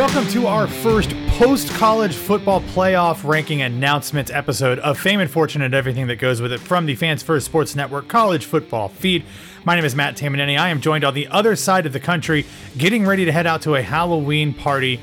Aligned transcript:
Welcome 0.00 0.28
to 0.28 0.46
our 0.46 0.66
first 0.66 1.14
post 1.26 1.68
college 1.74 2.14
football 2.14 2.62
playoff 2.62 3.22
ranking 3.22 3.60
announcement 3.60 4.30
episode 4.30 4.78
of 4.78 4.98
Fame 4.98 5.20
and 5.20 5.30
Fortune 5.30 5.60
and 5.60 5.74
everything 5.74 6.06
that 6.06 6.16
goes 6.16 6.40
with 6.40 6.54
it 6.54 6.60
from 6.60 6.86
the 6.86 6.94
Fans 6.94 7.22
First 7.22 7.44
Sports 7.44 7.76
Network 7.76 8.08
college 8.08 8.46
football 8.46 8.88
feed. 8.88 9.26
My 9.66 9.74
name 9.74 9.84
is 9.84 9.94
Matt 9.94 10.16
Tamanini. 10.16 10.58
I 10.58 10.70
am 10.70 10.80
joined 10.80 11.04
on 11.04 11.12
the 11.12 11.28
other 11.28 11.54
side 11.54 11.84
of 11.84 11.92
the 11.92 12.00
country, 12.00 12.46
getting 12.78 13.06
ready 13.06 13.26
to 13.26 13.30
head 13.30 13.46
out 13.46 13.60
to 13.62 13.74
a 13.74 13.82
Halloween 13.82 14.54
party. 14.54 14.98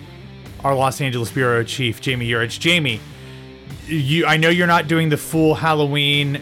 Our 0.64 0.74
Los 0.74 1.00
Angeles 1.00 1.32
bureau 1.32 1.64
chief, 1.64 2.02
Jami 2.02 2.28
Jurich. 2.28 2.60
Jami, 2.60 3.00
you, 3.86 4.26
I 4.26 4.38
know 4.38 4.50
you're 4.50 4.66
not 4.66 4.88
doing 4.88 5.10
the 5.10 5.18
full 5.18 5.54
Halloween 5.54 6.42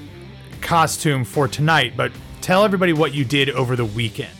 costume 0.61 1.25
for 1.25 1.49
tonight, 1.49 1.97
but 1.97 2.13
tell 2.39 2.63
everybody 2.63 2.93
what 2.93 3.13
you 3.13 3.25
did 3.25 3.49
over 3.49 3.75
the 3.75 3.83
weekend. 3.83 4.34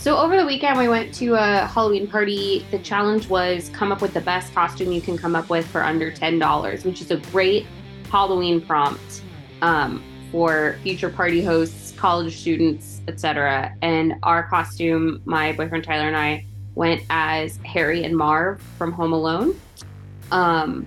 So 0.00 0.16
over 0.16 0.34
the 0.34 0.46
weekend, 0.46 0.78
we 0.78 0.88
went 0.88 1.12
to 1.16 1.34
a 1.34 1.66
Halloween 1.66 2.06
party. 2.08 2.64
The 2.70 2.78
challenge 2.78 3.28
was 3.28 3.68
come 3.74 3.92
up 3.92 4.00
with 4.00 4.14
the 4.14 4.22
best 4.22 4.54
costume 4.54 4.92
you 4.92 5.02
can 5.02 5.18
come 5.18 5.36
up 5.36 5.50
with 5.50 5.66
for 5.66 5.82
under 5.82 6.10
ten 6.10 6.38
dollars, 6.38 6.86
which 6.86 7.02
is 7.02 7.10
a 7.10 7.18
great 7.18 7.66
Halloween 8.10 8.62
prompt 8.62 9.20
um, 9.60 10.02
for 10.32 10.78
future 10.82 11.10
party 11.10 11.44
hosts, 11.44 11.92
college 11.98 12.38
students, 12.38 13.02
etc. 13.08 13.76
And 13.82 14.14
our 14.22 14.44
costume, 14.44 15.20
my 15.26 15.52
boyfriend 15.52 15.84
Tyler 15.84 16.06
and 16.06 16.16
I 16.16 16.46
went 16.74 17.02
as 17.10 17.58
Harry 17.66 18.02
and 18.04 18.16
Marv 18.16 18.62
from 18.78 18.92
Home 18.92 19.12
Alone. 19.12 19.54
Um, 20.30 20.86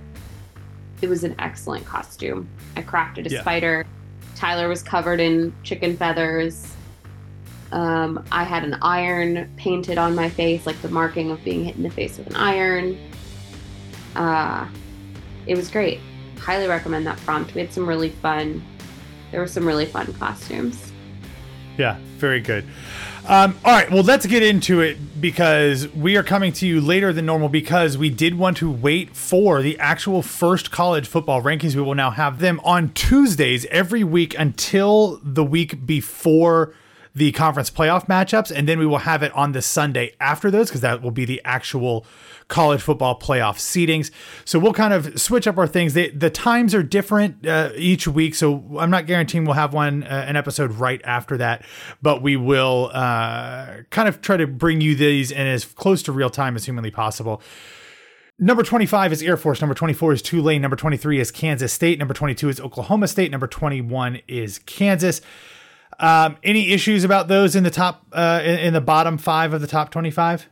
it 1.03 1.07
was 1.07 1.23
an 1.23 1.35
excellent 1.37 1.85
costume. 1.85 2.49
I 2.75 2.81
crafted 2.81 3.27
a 3.27 3.29
Yeah. 3.29 3.41
spider. 3.41 3.85
Tyler 4.33 4.67
was 4.67 4.81
covered 4.81 5.19
in 5.19 5.53
chicken 5.61 5.95
feathers. 5.97 6.72
Um, 7.73 8.23
I 8.31 8.43
had 8.43 8.63
an 8.63 8.77
iron 8.83 9.51
painted 9.57 9.97
on 9.97 10.13
my 10.13 10.29
face, 10.29 10.67
like 10.67 10.79
the 10.83 10.89
marking 10.89 11.31
of 11.31 11.43
being 11.43 11.65
hit 11.65 11.75
in 11.75 11.81
the 11.81 11.89
face 11.89 12.19
with 12.19 12.27
an 12.27 12.35
iron. 12.35 12.99
Uh, 14.15 14.67
it 15.47 15.57
was 15.57 15.71
great. 15.71 15.99
Highly 16.37 16.67
recommend 16.67 17.07
that 17.07 17.17
prompt. 17.21 17.55
We 17.55 17.61
had 17.61 17.73
some 17.73 17.87
really 17.87 18.09
fun. 18.09 18.63
There 19.31 19.39
were 19.39 19.47
some 19.47 19.65
really 19.65 19.87
fun 19.87 20.13
costumes. 20.13 20.91
Yeah, 21.75 21.97
very 22.17 22.41
good. 22.41 22.63
Um, 23.27 23.57
all 23.65 23.71
right, 23.71 23.89
well, 23.89 24.03
let's 24.03 24.27
get 24.27 24.43
into 24.43 24.81
it 24.81 25.19
because 25.19 25.87
we 25.95 26.15
are 26.15 26.21
coming 26.21 26.53
to 26.53 26.67
you 26.67 26.79
later 26.79 27.11
than 27.11 27.25
normal 27.25 27.49
because 27.49 27.97
we 27.97 28.11
did 28.11 28.37
want 28.37 28.57
to 28.57 28.69
wait 28.69 29.15
for 29.15 29.63
the 29.63 29.79
actual 29.79 30.21
first 30.21 30.69
college 30.69 31.07
football 31.07 31.41
rankings. 31.41 31.75
We 31.75 31.81
will 31.81 31.95
now 31.95 32.11
have 32.11 32.37
them 32.37 32.61
on 32.63 32.93
Tuesdays 32.93 33.65
every 33.71 34.03
week 34.03 34.37
until 34.37 35.19
the 35.23 35.43
week 35.43 35.87
before 35.87 36.75
the 37.15 37.31
conference 37.31 37.69
playoff 37.69 38.07
matchups, 38.07 38.51
and 38.51 38.67
then 38.67 38.79
we 38.79 38.85
will 38.85 38.99
have 38.99 39.21
it 39.21 39.31
on 39.33 39.51
the 39.51 39.61
Sunday 39.61 40.15
after 40.19 40.49
those 40.49 40.69
because 40.69 40.81
that 40.81 41.01
will 41.01 41.11
be 41.11 41.25
the 41.25 41.41
actual 41.45 42.05
college 42.47 42.81
football 42.81 43.17
playoff 43.19 43.57
seedings. 43.57 44.09
So 44.45 44.57
we'll 44.59 44.73
kind 44.73 44.93
of 44.93 45.19
switch 45.19 45.47
up 45.47 45.57
our 45.57 45.67
things. 45.67 45.93
They, 45.93 46.09
the 46.09 46.29
times 46.29 46.73
are 46.73 46.83
different 46.83 47.45
uh, 47.45 47.71
each 47.75 48.07
week, 48.07 48.35
so 48.35 48.77
I'm 48.79 48.89
not 48.89 49.05
guaranteeing 49.05 49.45
we'll 49.45 49.53
have 49.53 49.73
one 49.73 50.03
uh, 50.03 50.25
an 50.27 50.35
episode 50.35 50.71
right 50.71 51.01
after 51.03 51.37
that, 51.37 51.63
but 52.01 52.21
we 52.21 52.35
will 52.35 52.89
uh, 52.93 53.83
kind 53.91 54.07
of 54.07 54.21
try 54.21 54.37
to 54.37 54.47
bring 54.47 54.81
you 54.81 54.95
these 54.95 55.31
in 55.31 55.45
as 55.45 55.65
close 55.65 56.01
to 56.03 56.11
real 56.11 56.29
time 56.29 56.55
as 56.55 56.65
humanly 56.65 56.91
possible. 56.91 57.41
Number 58.39 58.63
25 58.63 59.13
is 59.13 59.21
Air 59.21 59.37
Force. 59.37 59.61
Number 59.61 59.75
24 59.75 60.13
is 60.13 60.21
Tulane. 60.23 60.61
Number 60.61 60.75
23 60.75 61.19
is 61.19 61.31
Kansas 61.31 61.71
State. 61.71 61.99
Number 61.99 62.15
22 62.15 62.49
is 62.49 62.59
Oklahoma 62.59 63.07
State. 63.07 63.29
Number 63.29 63.45
21 63.45 64.21
is 64.27 64.57
Kansas. 64.59 65.21
Um, 65.99 66.37
any 66.43 66.71
issues 66.71 67.03
about 67.03 67.27
those 67.27 67.55
in 67.55 67.63
the 67.63 67.69
top, 67.69 68.05
uh, 68.11 68.41
in, 68.43 68.59
in 68.59 68.73
the 68.73 68.81
bottom 68.81 69.17
five 69.17 69.53
of 69.53 69.61
the 69.61 69.67
top 69.67 69.91
25? 69.91 70.49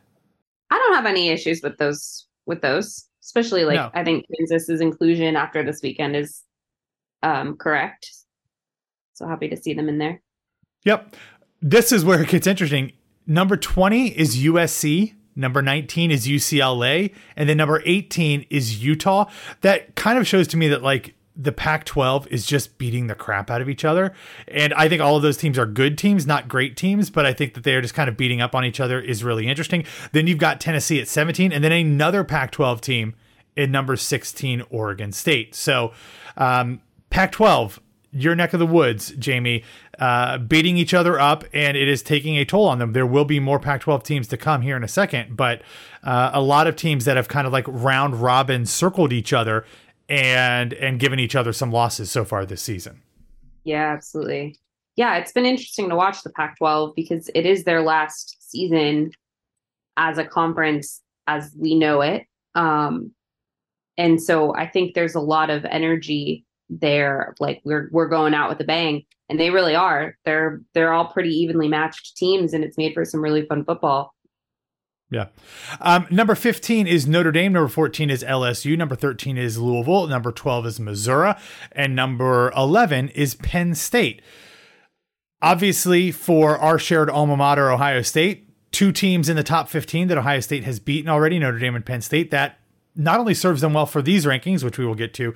I 0.70 0.78
don't 0.78 0.96
have 0.96 1.06
any 1.06 1.30
issues 1.30 1.62
with 1.62 1.78
those. 1.78 2.28
With 2.48 2.62
those, 2.62 3.08
especially 3.24 3.66
like 3.66 3.76
No. 3.76 3.92
I 3.94 4.04
think 4.04 4.26
Kansas's 4.36 4.82
inclusion 4.82 5.36
after 5.36 5.64
this 5.64 5.82
weekend 5.84 6.16
is 6.16 6.42
um, 7.22 7.56
correct. 7.56 8.12
So 9.14 9.28
happy 9.28 9.48
to 9.50 9.58
see 9.58 9.74
them 9.74 9.88
in 9.88 10.00
there. 10.00 10.22
Yep. 10.86 11.16
This 11.62 11.92
is 11.92 12.04
where 12.04 12.22
it 12.22 12.30
gets 12.30 12.48
interesting. 12.48 12.94
Number 13.28 13.56
20 13.56 14.08
is 14.08 14.38
USC. 14.38 15.14
Number 15.36 15.62
19 15.62 16.12
is 16.12 16.28
UCLA. 16.28 17.14
And 17.36 17.48
then 17.48 17.58
number 17.58 17.84
18 17.86 18.48
is 18.50 18.84
Utah. 18.84 19.30
That 19.62 19.96
kind 19.96 20.18
of 20.18 20.28
shows 20.28 20.48
to 20.50 20.58
me 20.58 20.68
that, 20.70 20.82
like, 20.82 21.14
the 21.36 21.52
Pac 21.52 21.86
12 21.86 22.28
is 22.28 22.46
just 22.46 22.78
beating 22.78 23.08
the 23.08 23.16
crap 23.16 23.50
out 23.50 23.62
of 23.62 23.70
each 23.70 23.86
other. 23.86 24.14
And 24.48 24.74
I 24.74 24.90
think 24.90 25.02
all 25.02 25.16
of 25.16 25.22
those 25.22 25.38
teams 25.38 25.58
are 25.58 25.66
good 25.66 25.98
teams, 25.98 26.28
not 26.28 26.48
great 26.48 26.76
teams, 26.76 27.10
but 27.10 27.26
I 27.26 27.34
think 27.34 27.54
that 27.54 27.64
they're 27.64 27.82
just 27.82 27.94
kind 27.94 28.10
of 28.10 28.18
beating 28.18 28.42
up 28.42 28.54
on 28.54 28.66
each 28.66 28.80
other 28.80 29.00
is 29.00 29.24
really 29.24 29.48
interesting. 29.48 29.86
Then 30.12 30.28
you've 30.28 30.38
got 30.38 30.60
Tennessee 30.60 31.00
at 31.00 31.08
17, 31.08 31.52
and 31.52 31.64
then 31.64 31.72
another 31.72 32.24
Pac 32.24 32.52
12 32.52 32.82
team 32.82 33.16
in 33.56 33.72
number 33.72 33.96
16, 33.96 34.64
Oregon 34.70 35.12
State. 35.12 35.56
So, 35.56 35.94
um, 36.38 36.82
Pac 37.10 37.32
12, 37.34 37.80
your 38.14 38.36
neck 38.36 38.54
of 38.54 38.60
the 38.60 38.66
woods, 38.66 39.12
Jami, 39.12 39.64
uh, 40.00 40.38
beating 40.38 40.78
each 40.78 40.94
other 40.94 41.20
up, 41.20 41.46
and 41.54 41.78
it 41.78 41.88
is 41.88 42.02
taking 42.02 42.38
a 42.38 42.46
toll 42.46 42.68
on 42.68 42.80
them. 42.80 42.94
There 42.94 43.06
will 43.06 43.26
be 43.26 43.40
more 43.40 43.60
Pac 43.60 43.82
12 43.82 44.04
teams 44.04 44.28
to 44.30 44.38
come 44.38 44.62
here 44.62 44.76
in 44.76 44.84
a 44.84 44.88
second, 44.88 45.38
but 45.38 45.62
uh, 46.04 46.32
a 46.34 46.42
lot 46.42 46.68
of 46.68 46.76
teams 46.76 47.06
that 47.06 47.18
have 47.18 47.28
kind 47.28 47.46
of 47.46 47.54
like 47.54 47.66
round 47.68 48.22
robin 48.22 48.66
circled 48.66 49.14
each 49.14 49.34
other 49.34 49.66
and 50.12 50.74
and 50.74 51.00
given 51.00 51.20
each 51.20 51.36
other 51.36 51.54
some 51.54 51.72
losses 51.72 52.12
so 52.12 52.26
far 52.26 52.46
this 52.46 52.62
season. 52.62 53.02
Yeah, 53.64 53.94
absolutely. 53.94 54.58
Yeah, 54.98 55.16
it's 55.16 55.32
been 55.32 55.46
interesting 55.46 55.88
to 55.90 55.96
watch 55.96 56.22
the 56.22 56.32
Pac 56.32 56.58
12 56.58 56.94
because 56.96 57.30
it 57.34 57.46
is 57.46 57.64
their 57.64 57.82
last 57.82 58.36
season 58.52 59.12
as 59.96 60.18
a 60.18 60.26
conference 60.26 61.02
as 61.28 61.56
we 61.58 61.76
know 61.76 62.02
it. 62.02 62.26
Um, 62.56 63.12
and 63.98 64.22
so 64.22 64.54
I 64.54 64.68
think 64.68 64.94
there's 64.94 65.16
a 65.16 65.22
lot 65.22 65.50
of 65.50 65.64
energy 65.64 66.46
there. 66.70 67.34
Like 67.40 67.62
we're 67.64 67.88
we're 67.94 68.10
going 68.10 68.34
out 68.34 68.50
with 68.50 68.60
a 68.60 68.66
bang, 68.66 69.06
and 69.30 69.40
they 69.40 69.50
really 69.50 69.76
are. 69.76 70.18
They're 70.26 70.62
they're 70.74 70.92
all 70.92 71.06
pretty 71.06 71.30
evenly 71.30 71.70
matched 71.70 72.18
teams, 72.18 72.54
and 72.54 72.66
it's 72.66 72.78
made 72.78 72.94
for 72.94 73.06
some 73.06 73.22
really 73.22 73.46
fun 73.46 73.64
football. 73.64 74.14
Yeah. 75.12 75.28
Um, 75.82 76.08
number 76.10 76.36
15 76.36 76.88
is 76.88 77.06
Notre 77.06 77.34
Dame. 77.34 77.52
Number 77.52 77.68
14 77.68 78.10
is 78.10 78.24
LSU. 78.24 78.78
Number 78.78 78.96
13 78.96 79.38
is 79.38 79.60
Louisville. 79.60 80.08
Number 80.08 80.32
12 80.32 80.66
is 80.66 80.80
Missouri. 80.80 81.34
And 81.74 81.96
number 81.96 82.52
11 82.56 83.10
is 83.10 83.36
Penn 83.36 83.76
State. 83.76 84.22
Obviously, 85.42 86.12
for 86.12 86.58
our 86.58 86.80
shared 86.80 87.10
alma 87.10 87.36
mater, 87.36 87.70
Ohio 87.70 88.02
State, 88.02 88.48
two 88.72 88.94
teams 88.94 89.28
in 89.28 89.36
the 89.36 89.44
top 89.44 89.68
15 89.68 90.08
that 90.08 90.18
Ohio 90.18 90.40
State 90.40 90.64
has 90.64 90.80
beaten 90.80 91.10
already, 91.10 91.40
Notre 91.40 91.60
Dame 91.60 91.76
and 91.76 91.86
Penn 91.86 92.02
State. 92.02 92.32
That 92.32 92.60
not 92.96 93.20
only 93.20 93.34
serves 93.34 93.60
them 93.60 93.74
well 93.74 93.86
for 93.86 94.02
these 94.02 94.26
rankings, 94.26 94.64
which 94.64 94.78
we 94.78 94.86
will 94.86 94.96
get 94.96 95.14
to, 95.16 95.36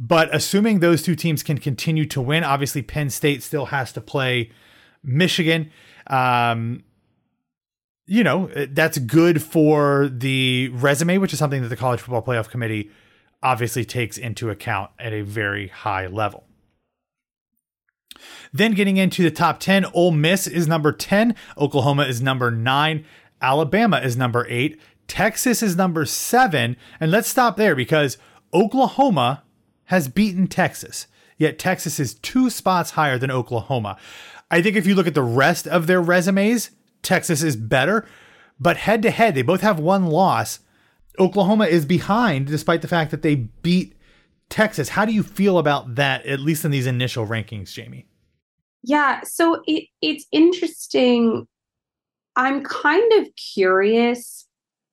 but 0.00 0.34
assuming 0.34 0.80
those 0.80 1.00
two 1.00 1.14
teams 1.14 1.44
can 1.44 1.58
continue 1.58 2.06
to 2.06 2.20
win, 2.20 2.42
obviously 2.42 2.82
Penn 2.82 3.08
State 3.08 3.44
still 3.44 3.66
has 3.66 3.92
to 3.92 4.00
play 4.00 4.50
Michigan. 5.04 5.70
Um, 6.08 6.82
you 8.06 8.24
know, 8.24 8.48
uh, 8.50 8.66
that's 8.70 8.98
good 8.98 9.42
for 9.42 10.08
the 10.08 10.68
resume, 10.68 11.18
which 11.18 11.32
is 11.32 11.38
something 11.38 11.62
that 11.62 11.68
the 11.68 11.76
College 11.76 12.00
Football 12.00 12.22
Playoff 12.22 12.50
Committee 12.50 12.90
obviously 13.42 13.84
takes 13.84 14.18
into 14.18 14.50
account 14.50 14.90
at 14.98 15.12
a 15.12 15.22
very 15.22 15.68
high 15.68 16.06
level. 16.06 16.44
Then 18.52 18.74
getting 18.74 18.98
into 18.98 19.22
the 19.22 19.30
top 19.30 19.58
10, 19.58 19.86
Ole 19.94 20.12
Miss 20.12 20.46
is 20.46 20.68
number 20.68 20.92
10, 20.92 21.34
Oklahoma 21.56 22.04
is 22.04 22.20
number 22.20 22.50
9, 22.50 23.04
Alabama 23.40 23.98
is 23.98 24.16
number 24.16 24.46
8, 24.48 24.78
Texas 25.08 25.62
is 25.62 25.76
number 25.76 26.04
seven. 26.04 26.76
And 27.00 27.10
let's 27.10 27.28
stop 27.28 27.56
there 27.56 27.74
because 27.74 28.18
Oklahoma 28.54 29.42
has 29.84 30.08
beaten 30.08 30.46
Texas, 30.46 31.06
yet 31.36 31.58
Texas 31.58 32.00
is 32.00 32.14
two 32.14 32.48
spots 32.48 32.92
higher 32.92 33.18
than 33.18 33.30
Oklahoma. 33.30 33.98
I 34.50 34.62
think 34.62 34.76
if 34.76 34.86
you 34.86 34.94
look 34.94 35.06
at 35.06 35.14
the 35.14 35.22
rest 35.22 35.66
of 35.66 35.86
their 35.86 36.00
resumes, 36.00 36.70
Texas 37.02 37.42
is 37.42 37.56
better, 37.56 38.06
but 38.58 38.76
head 38.76 39.02
to 39.02 39.10
head, 39.10 39.34
they 39.34 39.42
both 39.42 39.60
have 39.60 39.78
one 39.78 40.06
loss. 40.06 40.60
Oklahoma 41.18 41.66
is 41.66 41.84
behind 41.84 42.46
despite 42.46 42.82
the 42.82 42.88
fact 42.88 43.10
that 43.10 43.22
they 43.22 43.34
beat 43.34 43.94
Texas. 44.48 44.90
How 44.90 45.04
do 45.04 45.12
you 45.12 45.22
feel 45.22 45.58
about 45.58 45.96
that, 45.96 46.24
at 46.26 46.40
least 46.40 46.64
in 46.64 46.70
these 46.70 46.86
initial 46.86 47.26
rankings, 47.26 47.72
Jami? 47.72 48.06
Yeah, 48.82 49.20
so 49.22 49.62
it, 49.66 49.88
it's 50.00 50.26
interesting. 50.32 51.46
I'm 52.36 52.62
kind 52.62 53.12
of 53.14 53.28
curious 53.54 54.46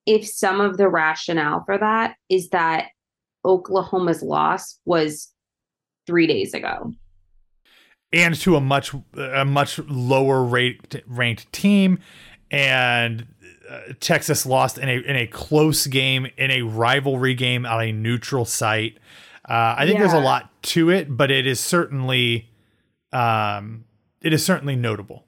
if 0.05 0.27
some 0.27 0.59
of 0.61 0.77
the 0.77 0.89
rationale 0.89 1.63
for 1.65 1.77
that 1.77 2.15
is 2.29 2.49
that 2.49 2.87
Oklahoma's 3.45 4.21
loss 4.21 4.79
was 4.85 5.31
three 6.05 6.27
days 6.27 6.53
ago. 6.53 6.93
And 8.11 8.33
to 8.41 8.55
a 8.55 8.61
much 8.61 8.93
a 9.15 9.45
much 9.45 9.77
lower 9.79 10.43
rate 10.43 11.03
ranked 11.05 11.51
team, 11.53 11.99
and 12.49 13.27
uh, 13.69 13.81
Texas 13.99 14.47
lost 14.47 14.79
in 14.79 14.89
a 14.89 14.97
in 14.97 15.15
a 15.15 15.27
close 15.27 15.85
game 15.85 16.27
in 16.37 16.49
a 16.49 16.63
rivalry 16.63 17.35
game 17.35 17.67
on 17.67 17.83
a 17.83 17.91
neutral 17.91 18.45
site. 18.45 18.97
Uh, 19.47 19.75
I 19.77 19.85
think 19.85 19.99
yeah. 19.99 20.07
there's 20.07 20.13
a 20.13 20.25
lot 20.25 20.49
to 20.63 20.89
it, 20.89 21.15
but 21.15 21.29
it 21.29 21.45
is 21.45 21.59
certainly 21.59 22.49
um, 23.13 23.85
it 24.21 24.33
is 24.33 24.43
certainly 24.43 24.75
notable. 24.75 25.25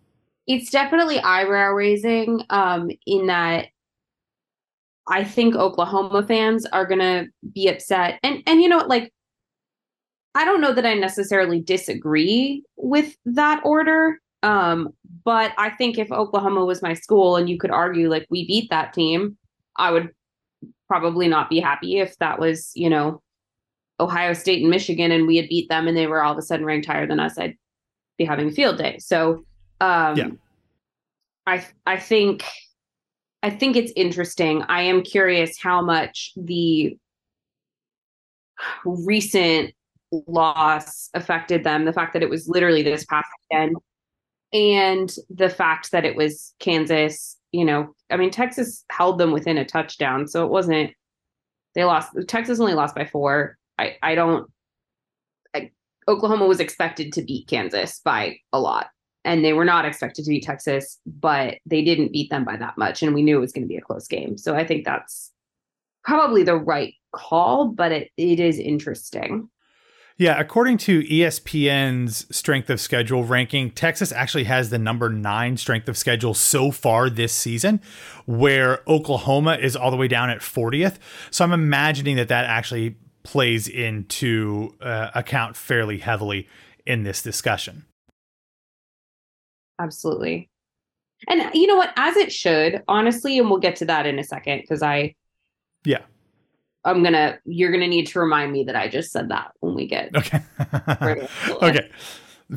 It's 0.47 0.71
definitely 0.71 1.19
eyebrow 1.19 1.71
raising 1.71 2.43
um, 2.49 2.89
in 3.05 3.27
that 3.27 3.67
I 5.07 5.23
think 5.23 5.55
Oklahoma 5.55 6.23
fans 6.23 6.65
are 6.65 6.85
going 6.85 6.99
to 6.99 7.27
be 7.53 7.67
upset. 7.67 8.19
And 8.23 8.41
and 8.47 8.61
you 8.61 8.69
know 8.69 8.85
like 8.87 9.13
I 10.33 10.45
don't 10.45 10.61
know 10.61 10.73
that 10.73 10.85
I 10.85 10.93
necessarily 10.93 11.59
disagree 11.59 12.63
with 12.77 13.15
that 13.25 13.61
order. 13.65 14.19
Um, 14.43 14.89
but 15.23 15.51
I 15.57 15.69
think 15.69 15.97
if 15.97 16.11
Oklahoma 16.11 16.65
was 16.65 16.81
my 16.81 16.93
school 16.93 17.35
and 17.35 17.49
you 17.49 17.57
could 17.57 17.71
argue 17.71 18.09
like 18.09 18.25
we 18.29 18.47
beat 18.47 18.69
that 18.69 18.93
team, 18.93 19.37
I 19.75 19.91
would 19.91 20.09
probably 20.87 21.27
not 21.27 21.49
be 21.49 21.59
happy 21.59 21.99
if 21.99 22.17
that 22.17 22.39
was, 22.39 22.71
you 22.75 22.89
know, 22.89 23.21
Ohio 23.99 24.33
State 24.33 24.61
and 24.61 24.71
Michigan 24.71 25.11
and 25.11 25.27
we 25.27 25.37
had 25.37 25.47
beat 25.47 25.69
them 25.69 25.87
and 25.87 25.95
they 25.95 26.07
were 26.07 26.23
all 26.23 26.31
of 26.31 26.37
a 26.37 26.41
sudden 26.41 26.65
ranked 26.65 26.87
higher 26.87 27.05
than 27.05 27.19
us, 27.19 27.37
I'd 27.37 27.55
be 28.17 28.25
having 28.25 28.49
a 28.49 28.51
field 28.51 28.77
day. 28.77 28.97
So 28.99 29.45
um 29.79 30.17
yeah. 30.17 30.29
I 31.45 31.65
I 31.85 31.97
think 31.97 32.43
I 33.43 33.49
think 33.49 33.75
it's 33.75 33.91
interesting. 33.95 34.63
I 34.63 34.83
am 34.83 35.03
curious 35.03 35.57
how 35.61 35.81
much 35.81 36.31
the 36.35 36.97
recent 38.85 39.73
loss 40.27 41.09
affected 41.13 41.63
them. 41.63 41.85
The 41.85 41.93
fact 41.93 42.13
that 42.13 42.23
it 42.23 42.29
was 42.29 42.47
literally 42.47 42.83
this 42.83 43.05
past 43.05 43.27
weekend, 43.51 43.77
and 44.53 45.13
the 45.29 45.49
fact 45.49 45.91
that 45.91 46.05
it 46.05 46.15
was 46.15 46.53
Kansas. 46.59 47.37
You 47.51 47.65
know, 47.65 47.93
I 48.09 48.15
mean, 48.15 48.31
Texas 48.31 48.85
held 48.91 49.17
them 49.17 49.31
within 49.31 49.57
a 49.57 49.65
touchdown, 49.65 50.27
so 50.27 50.45
it 50.45 50.51
wasn't. 50.51 50.91
They 51.75 51.83
lost. 51.83 52.11
Texas 52.27 52.59
only 52.59 52.73
lost 52.73 52.95
by 52.95 53.05
four. 53.05 53.57
I 53.77 53.97
I 54.01 54.15
don't. 54.15 54.49
I, 55.53 55.71
Oklahoma 56.07 56.47
was 56.47 56.59
expected 56.59 57.13
to 57.13 57.21
beat 57.21 57.47
Kansas 57.47 57.99
by 58.03 58.37
a 58.53 58.59
lot 58.59 58.87
and 59.23 59.45
they 59.45 59.53
were 59.53 59.65
not 59.65 59.85
expected 59.85 60.25
to 60.25 60.29
beat 60.29 60.43
Texas, 60.43 60.99
but 61.05 61.57
they 61.65 61.83
didn't 61.83 62.11
beat 62.11 62.29
them 62.29 62.43
by 62.43 62.57
that 62.57 62.77
much. 62.77 63.03
And 63.03 63.13
we 63.13 63.21
knew 63.21 63.37
it 63.37 63.41
was 63.41 63.51
going 63.51 63.63
to 63.63 63.67
be 63.67 63.77
a 63.77 63.81
close 63.81 64.07
game. 64.07 64.37
So 64.37 64.55
I 64.55 64.65
think 64.65 64.83
that's 64.83 65.31
probably 66.03 66.43
the 66.43 66.55
right 66.55 66.93
call, 67.13 67.67
but 67.67 67.91
it, 67.91 68.11
it 68.17 68.39
is 68.39 68.57
interesting. 68.57 69.49
Yeah, 70.21 70.39
according 70.39 70.77
to 70.79 71.01
ESPN's 71.01 72.27
strength 72.35 72.69
of 72.69 72.79
schedule 72.79 73.23
ranking, 73.23 73.71
Texas 73.71 74.11
actually 74.11 74.43
has 74.43 74.69
the 74.69 74.77
number 74.77 75.09
nine 75.09 75.57
strength 75.57 75.89
of 75.89 75.97
schedule 75.97 76.33
so 76.33 76.69
far 76.69 77.09
this 77.09 77.33
season, 77.33 77.81
where 78.25 78.81
Oklahoma 78.87 79.57
is 79.59 79.75
all 79.75 79.89
the 79.89 79.97
way 79.97 80.07
down 80.07 80.29
at 80.29 80.39
40th. 80.39 80.97
So 81.31 81.43
I'm 81.43 81.53
imagining 81.53 82.17
that 82.17 82.27
that 82.27 82.45
actually 82.45 82.97
plays 83.23 83.67
into 83.67 84.75
uh, 84.81 85.09
account 85.15 85.55
fairly 85.55 85.97
heavily 85.97 86.47
in 86.85 87.03
this 87.03 87.21
discussion 87.21 87.85
absolutely. 89.81 90.49
And 91.27 91.53
you 91.53 91.67
know 91.67 91.75
what? 91.75 91.93
As 91.97 92.15
it 92.17 92.31
should, 92.31 92.83
honestly, 92.87 93.37
and 93.37 93.49
we'll 93.49 93.59
get 93.59 93.75
to 93.77 93.85
that 93.85 94.05
in 94.05 94.17
a 94.19 94.23
second 94.23 94.61
because 94.61 94.81
I, 94.81 95.15
yeah, 95.85 96.01
I'm 96.83 97.03
gonna. 97.03 97.39
You're 97.45 97.71
gonna 97.71 97.87
need 97.87 98.07
to 98.07 98.19
remind 98.19 98.51
me 98.51 98.63
that 98.65 98.75
I 98.75 98.87
just 98.87 99.11
said 99.11 99.29
that 99.29 99.51
when 99.59 99.75
we 99.75 99.87
get. 99.87 100.15
Okay. 100.15 100.41
okay. 101.61 101.89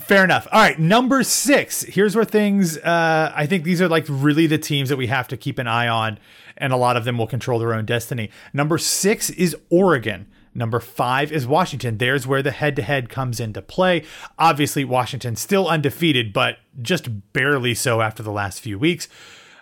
Fair 0.01 0.25
enough. 0.25 0.49
All 0.51 0.61
right, 0.61 0.79
number 0.79 1.23
six. 1.23 1.83
Here's 1.83 2.17
where 2.17 2.25
things. 2.25 2.79
Uh, 2.79 3.33
I 3.35 3.47
think 3.47 3.63
these 3.63 3.81
are 3.81 3.89
like 3.89 4.07
really 4.09 4.49
the 4.49 4.59
teams 4.59 4.89
that 4.89 4.97
we 4.97 5.07
have 5.07 5.29
to 5.29 5.37
keep 5.37 5.59
an 5.59 5.69
eye 5.69 5.87
on, 5.87 6.19
and 6.57 6.73
a 6.73 6.77
lot 6.77 6.97
of 6.97 7.05
them 7.05 7.17
will 7.17 7.29
control 7.29 7.61
their 7.61 7.73
own 7.73 7.85
destiny. 7.85 8.31
Number 8.53 8.77
six 8.77 9.31
is 9.31 9.57
Oregon. 9.71 10.27
Number 10.53 10.81
five 10.81 11.31
is 11.33 11.47
Washington. 11.47 11.99
There's 11.99 12.27
where 12.27 12.43
the 12.43 12.51
head 12.51 12.77
to 12.77 12.83
head 12.83 13.09
comes 13.09 13.41
into 13.41 13.63
play. 13.63 14.05
Obviously, 14.39 14.85
Washington 14.85 15.37
still 15.37 15.69
undefeated, 15.69 16.33
but 16.33 16.59
just 16.81 17.33
barely 17.33 17.75
so 17.75 18.01
after 18.01 18.23
the 18.23 18.33
last 18.33 18.61
few 18.61 18.79
weeks. 18.79 19.09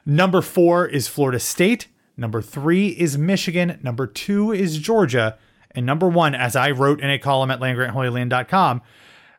Number 0.04 0.42
four 0.42 0.86
is 0.86 1.08
Florida 1.08 1.40
State. 1.40 1.88
Number 2.16 2.42
three 2.42 2.88
is 2.88 3.16
Michigan. 3.16 3.78
Number 3.82 4.06
two 4.06 4.52
is 4.52 4.78
Georgia. 4.78 5.38
And 5.70 5.86
number 5.86 6.08
one, 6.08 6.34
as 6.34 6.54
I 6.54 6.70
wrote 6.70 7.00
in 7.00 7.10
a 7.10 7.18
column 7.18 7.50
at 7.50 7.60
landgrantholyland.com, 7.60 8.82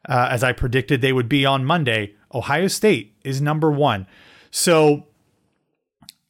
uh, 0.09 0.27
as 0.31 0.43
I 0.43 0.51
predicted 0.51 1.01
they 1.01 1.13
would 1.13 1.29
be 1.29 1.45
on 1.45 1.65
Monday, 1.65 2.15
Ohio 2.33 2.67
State 2.67 3.15
is 3.23 3.41
number 3.41 3.71
one. 3.71 4.07
So 4.51 5.07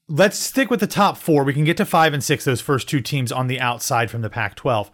let's 0.07 0.37
stick 0.37 0.69
with 0.69 0.79
the 0.79 0.87
top 0.87 1.17
four. 1.17 1.43
We 1.43 1.53
can 1.53 1.63
get 1.63 1.77
to 1.77 1.85
five 1.85 2.13
and 2.13 2.23
six, 2.23 2.43
those 2.43 2.61
first 2.61 2.89
two 2.89 3.01
teams 3.01 3.31
on 3.31 3.47
the 3.47 3.59
outside 3.59 4.11
from 4.11 4.21
the 4.21 4.29
Pac 4.29 4.55
12. 4.55 4.91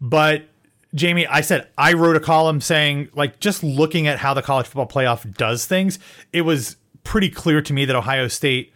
But 0.00 0.48
Jami, 0.94 1.26
I 1.26 1.42
said 1.42 1.68
I 1.76 1.92
wrote 1.92 2.16
a 2.16 2.20
column 2.20 2.60
saying, 2.60 3.10
like, 3.14 3.38
just 3.38 3.62
looking 3.62 4.06
at 4.06 4.18
how 4.18 4.34
the 4.34 4.42
college 4.42 4.66
football 4.66 4.88
playoff 4.88 5.36
does 5.36 5.66
things, 5.66 5.98
it 6.32 6.42
was 6.42 6.76
pretty 7.04 7.28
clear 7.28 7.60
to 7.62 7.72
me 7.72 7.84
that 7.84 7.94
Ohio 7.94 8.28
State 8.28 8.72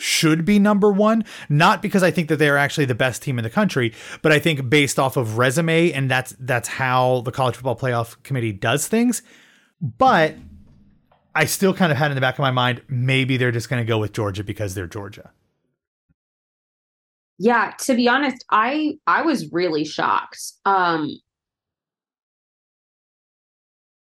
should 0.00 0.44
be 0.44 0.58
number 0.58 0.90
one, 0.90 1.24
not 1.48 1.82
because 1.82 2.02
I 2.02 2.10
think 2.10 2.28
that 2.28 2.36
they're 2.36 2.58
actually 2.58 2.86
the 2.86 2.94
best 2.94 3.22
team 3.22 3.38
in 3.38 3.42
the 3.42 3.50
country, 3.50 3.92
but 4.22 4.32
I 4.32 4.38
think 4.38 4.68
based 4.70 4.98
off 4.98 5.16
of 5.16 5.38
resume 5.38 5.92
and 5.92 6.10
that's 6.10 6.34
that's 6.40 6.68
how 6.68 7.20
the 7.22 7.32
college 7.32 7.56
football 7.56 7.76
playoff 7.76 8.20
committee 8.22 8.52
does 8.52 8.88
things. 8.88 9.22
But 9.80 10.34
I 11.34 11.44
still 11.44 11.74
kind 11.74 11.92
of 11.92 11.98
had 11.98 12.10
in 12.10 12.14
the 12.14 12.20
back 12.20 12.34
of 12.34 12.40
my 12.40 12.50
mind, 12.50 12.82
maybe 12.88 13.36
they're 13.36 13.52
just 13.52 13.68
going 13.68 13.82
to 13.82 13.88
go 13.88 13.98
with 13.98 14.12
Georgia 14.12 14.44
because 14.44 14.74
they're 14.74 14.86
Georgia. 14.86 15.30
Yeah, 17.38 17.72
to 17.80 17.94
be 17.94 18.06
honest, 18.08 18.44
I 18.50 18.98
I 19.06 19.22
was 19.22 19.50
really 19.50 19.84
shocked. 19.84 20.40
Um 20.66 21.18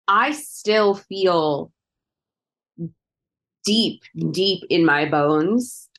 I 0.08 0.34
still 0.34 0.96
feel 0.96 1.72
deep, 3.66 4.04
deep 4.32 4.64
in 4.70 4.86
my 4.86 5.06
bones 5.06 5.90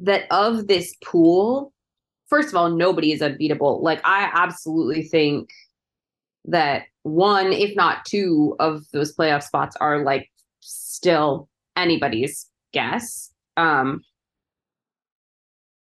that 0.00 0.24
of 0.30 0.66
this 0.66 0.94
pool, 1.04 1.72
first 2.26 2.48
of 2.48 2.56
all, 2.56 2.70
nobody 2.70 3.12
is 3.12 3.22
unbeatable. 3.22 3.82
Like, 3.82 4.00
I 4.04 4.30
absolutely 4.34 5.02
think 5.02 5.50
that 6.46 6.84
one, 7.02 7.52
if 7.52 7.76
not 7.76 8.04
two, 8.04 8.56
of 8.58 8.84
those 8.92 9.14
playoff 9.14 9.42
spots 9.42 9.76
are 9.80 10.02
like 10.02 10.30
still 10.60 11.48
anybody's 11.76 12.48
guess. 12.72 13.32
Um, 13.56 14.02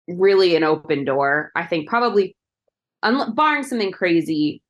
really 0.08 0.56
an 0.56 0.64
open 0.64 1.06
door. 1.06 1.52
I 1.56 1.66
think 1.66 1.88
probably, 1.88 2.36
un- 3.04 3.36
barring 3.36 3.64
something 3.64 3.92
crazy, 3.92 4.62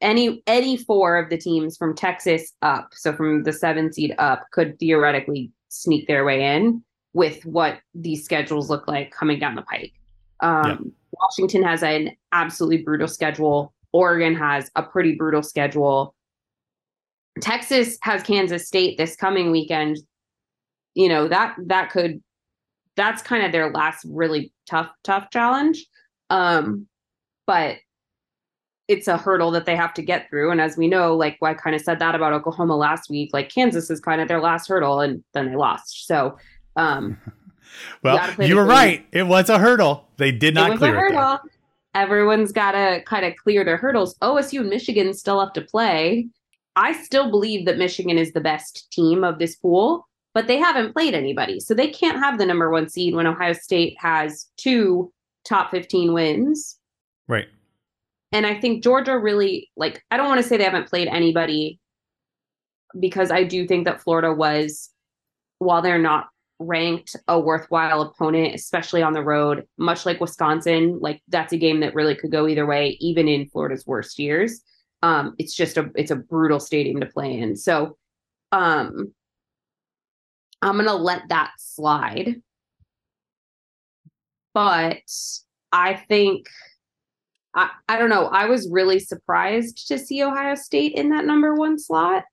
any 0.00 0.42
any 0.46 0.76
four 0.76 1.16
of 1.16 1.30
the 1.30 1.38
teams 1.38 1.76
from 1.76 1.94
Texas 1.94 2.52
up, 2.62 2.90
so 2.92 3.12
from 3.12 3.42
the 3.42 3.52
seven 3.52 3.92
seed 3.92 4.14
up, 4.18 4.46
could 4.52 4.78
theoretically 4.78 5.50
sneak 5.68 6.06
their 6.06 6.24
way 6.24 6.56
in 6.56 6.82
with 7.12 7.44
what 7.46 7.78
these 7.94 8.24
schedules 8.24 8.68
look 8.68 8.86
like 8.86 9.10
coming 9.10 9.38
down 9.38 9.54
the 9.54 9.62
pike. 9.62 9.92
Um, 10.40 10.66
yeah. 10.66 10.76
Washington 11.20 11.62
has 11.62 11.82
an 11.82 12.10
absolutely 12.32 12.78
brutal 12.78 13.08
schedule. 13.08 13.72
Oregon 13.92 14.34
has 14.34 14.70
a 14.76 14.82
pretty 14.82 15.14
brutal 15.14 15.42
schedule. 15.42 16.14
Texas 17.40 17.98
has 18.02 18.22
Kansas 18.22 18.66
State 18.66 18.98
this 18.98 19.16
coming 19.16 19.50
weekend. 19.50 19.98
You 20.94 21.08
know 21.08 21.28
that 21.28 21.56
that 21.66 21.90
could 21.90 22.22
that's 22.96 23.22
kind 23.22 23.44
of 23.44 23.52
their 23.52 23.70
last 23.70 24.04
really 24.08 24.52
tough 24.66 24.90
tough 25.04 25.30
challenge. 25.30 25.86
Um, 26.28 26.86
but 27.46 27.76
it's 28.88 29.08
a 29.08 29.16
hurdle 29.16 29.50
that 29.50 29.66
they 29.66 29.74
have 29.74 29.92
to 29.94 30.02
get 30.02 30.28
through. 30.28 30.50
And 30.50 30.60
as 30.60 30.76
we 30.76 30.86
know, 30.86 31.16
like 31.16 31.38
I 31.42 31.54
kind 31.54 31.74
of 31.74 31.82
said 31.82 31.98
that 31.98 32.14
about 32.14 32.32
Oklahoma 32.32 32.76
last 32.76 33.10
week, 33.10 33.30
like 33.32 33.48
Kansas 33.48 33.90
is 33.90 34.00
kind 34.00 34.20
of 34.20 34.28
their 34.28 34.40
last 34.40 34.68
hurdle 34.68 35.00
and 35.00 35.24
then 35.34 35.50
they 35.50 35.56
lost. 35.56 36.06
So, 36.06 36.38
um, 36.76 37.18
well, 38.02 38.32
you, 38.38 38.46
you 38.46 38.56
were 38.56 38.64
right. 38.64 39.04
It 39.12 39.24
was 39.24 39.48
a 39.48 39.58
hurdle. 39.58 40.06
They 40.18 40.30
did 40.30 40.54
not 40.54 40.72
it 40.72 40.78
clear 40.78 41.06
it. 41.06 41.40
Everyone's 41.94 42.52
got 42.52 42.72
to 42.72 43.02
kind 43.06 43.24
of 43.24 43.34
clear 43.36 43.64
their 43.64 43.78
hurdles. 43.78 44.16
OSU 44.18 44.60
and 44.60 44.68
Michigan 44.68 45.14
still 45.14 45.40
have 45.40 45.54
to 45.54 45.62
play. 45.62 46.28
I 46.76 46.92
still 46.92 47.30
believe 47.30 47.64
that 47.64 47.78
Michigan 47.78 48.18
is 48.18 48.32
the 48.32 48.40
best 48.40 48.90
team 48.92 49.24
of 49.24 49.38
this 49.38 49.56
pool, 49.56 50.06
but 50.34 50.46
they 50.46 50.58
haven't 50.58 50.92
played 50.92 51.14
anybody. 51.14 51.58
So 51.58 51.72
they 51.72 51.88
can't 51.88 52.18
have 52.18 52.38
the 52.38 52.44
number 52.44 52.70
one 52.70 52.90
seed 52.90 53.14
when 53.14 53.26
Ohio 53.26 53.54
State 53.54 53.96
has 53.98 54.46
two 54.58 55.10
top 55.44 55.70
15 55.70 56.12
wins. 56.12 56.78
Right. 57.28 57.48
And 58.32 58.46
I 58.46 58.60
think 58.60 58.82
Georgia 58.82 59.18
really 59.18 59.70
like 59.76 60.02
I 60.10 60.16
don't 60.16 60.28
want 60.28 60.42
to 60.42 60.46
say 60.46 60.56
they 60.56 60.64
haven't 60.64 60.88
played 60.88 61.08
anybody 61.08 61.80
because 62.98 63.30
I 63.30 63.44
do 63.44 63.66
think 63.66 63.84
that 63.86 64.00
Florida 64.00 64.32
was 64.32 64.90
while 65.58 65.82
they're 65.82 65.98
not 65.98 66.28
ranked 66.58 67.16
a 67.28 67.38
worthwhile 67.38 68.00
opponent 68.00 68.54
especially 68.54 69.02
on 69.02 69.12
the 69.12 69.22
road 69.22 69.66
much 69.76 70.06
like 70.06 70.20
Wisconsin 70.22 70.98
like 71.00 71.20
that's 71.28 71.52
a 71.52 71.58
game 71.58 71.80
that 71.80 71.94
really 71.94 72.14
could 72.14 72.32
go 72.32 72.48
either 72.48 72.64
way 72.64 72.96
even 72.98 73.28
in 73.28 73.48
Florida's 73.48 73.86
worst 73.86 74.18
years. 74.18 74.62
Um 75.02 75.34
it's 75.38 75.54
just 75.54 75.76
a 75.76 75.90
it's 75.94 76.10
a 76.10 76.16
brutal 76.16 76.60
stadium 76.60 77.00
to 77.00 77.06
play 77.06 77.38
in. 77.38 77.56
So 77.56 77.96
um 78.52 79.12
I'm 80.62 80.74
going 80.74 80.86
to 80.86 80.94
let 80.94 81.28
that 81.28 81.52
slide. 81.58 82.42
But 84.54 85.02
I 85.70 85.94
think 86.08 86.48
I, 87.56 87.70
I 87.88 87.98
don't 87.98 88.10
know. 88.10 88.26
I 88.26 88.46
was 88.46 88.68
really 88.70 89.00
surprised 89.00 89.88
to 89.88 89.98
see 89.98 90.22
Ohio 90.22 90.54
State 90.54 90.92
in 90.92 91.08
that 91.10 91.24
number 91.24 91.54
one 91.54 91.78
slot. 91.78 92.24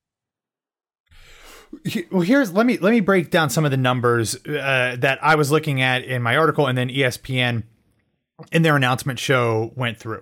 Well, 2.11 2.21
here's 2.21 2.53
let 2.53 2.67
me 2.67 2.77
let 2.77 2.91
me 2.91 2.99
break 2.99 3.31
down 3.31 3.49
some 3.49 3.65
of 3.65 3.71
the 3.71 3.77
numbers 3.77 4.35
uh, 4.45 4.95
that 4.99 5.17
I 5.23 5.35
was 5.35 5.49
looking 5.49 5.81
at 5.81 6.03
in 6.03 6.21
my 6.21 6.37
article, 6.37 6.67
and 6.67 6.77
then 6.77 6.89
ESPN 6.89 7.63
in 8.51 8.61
their 8.61 8.75
announcement 8.75 9.17
show 9.17 9.73
went 9.75 9.97
through. 9.97 10.21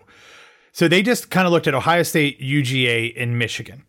So 0.72 0.88
they 0.88 1.02
just 1.02 1.30
kind 1.30 1.46
of 1.46 1.52
looked 1.52 1.68
at 1.68 1.74
Ohio 1.74 2.04
State, 2.04 2.40
UGA, 2.40 3.14
and 3.18 3.38
Michigan. 3.38 3.84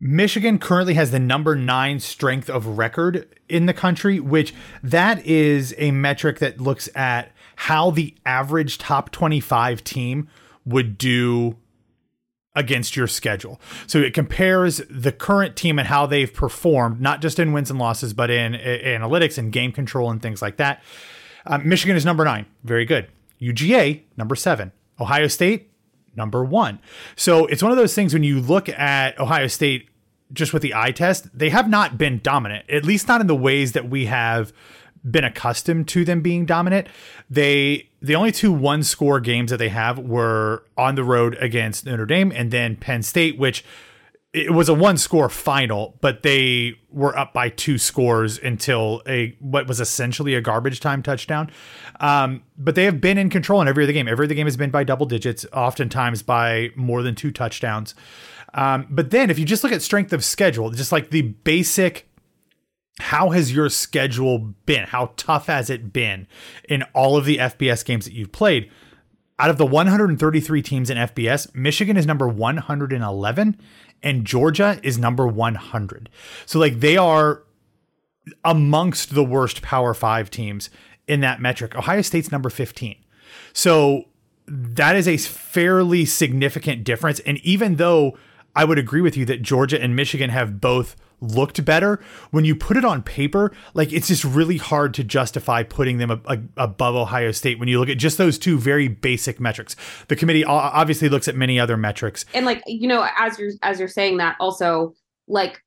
Michigan 0.00 0.58
currently 0.58 0.94
has 0.94 1.12
the 1.12 1.20
number 1.20 1.54
nine 1.54 2.00
strength 2.00 2.50
of 2.50 2.66
record 2.66 3.28
in 3.48 3.66
the 3.66 3.72
country, 3.72 4.18
which 4.18 4.52
that 4.82 5.24
is 5.24 5.74
a 5.78 5.92
metric 5.92 6.40
that 6.40 6.60
looks 6.60 6.88
at 6.94 7.32
how 7.62 7.92
the 7.92 8.12
average 8.26 8.76
top 8.76 9.12
25 9.12 9.84
team 9.84 10.28
would 10.64 10.98
do 10.98 11.56
against 12.56 12.96
your 12.96 13.06
schedule. 13.06 13.60
So 13.86 14.00
it 14.00 14.12
compares 14.12 14.78
the 14.90 15.12
current 15.12 15.54
team 15.54 15.78
and 15.78 15.86
how 15.86 16.06
they've 16.06 16.32
performed, 16.32 17.00
not 17.00 17.22
just 17.22 17.38
in 17.38 17.52
wins 17.52 17.70
and 17.70 17.78
losses, 17.78 18.14
but 18.14 18.30
in, 18.30 18.56
in 18.56 19.00
analytics 19.00 19.38
and 19.38 19.52
game 19.52 19.70
control 19.70 20.10
and 20.10 20.20
things 20.20 20.42
like 20.42 20.56
that. 20.56 20.82
Um, 21.46 21.68
Michigan 21.68 21.96
is 21.96 22.04
number 22.04 22.24
nine. 22.24 22.46
Very 22.64 22.84
good. 22.84 23.06
UGA, 23.40 24.02
number 24.16 24.34
seven. 24.34 24.72
Ohio 24.98 25.28
State, 25.28 25.70
number 26.16 26.44
one. 26.44 26.80
So 27.14 27.46
it's 27.46 27.62
one 27.62 27.70
of 27.70 27.78
those 27.78 27.94
things 27.94 28.12
when 28.12 28.24
you 28.24 28.40
look 28.40 28.68
at 28.70 29.18
Ohio 29.20 29.46
State 29.46 29.88
just 30.32 30.52
with 30.52 30.62
the 30.62 30.74
eye 30.74 30.90
test, 30.90 31.28
they 31.32 31.50
have 31.50 31.68
not 31.68 31.96
been 31.96 32.18
dominant, 32.24 32.68
at 32.68 32.84
least 32.84 33.06
not 33.06 33.20
in 33.20 33.28
the 33.28 33.36
ways 33.36 33.70
that 33.72 33.88
we 33.88 34.06
have 34.06 34.52
been 35.08 35.24
accustomed 35.24 35.88
to 35.88 36.04
them 36.04 36.20
being 36.20 36.46
dominant. 36.46 36.88
They 37.28 37.90
the 38.00 38.14
only 38.14 38.32
two 38.32 38.52
one 38.52 38.82
score 38.82 39.20
games 39.20 39.50
that 39.50 39.58
they 39.58 39.68
have 39.68 39.98
were 39.98 40.64
on 40.76 40.94
the 40.94 41.04
road 41.04 41.36
against 41.40 41.86
Notre 41.86 42.06
Dame 42.06 42.32
and 42.34 42.50
then 42.50 42.76
Penn 42.76 43.02
State, 43.02 43.38
which 43.38 43.64
it 44.32 44.52
was 44.52 44.68
a 44.68 44.74
one 44.74 44.96
score 44.96 45.28
final, 45.28 45.98
but 46.00 46.22
they 46.22 46.74
were 46.90 47.16
up 47.18 47.34
by 47.34 47.50
two 47.50 47.76
scores 47.76 48.38
until 48.38 49.02
a 49.06 49.36
what 49.40 49.68
was 49.68 49.78
essentially 49.78 50.34
a 50.34 50.40
garbage 50.40 50.80
time 50.80 51.02
touchdown. 51.02 51.50
Um, 52.00 52.42
but 52.56 52.74
they 52.74 52.84
have 52.84 53.00
been 53.00 53.18
in 53.18 53.28
control 53.28 53.60
in 53.60 53.68
every 53.68 53.84
other 53.84 53.92
game. 53.92 54.08
Every 54.08 54.26
other 54.26 54.34
game 54.34 54.46
has 54.46 54.56
been 54.56 54.70
by 54.70 54.84
double 54.84 55.04
digits, 55.04 55.44
oftentimes 55.52 56.22
by 56.22 56.70
more 56.76 57.02
than 57.02 57.14
two 57.14 57.30
touchdowns. 57.30 57.94
Um, 58.54 58.86
but 58.88 59.10
then 59.10 59.30
if 59.30 59.38
you 59.38 59.44
just 59.44 59.62
look 59.64 59.72
at 59.72 59.82
strength 59.82 60.12
of 60.12 60.24
schedule, 60.24 60.70
just 60.70 60.92
like 60.92 61.10
the 61.10 61.22
basic 61.22 62.08
how 63.00 63.30
has 63.30 63.52
your 63.52 63.68
schedule 63.68 64.38
been? 64.66 64.84
How 64.84 65.12
tough 65.16 65.46
has 65.46 65.70
it 65.70 65.92
been 65.92 66.26
in 66.68 66.82
all 66.94 67.16
of 67.16 67.24
the 67.24 67.38
FBS 67.38 67.84
games 67.84 68.04
that 68.04 68.12
you've 68.12 68.32
played? 68.32 68.70
Out 69.38 69.50
of 69.50 69.58
the 69.58 69.66
133 69.66 70.62
teams 70.62 70.90
in 70.90 70.98
FBS, 70.98 71.54
Michigan 71.54 71.96
is 71.96 72.06
number 72.06 72.28
111 72.28 73.60
and 74.02 74.24
Georgia 74.24 74.78
is 74.82 74.98
number 74.98 75.26
100. 75.26 76.10
So, 76.46 76.58
like, 76.58 76.80
they 76.80 76.96
are 76.96 77.42
amongst 78.44 79.14
the 79.14 79.24
worst 79.24 79.62
Power 79.62 79.94
Five 79.94 80.30
teams 80.30 80.70
in 81.08 81.20
that 81.20 81.40
metric. 81.40 81.74
Ohio 81.74 82.02
State's 82.02 82.30
number 82.30 82.50
15. 82.50 82.96
So, 83.52 84.04
that 84.46 84.96
is 84.96 85.08
a 85.08 85.16
fairly 85.16 86.04
significant 86.04 86.84
difference. 86.84 87.20
And 87.20 87.38
even 87.38 87.76
though 87.76 88.18
I 88.54 88.64
would 88.64 88.78
agree 88.78 89.00
with 89.00 89.16
you 89.16 89.24
that 89.26 89.42
Georgia 89.42 89.80
and 89.80 89.96
Michigan 89.96 90.30
have 90.30 90.60
both 90.60 90.94
looked 91.22 91.64
better 91.64 92.00
when 92.30 92.44
you 92.44 92.54
put 92.54 92.76
it 92.76 92.84
on 92.84 93.02
paper 93.02 93.52
like 93.74 93.92
it's 93.92 94.08
just 94.08 94.24
really 94.24 94.56
hard 94.56 94.92
to 94.92 95.04
justify 95.04 95.62
putting 95.62 95.98
them 95.98 96.10
a, 96.10 96.20
a, 96.26 96.38
above 96.56 96.94
ohio 96.94 97.30
state 97.30 97.58
when 97.58 97.68
you 97.68 97.78
look 97.78 97.88
at 97.88 97.96
just 97.96 98.18
those 98.18 98.38
two 98.38 98.58
very 98.58 98.88
basic 98.88 99.40
metrics. 99.40 99.76
The 100.08 100.16
committee 100.16 100.44
obviously 100.44 101.08
looks 101.08 101.28
at 101.28 101.36
many 101.36 101.60
other 101.60 101.76
metrics. 101.76 102.24
And 102.34 102.44
like 102.44 102.62
you 102.66 102.88
know 102.88 103.06
as 103.16 103.38
you're 103.38 103.52
as 103.62 103.78
you're 103.78 103.88
saying 103.88 104.18
that 104.18 104.36
also 104.40 104.94
like 105.28 105.62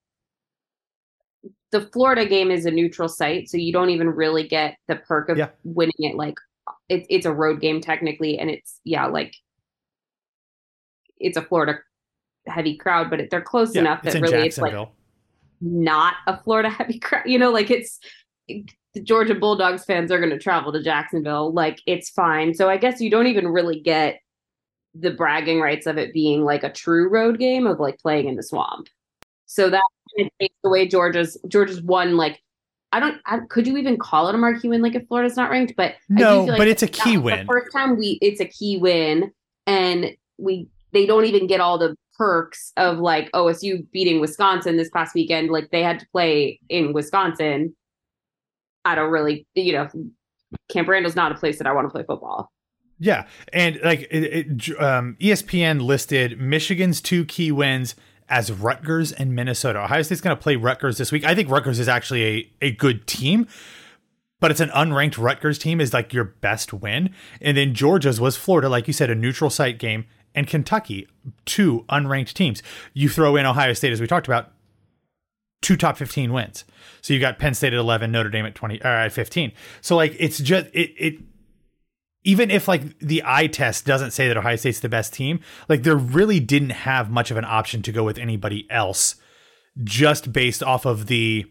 the 1.72 1.82
florida 1.94 2.26
game 2.26 2.52
is 2.52 2.66
a 2.66 2.72
neutral 2.72 3.08
site 3.10 3.50
so 3.50 3.58
you 3.58 3.74
don't 3.74 3.90
even 3.90 4.10
really 4.10 4.48
get 4.48 4.76
the 4.88 4.96
perk 4.96 5.30
of 5.30 5.38
yeah. 5.38 5.50
winning 5.64 5.94
it. 6.00 6.16
Like 6.16 6.36
it, 6.90 7.06
it's 7.10 7.26
a 7.26 7.34
road 7.34 7.62
game 7.62 7.82
technically 7.82 8.38
and 8.38 8.50
it's 8.50 8.80
yeah 8.84 9.06
like 9.08 9.36
it's 11.18 11.38
a 11.38 11.42
florida 11.42 11.80
heavy 12.48 12.78
crowd 12.78 13.10
but 13.10 13.20
they're 13.32 13.42
close 13.42 13.74
yeah, 13.74 13.82
enough 13.82 14.02
that 14.04 14.14
really 14.22 14.46
it's 14.46 14.58
like 14.58 14.76
not 15.62 16.16
a 16.28 16.42
Florida 16.42 16.70
heavy 16.78 17.00
crowd. 17.00 17.24
You 17.26 17.40
know, 17.40 17.52
like 17.52 17.72
it's 17.72 18.00
the 18.48 19.02
Georgia 19.02 19.36
Bulldogs 19.36 19.86
fans 19.86 20.12
are 20.12 20.20
going 20.20 20.30
to 20.30 20.40
travel 20.40 20.72
to 20.72 20.82
Jacksonville. 20.82 21.52
Like 21.54 21.82
it's 21.86 22.10
fine. 22.10 22.54
So 22.54 22.70
I 22.70 22.78
guess 22.78 23.02
you 23.02 23.10
don't 23.10 23.28
even 23.28 23.48
really 23.48 23.80
get 23.80 24.20
the 24.94 25.12
bragging 25.12 25.60
rights 25.60 25.88
of 25.88 25.98
it 25.98 26.14
being 26.14 26.44
like 26.44 26.64
a 26.64 26.72
true 26.72 27.10
road 27.10 27.38
game 27.38 27.68
of 27.68 27.80
like 27.80 28.00
playing 28.00 28.28
in 28.28 28.36
the 28.36 28.44
swamp. 28.44 28.88
So 29.46 29.70
that 29.70 29.84
kind 30.18 30.28
of 30.28 30.32
takes 30.40 30.56
away 30.64 30.88
Georgia's 30.88 31.38
Georgia's 31.48 31.82
one 31.82 32.18
like 32.18 32.42
I 32.96 33.00
don't. 33.02 33.20
I, 33.26 33.40
could 33.50 33.68
you 33.68 33.76
even 33.76 33.98
call 33.98 34.30
it 34.30 34.36
a 34.36 34.38
marquee 34.38 34.70
win? 34.70 34.82
Like 34.82 34.96
if 34.96 35.06
Florida's 35.10 35.36
not 35.36 35.50
ranked, 35.50 35.74
but 35.76 35.96
no, 36.08 36.46
like 36.46 36.58
but 36.58 36.70
it's 36.70 36.82
a 36.82 36.88
key 36.88 37.18
win. 37.18 37.40
The 37.40 37.46
first 37.46 37.74
time 37.74 37.98
we, 37.98 38.18
it's 38.22 38.40
a 38.40 38.46
key 38.46 38.78
win, 38.78 39.34
and 39.68 40.16
we 40.38 40.70
they 40.94 41.06
don't 41.06 41.26
even 41.26 41.46
get 41.46 41.60
all 41.60 41.78
the 41.78 41.94
perks 42.18 42.72
of 42.78 43.00
like 43.00 43.32
OSU 43.32 43.86
beating 43.92 44.20
Wisconsin 44.20 44.78
this 44.78 44.90
past 44.90 45.14
weekend. 45.16 45.50
Like 45.50 45.70
they 45.72 45.84
had 45.84 46.00
to 46.00 46.08
play 46.12 46.60
in 46.70 46.94
Wisconsin. 46.94 47.76
I 48.84 48.96
don't 48.96 49.12
really, 49.12 49.48
you 49.56 49.74
know, 49.74 49.90
Camp 50.70 50.88
Randall's 50.88 51.16
not 51.16 51.32
a 51.32 51.36
place 51.36 51.58
that 51.58 51.68
I 51.68 51.74
want 51.74 51.86
to 51.86 51.92
play 51.92 52.04
football. 52.04 52.52
Yeah, 52.98 53.28
and 53.52 53.80
like 53.84 54.08
it, 54.10 54.24
it, 54.24 54.82
um, 54.82 55.18
ESPN 55.20 55.82
listed 55.82 56.40
Michigan's 56.40 57.02
two 57.02 57.26
key 57.26 57.52
wins 57.52 57.96
as 58.30 58.52
Rutgers 58.52 59.12
and 59.12 59.36
Minnesota. 59.36 59.84
Ohio 59.84 60.02
State's 60.02 60.22
going 60.22 60.36
to 60.36 60.42
play 60.42 60.56
Rutgers 60.56 60.98
this 60.98 61.12
week. 61.12 61.26
I 61.26 61.36
think 61.36 61.50
Rutgers 61.50 61.80
is 61.80 61.88
actually 61.90 62.24
a, 62.24 62.52
a 62.62 62.72
good 62.72 63.06
team, 63.06 63.48
but 64.40 64.50
it's 64.50 64.62
an 64.62 64.70
unranked 64.70 65.18
Rutgers 65.18 65.60
team 65.60 65.82
is 65.82 65.94
like 65.94 66.14
your 66.14 66.24
best 66.24 66.74
win. 66.74 67.14
And 67.42 67.58
then 67.58 67.74
Georgia's 67.74 68.20
was 68.20 68.38
Florida, 68.38 68.70
like 68.70 68.88
you 68.88 68.94
said, 68.94 69.10
a 69.10 69.16
neutral 69.16 69.50
site 69.50 69.78
game, 69.78 70.06
and 70.36 70.48
Kentucky, 70.48 71.08
two 71.46 71.86
unranked 71.90 72.34
teams. 72.34 72.62
You 72.94 73.10
throw 73.10 73.36
in 73.36 73.46
Ohio 73.46 73.74
State, 73.74 73.94
as 73.94 74.02
we 74.02 74.08
talked 74.08 74.28
about, 74.28 74.52
two 75.62 75.76
top 75.76 75.98
15 75.98 76.32
wins. 76.32 76.66
So 77.02 77.14
you've 77.14 77.22
got 77.22 77.40
Penn 77.40 77.54
State 77.54 77.74
at 77.74 77.80
11, 77.80 78.12
Notre 78.12 78.30
Dame 78.30 78.46
at 78.46 78.56
20, 78.56 78.82
or 78.82 78.88
at 78.88 79.12
15. 79.12 79.52
So 79.82 79.96
like 79.96 80.16
it's 80.20 80.38
just, 80.40 80.68
it, 80.74 80.92
it, 80.98 81.16
even 82.24 82.52
if 82.52 82.68
like 82.68 83.00
the 83.00 83.24
eye 83.26 83.48
test 83.48 83.86
doesn't 83.86 84.12
say 84.12 84.28
that 84.28 84.38
Ohio 84.38 84.56
State's 84.58 84.80
the 84.80 84.90
best 84.90 85.14
team, 85.14 85.40
like 85.70 85.84
there 85.84 85.96
really 85.96 86.40
didn't 86.40 86.72
have 86.72 87.10
much 87.10 87.32
of 87.32 87.38
an 87.38 87.46
option 87.46 87.82
to 87.84 87.92
go 87.92 88.04
with 88.04 88.18
anybody 88.18 88.68
else 88.70 89.16
just 89.84 90.32
based 90.32 90.64
off 90.64 90.86
of 90.86 91.08
the 91.08 91.46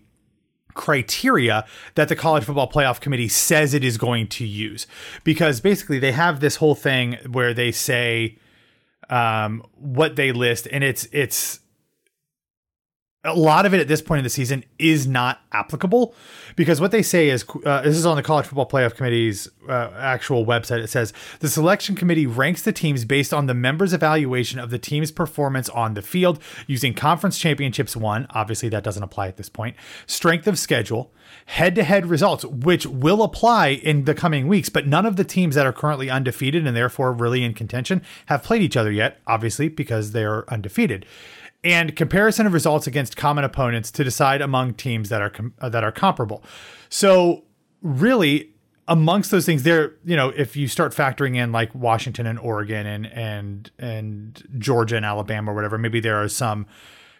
criteria 0.74 1.64
that 1.94 2.08
the 2.08 2.16
college 2.16 2.44
football 2.44 2.68
playoff 2.68 3.00
committee 3.00 3.28
says 3.28 3.74
it 3.74 3.84
is 3.84 3.96
going 3.96 4.26
to 4.26 4.44
use 4.44 4.88
because 5.22 5.60
basically 5.60 6.00
they 6.00 6.10
have 6.10 6.40
this 6.40 6.56
whole 6.56 6.74
thing 6.74 7.16
where 7.30 7.54
they 7.54 7.70
say 7.70 8.36
um, 9.10 9.64
what 9.74 10.16
they 10.16 10.32
list 10.32 10.68
and 10.70 10.84
it's 10.84 11.06
it's 11.12 11.60
a 13.24 13.34
lot 13.34 13.64
of 13.64 13.72
it 13.72 13.80
at 13.80 13.88
this 13.88 14.02
point 14.02 14.18
in 14.18 14.24
the 14.24 14.30
season 14.30 14.64
is 14.78 15.06
not 15.06 15.40
applicable 15.52 16.14
because 16.56 16.80
what 16.80 16.90
they 16.90 17.02
say 17.02 17.30
is 17.30 17.44
uh, 17.64 17.80
this 17.80 17.96
is 17.96 18.04
on 18.04 18.16
the 18.16 18.22
college 18.22 18.46
football 18.46 18.68
playoff 18.68 18.94
committee's 18.94 19.48
uh, 19.68 19.90
actual 19.96 20.44
website. 20.44 20.80
It 20.80 20.88
says 20.88 21.12
the 21.40 21.48
selection 21.48 21.94
committee 21.94 22.26
ranks 22.26 22.62
the 22.62 22.72
teams 22.72 23.04
based 23.04 23.32
on 23.32 23.46
the 23.46 23.54
members 23.54 23.92
evaluation 23.94 24.58
of 24.58 24.70
the 24.70 24.78
team's 24.78 25.10
performance 25.10 25.70
on 25.70 25.94
the 25.94 26.02
field 26.02 26.38
using 26.66 26.92
conference 26.92 27.38
championships 27.38 27.96
won 27.96 28.26
obviously 28.30 28.68
that 28.68 28.84
doesn't 28.84 29.02
apply 29.02 29.28
at 29.28 29.36
this 29.36 29.48
point 29.48 29.76
strength 30.06 30.46
of 30.46 30.58
schedule 30.58 31.12
head-to-head 31.46 32.06
results 32.06 32.44
which 32.44 32.86
will 32.86 33.22
apply 33.22 33.68
in 33.68 34.04
the 34.04 34.14
coming 34.14 34.46
weeks 34.46 34.68
but 34.68 34.86
none 34.86 35.06
of 35.06 35.16
the 35.16 35.24
teams 35.24 35.54
that 35.54 35.66
are 35.66 35.72
currently 35.72 36.10
undefeated 36.10 36.66
and 36.66 36.76
therefore 36.76 37.12
really 37.12 37.42
in 37.42 37.54
contention 37.54 38.02
have 38.26 38.42
played 38.42 38.62
each 38.62 38.76
other 38.76 38.92
yet 38.92 39.20
obviously 39.26 39.68
because 39.68 40.12
they're 40.12 40.50
undefeated 40.52 41.06
and 41.64 41.96
comparison 41.96 42.46
of 42.46 42.52
results 42.52 42.86
against 42.86 43.16
common 43.16 43.42
opponents 43.42 43.90
to 43.92 44.04
decide 44.04 44.40
among 44.42 44.74
teams 44.74 45.08
that 45.08 45.22
are 45.22 45.30
com- 45.30 45.54
uh, 45.60 45.68
that 45.70 45.82
are 45.82 45.92
comparable. 45.92 46.44
So 46.90 47.44
really 47.82 48.50
amongst 48.86 49.30
those 49.30 49.46
things 49.46 49.62
there 49.62 49.94
you 50.04 50.14
know 50.16 50.28
if 50.30 50.56
you 50.56 50.68
start 50.68 50.94
factoring 50.94 51.36
in 51.36 51.52
like 51.52 51.74
Washington 51.74 52.26
and 52.26 52.38
Oregon 52.38 52.86
and 52.86 53.06
and 53.06 53.70
and 53.78 54.42
Georgia 54.58 54.96
and 54.96 55.06
Alabama 55.06 55.52
or 55.52 55.54
whatever 55.54 55.78
maybe 55.78 56.00
there 56.00 56.22
are 56.22 56.28
some 56.28 56.66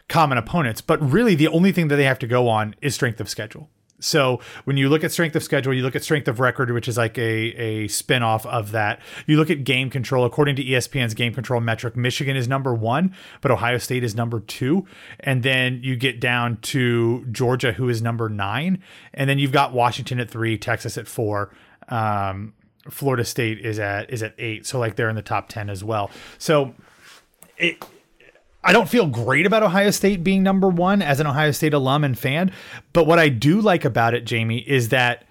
common 0.08 0.36
opponents 0.36 0.80
but 0.82 1.00
really 1.00 1.34
the 1.34 1.48
only 1.48 1.72
thing 1.72 1.88
that 1.88 1.96
they 1.96 2.04
have 2.04 2.18
to 2.18 2.26
go 2.26 2.48
on 2.48 2.74
is 2.82 2.94
strength 2.94 3.20
of 3.20 3.28
schedule 3.28 3.70
so 4.00 4.40
when 4.64 4.76
you 4.76 4.88
look 4.88 5.04
at 5.04 5.12
strength 5.12 5.36
of 5.36 5.42
schedule, 5.42 5.72
you 5.72 5.82
look 5.82 5.96
at 5.96 6.02
strength 6.02 6.28
of 6.28 6.40
record, 6.40 6.70
which 6.70 6.88
is 6.88 6.96
like 6.96 7.16
a, 7.16 7.22
a 7.22 7.88
spinoff 7.88 8.44
of 8.46 8.72
that. 8.72 9.00
You 9.26 9.36
look 9.36 9.50
at 9.50 9.64
game 9.64 9.88
control. 9.88 10.24
According 10.24 10.56
to 10.56 10.64
ESPN's 10.64 11.14
game 11.14 11.32
control 11.32 11.60
metric, 11.60 11.96
Michigan 11.96 12.36
is 12.36 12.48
number 12.48 12.74
one, 12.74 13.14
but 13.40 13.50
Ohio 13.50 13.78
State 13.78 14.04
is 14.04 14.14
number 14.14 14.40
two. 14.40 14.86
And 15.20 15.42
then 15.42 15.80
you 15.82 15.96
get 15.96 16.20
down 16.20 16.58
to 16.62 17.24
Georgia, 17.30 17.72
who 17.72 17.88
is 17.88 18.02
number 18.02 18.28
nine. 18.28 18.82
And 19.12 19.30
then 19.30 19.38
you've 19.38 19.52
got 19.52 19.72
Washington 19.72 20.20
at 20.20 20.30
three, 20.30 20.58
Texas 20.58 20.98
at 20.98 21.06
four. 21.08 21.54
Um, 21.88 22.54
Florida 22.90 23.24
State 23.24 23.64
is 23.64 23.78
at 23.78 24.10
is 24.10 24.22
at 24.22 24.34
eight. 24.38 24.66
So 24.66 24.78
like 24.78 24.96
they're 24.96 25.08
in 25.08 25.16
the 25.16 25.22
top 25.22 25.48
ten 25.48 25.70
as 25.70 25.82
well. 25.82 26.10
So 26.38 26.74
it 27.56 27.82
I 28.64 28.72
don't 28.72 28.88
feel 28.88 29.06
great 29.06 29.44
about 29.44 29.62
Ohio 29.62 29.90
State 29.90 30.24
being 30.24 30.42
number 30.42 30.68
one 30.68 31.02
as 31.02 31.20
an 31.20 31.26
Ohio 31.26 31.50
State 31.50 31.74
alum 31.74 32.02
and 32.02 32.18
fan. 32.18 32.50
But 32.92 33.06
what 33.06 33.18
I 33.18 33.28
do 33.28 33.60
like 33.60 33.84
about 33.84 34.14
it, 34.14 34.24
Jami, 34.24 34.58
is 34.58 34.88
that 34.88 35.26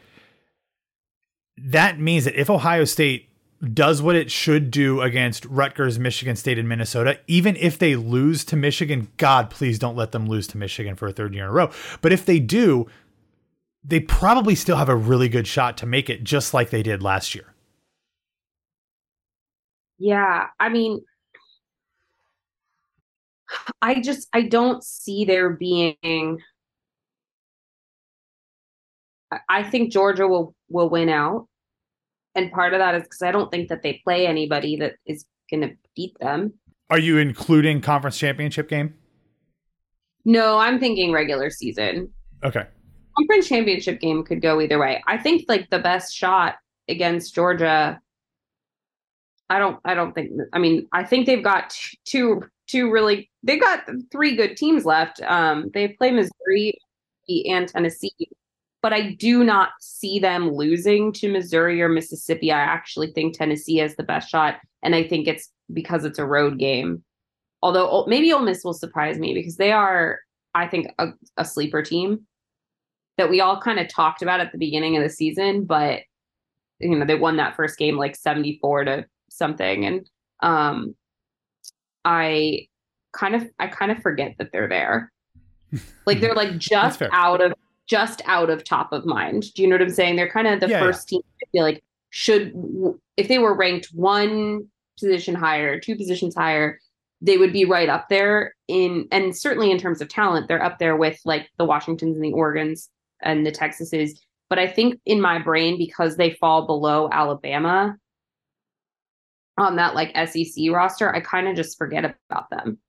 that 1.58 2.00
means 2.00 2.26
that 2.26 2.40
if 2.40 2.50
Ohio 2.50 2.86
State 2.86 3.30
does 3.74 4.02
what 4.02 4.16
it 4.16 4.30
should 4.30 4.70
do 4.70 5.02
against 5.02 5.46
Rutgers, 5.46 5.98
Michigan 5.98 6.36
State, 6.36 6.60
and 6.60 6.70
Minnesota, 6.70 7.20
even 7.28 7.56
if 7.56 7.80
they 7.80 7.96
lose 7.96 8.44
to 8.46 8.56
Michigan, 8.56 9.10
God, 9.18 9.50
please 9.50 9.80
don't 9.80 9.96
let 9.96 10.12
them 10.12 10.28
lose 10.28 10.48
to 10.48 10.58
Michigan 10.58 10.96
for 10.96 11.08
a 11.08 11.14
third 11.14 11.34
year 11.34 11.46
in 11.46 11.50
a 11.50 11.54
row. 11.54 11.72
But 12.02 12.12
if 12.12 12.26
they 12.26 12.40
do, 12.40 12.88
they 13.84 14.00
probably 14.00 14.56
still 14.56 14.78
have 14.78 14.90
a 14.90 14.96
really 14.96 15.30
good 15.30 15.48
shot 15.48 15.78
to 15.78 15.86
make 15.86 16.10
it, 16.10 16.24
just 16.24 16.54
like 16.54 16.70
they 16.70 16.84
did 16.84 17.02
last 17.02 17.34
year. 17.34 17.54
Yeah. 19.98 20.48
I 20.60 20.70
mean, 20.70 21.02
I 23.82 24.00
just 24.02 24.28
I 24.34 24.44
don't 24.44 24.84
see 24.84 25.26
there 25.26 25.52
being 25.52 26.40
I 29.50 29.64
think 29.64 29.92
Georgia 29.92 30.28
will 30.28 30.56
will 30.70 30.90
win 30.90 31.10
out. 31.10 31.48
And 32.36 32.52
part 32.52 32.74
of 32.74 32.80
that 32.80 32.96
is 32.96 33.04
because 33.04 33.22
I 33.22 33.32
don't 33.32 33.52
think 33.52 33.70
that 33.70 33.84
they 33.84 34.02
play 34.04 34.28
anybody 34.28 34.76
that 34.78 34.96
is 35.06 35.26
gonna 35.52 35.72
beat 35.96 36.18
them. 36.20 36.54
Are 36.90 37.00
you 37.00 37.18
including 37.18 37.82
conference 37.82 38.18
championship 38.18 38.70
game? 38.70 38.94
No, 40.26 40.58
I'm 40.58 40.80
thinking 40.80 41.12
regular 41.12 41.50
season. 41.50 42.12
Okay. 42.44 42.66
Conference 43.18 43.48
championship 43.48 44.00
game 44.00 44.24
could 44.24 44.42
go 44.42 44.62
either 44.62 44.80
way. 44.80 45.04
I 45.08 45.18
think 45.18 45.46
like 45.48 45.70
the 45.70 45.80
best 45.80 46.16
shot 46.16 46.56
against 46.90 47.36
Georgia. 47.36 48.00
I 49.50 49.60
don't 49.60 49.80
I 49.86 49.94
don't 49.94 50.14
think 50.14 50.32
I 50.54 50.60
mean 50.60 50.88
I 50.92 51.04
think 51.04 51.26
they've 51.26 51.44
got 51.44 51.78
two 52.06 52.44
two 52.68 52.92
really 52.92 53.30
they 53.44 53.58
got 53.58 53.88
three 54.12 54.36
good 54.36 54.58
teams 54.58 54.86
left. 54.86 55.22
Um, 55.22 55.70
they 55.74 55.90
play 55.90 56.12
Missouri 56.12 56.78
and 57.46 57.68
Tennessee, 57.68 58.30
but 58.82 58.94
I 58.94 59.14
do 59.14 59.44
not 59.44 59.70
see 59.80 60.20
them 60.20 60.52
losing 60.52 61.12
to 61.14 61.32
Missouri 61.32 61.82
or 61.82 61.90
Mississippi. 61.90 62.52
I 62.52 62.60
actually 62.60 63.12
think 63.12 63.38
Tennessee 63.38 63.78
has 63.78 63.96
the 63.96 64.04
best 64.04 64.30
shot, 64.30 64.56
and 64.82 64.96
I 64.96 65.04
think 65.04 65.28
it's 65.28 65.50
because 65.72 66.06
it's 66.06 66.20
a 66.20 66.26
road 66.26 66.60
game. 66.60 67.04
Although 67.62 68.06
maybe 68.08 68.32
Ole 68.34 68.42
Miss 68.42 68.64
will 68.64 68.74
surprise 68.74 69.18
me 69.18 69.34
because 69.34 69.56
they 69.56 69.72
are, 69.72 70.20
I 70.54 70.68
think, 70.68 70.88
a, 71.00 71.10
a 71.38 71.46
sleeper 71.46 71.82
team 71.82 72.28
that 73.18 73.30
we 73.30 73.42
all 73.42 73.62
kind 73.62 73.80
of 73.80 73.88
talked 73.88 74.22
about 74.22 74.42
at 74.42 74.52
the 74.52 74.58
beginning 74.58 74.98
of 74.98 75.04
the 75.04 75.10
season, 75.10 75.66
but 75.66 76.02
you 76.80 76.96
know 76.98 77.06
they 77.06 77.16
won 77.16 77.38
that 77.38 77.56
first 77.56 77.78
game 77.78 77.98
like 77.98 78.16
seventy 78.16 78.58
four 78.62 78.84
to 78.84 79.06
something, 79.30 79.86
and 79.86 80.10
um, 80.42 80.96
I 82.06 82.68
kind 83.14 83.36
of 83.36 83.50
I 83.60 83.68
kind 83.68 83.92
of 83.92 84.00
forget 84.00 84.36
that 84.40 84.52
they're 84.52 84.70
there. 84.70 85.12
Like 86.06 86.20
they're 86.20 86.36
like 86.36 86.58
just 86.60 87.02
out 87.02 87.42
of 87.42 87.54
just 87.88 88.22
out 88.26 88.52
of 88.52 88.64
top 88.64 88.94
of 88.94 89.06
mind. 89.06 89.52
Do 89.56 89.64
you 89.64 89.68
know 89.68 89.76
what 89.76 89.82
I'm 89.82 89.90
saying? 89.90 90.18
They're 90.18 90.30
kind 90.30 90.48
of 90.48 90.60
the 90.60 90.68
yeah, 90.68 90.80
first 90.80 91.12
yeah. 91.12 91.18
team 91.18 91.22
I 91.42 91.46
feel 91.52 91.64
like 91.64 91.84
should 92.12 92.54
if 93.18 93.28
they 93.28 93.40
were 93.40 93.56
ranked 93.56 93.88
one 93.94 94.68
position 95.00 95.34
higher, 95.34 95.80
two 95.80 95.96
positions 95.96 96.36
higher, 96.36 96.80
they 97.22 97.38
would 97.38 97.54
be 97.54 97.66
right 97.66 97.90
up 97.90 98.10
there 98.10 98.54
in 98.68 99.08
and 99.12 99.36
certainly 99.36 99.72
in 99.72 99.80
terms 99.80 100.02
of 100.02 100.10
talent, 100.10 100.48
they're 100.48 100.64
up 100.64 100.78
there 100.78 100.96
with 100.96 101.20
like 101.26 101.50
the 101.58 101.66
Washingtons 101.66 102.16
and 102.16 102.24
the 102.24 102.34
Oregons 102.34 102.90
and 103.22 103.46
the 103.46 103.52
Texases. 103.52 104.12
But 104.50 104.60
I 104.60 104.68
think 104.68 105.00
in 105.06 105.22
my 105.22 105.40
brain, 105.40 105.78
because 105.78 106.18
they 106.18 106.32
fall 106.32 106.68
below 106.68 107.10
Alabama, 107.12 107.98
on 109.58 109.76
that 109.76 109.96
like 109.96 110.16
SEC 110.28 110.72
roster, 110.72 111.14
I 111.14 111.20
kind 111.20 111.48
of 111.48 111.56
just 111.56 111.78
forget 111.78 112.16
about 112.30 112.50
them. 112.50 112.80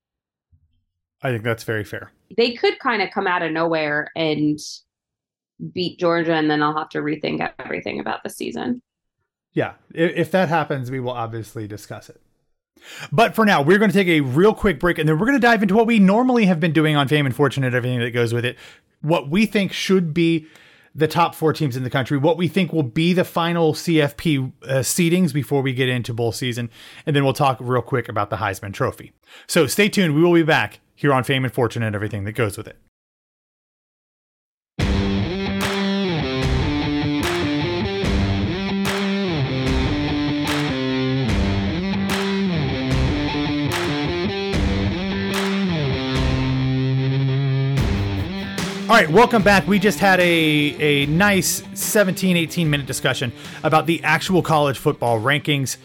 I 1.22 1.31
think 1.31 1.42
that's 1.44 1.64
very 1.64 1.85
fair. 1.85 2.12
They 2.37 2.53
could 2.53 2.79
kind 2.79 3.03
of 3.03 3.11
come 3.11 3.27
out 3.27 3.42
of 3.42 3.53
nowhere 3.53 4.11
and 4.14 4.59
beat 5.72 5.98
Georgia, 5.98 6.35
and 6.35 6.50
then 6.50 6.62
I'll 6.62 6.77
have 6.77 6.90
to 6.90 6.98
rethink 6.98 7.48
everything 7.59 8.00
about 8.00 8.22
the 8.22 8.31
season. 8.31 8.83
Yeah, 9.53 9.74
if 9.94 10.31
that 10.33 10.48
happens, 10.48 10.90
we 10.90 11.00
will 11.00 11.12
obviously 11.12 11.66
discuss 11.68 12.11
it. 12.11 12.20
But 13.12 13.35
for 13.35 13.46
now, 13.46 13.62
we're 13.62 13.79
going 13.79 13.90
to 13.90 13.96
take 13.96 14.09
a 14.09 14.20
real 14.20 14.53
quick 14.53 14.79
break 14.79 14.98
and 14.98 15.09
then 15.09 15.18
we're 15.18 15.27
going 15.27 15.40
to 15.40 15.46
dive 15.46 15.62
into 15.62 15.74
what 15.74 15.87
we 15.87 15.98
normally 15.98 16.44
have 16.46 16.61
been 16.61 16.72
doing 16.72 16.96
on 16.96 17.09
Fame 17.09 17.24
and 17.24 17.35
Fortune 17.35 17.64
and 17.64 17.74
everything 17.74 18.00
that 18.00 18.11
goes 18.11 18.35
with 18.35 18.44
it. 18.44 18.59
What 19.00 19.31
we 19.31 19.46
think 19.46 19.72
should 19.72 20.12
be 20.12 20.46
the 20.95 21.09
top 21.09 21.35
four 21.35 21.53
teams 21.53 21.77
in 21.77 21.83
the 21.83 21.91
country, 21.91 22.17
what 22.17 22.37
we 22.37 22.47
think 22.47 22.73
will 22.73 22.85
be 22.85 23.13
the 23.13 23.25
final 23.25 23.75
CFP 23.75 24.53
uh, 24.63 24.69
seedings 24.79 25.33
before 25.33 25.61
we 25.61 25.73
get 25.73 25.89
into 25.89 26.15
bowl 26.15 26.33
season, 26.33 26.71
and 27.05 27.17
then 27.17 27.25
we'll 27.25 27.33
talk 27.33 27.59
real 27.61 27.83
quick 27.83 28.09
about 28.09 28.31
the 28.31 28.37
Heisman 28.37 28.73
Trophy. 28.73 29.13
So 29.47 29.67
stay 29.67 29.89
tuned. 29.89 30.15
We 30.15 30.23
will 30.23 30.35
be 30.35 30.43
back 30.43 30.81
here 30.95 31.13
on 31.13 31.25
Fame 31.25 31.45
and 31.45 31.53
Fortune 31.53 31.83
and 31.83 31.95
everything 31.95 32.25
that 32.25 32.33
goes 32.33 32.57
with 32.57 32.69
it. 32.69 32.79
All 48.85 48.90
right, 48.90 49.09
welcome 49.09 49.42
back. 49.42 49.66
We 49.66 49.79
just 49.79 49.99
had 49.99 50.20
a, 50.20 50.25
a 50.25 51.07
nice 51.07 51.62
17, 51.73 52.37
18 52.37 52.68
minute 52.68 52.85
discussion 52.87 53.33
about 53.62 53.87
the 53.87 54.05
actual 54.05 54.42
college 54.42 54.77
football 54.77 55.18
rankings. 55.18 55.79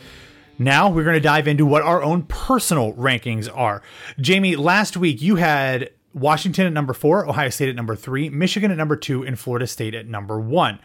Now 0.58 0.90
we're 0.90 1.06
going 1.06 1.14
to 1.14 1.22
dive 1.22 1.48
into 1.48 1.66
what 1.66 1.82
our 1.82 2.04
own 2.04 2.24
personal 2.24 2.92
rankings 2.92 3.50
are. 3.56 3.82
Jami, 4.20 4.58
last 4.58 4.98
week 4.98 5.22
you 5.22 5.38
had 5.38 5.92
Washington 6.14 6.68
at 6.68 6.74
number 6.74 6.92
four, 6.92 7.26
Ohio 7.26 7.48
State 7.48 7.70
at 7.70 7.76
number 7.78 7.96
three, 7.96 8.30
Michigan 8.30 8.70
at 8.70 8.76
number 8.76 8.98
two, 8.98 9.24
and 9.24 9.40
Florida 9.40 9.66
State 9.66 9.96
at 9.96 10.06
number 10.06 10.38
one. 10.38 10.78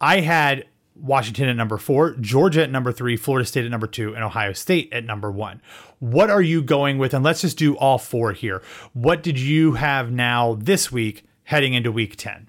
I 0.00 0.20
had 0.20 0.66
Washington 0.94 1.48
at 1.48 1.56
number 1.56 1.78
four, 1.78 2.12
Georgia 2.12 2.62
at 2.62 2.70
number 2.70 2.92
three, 2.92 3.16
Florida 3.16 3.44
State 3.44 3.64
at 3.64 3.72
number 3.72 3.88
two, 3.88 4.14
and 4.14 4.22
Ohio 4.22 4.52
State 4.52 4.92
at 4.92 5.02
number 5.02 5.32
one. 5.32 5.60
What 5.98 6.30
are 6.30 6.42
you 6.42 6.62
going 6.62 6.98
with? 6.98 7.12
And 7.12 7.24
let's 7.24 7.40
just 7.40 7.58
do 7.58 7.76
all 7.76 7.98
four 7.98 8.30
here. 8.30 8.62
What 8.92 9.24
did 9.24 9.40
you 9.40 9.72
have 9.72 10.12
now 10.12 10.54
this 10.60 10.92
week 10.92 11.24
heading 11.46 11.74
into 11.74 11.90
week 11.90 12.16
10? 12.16 12.48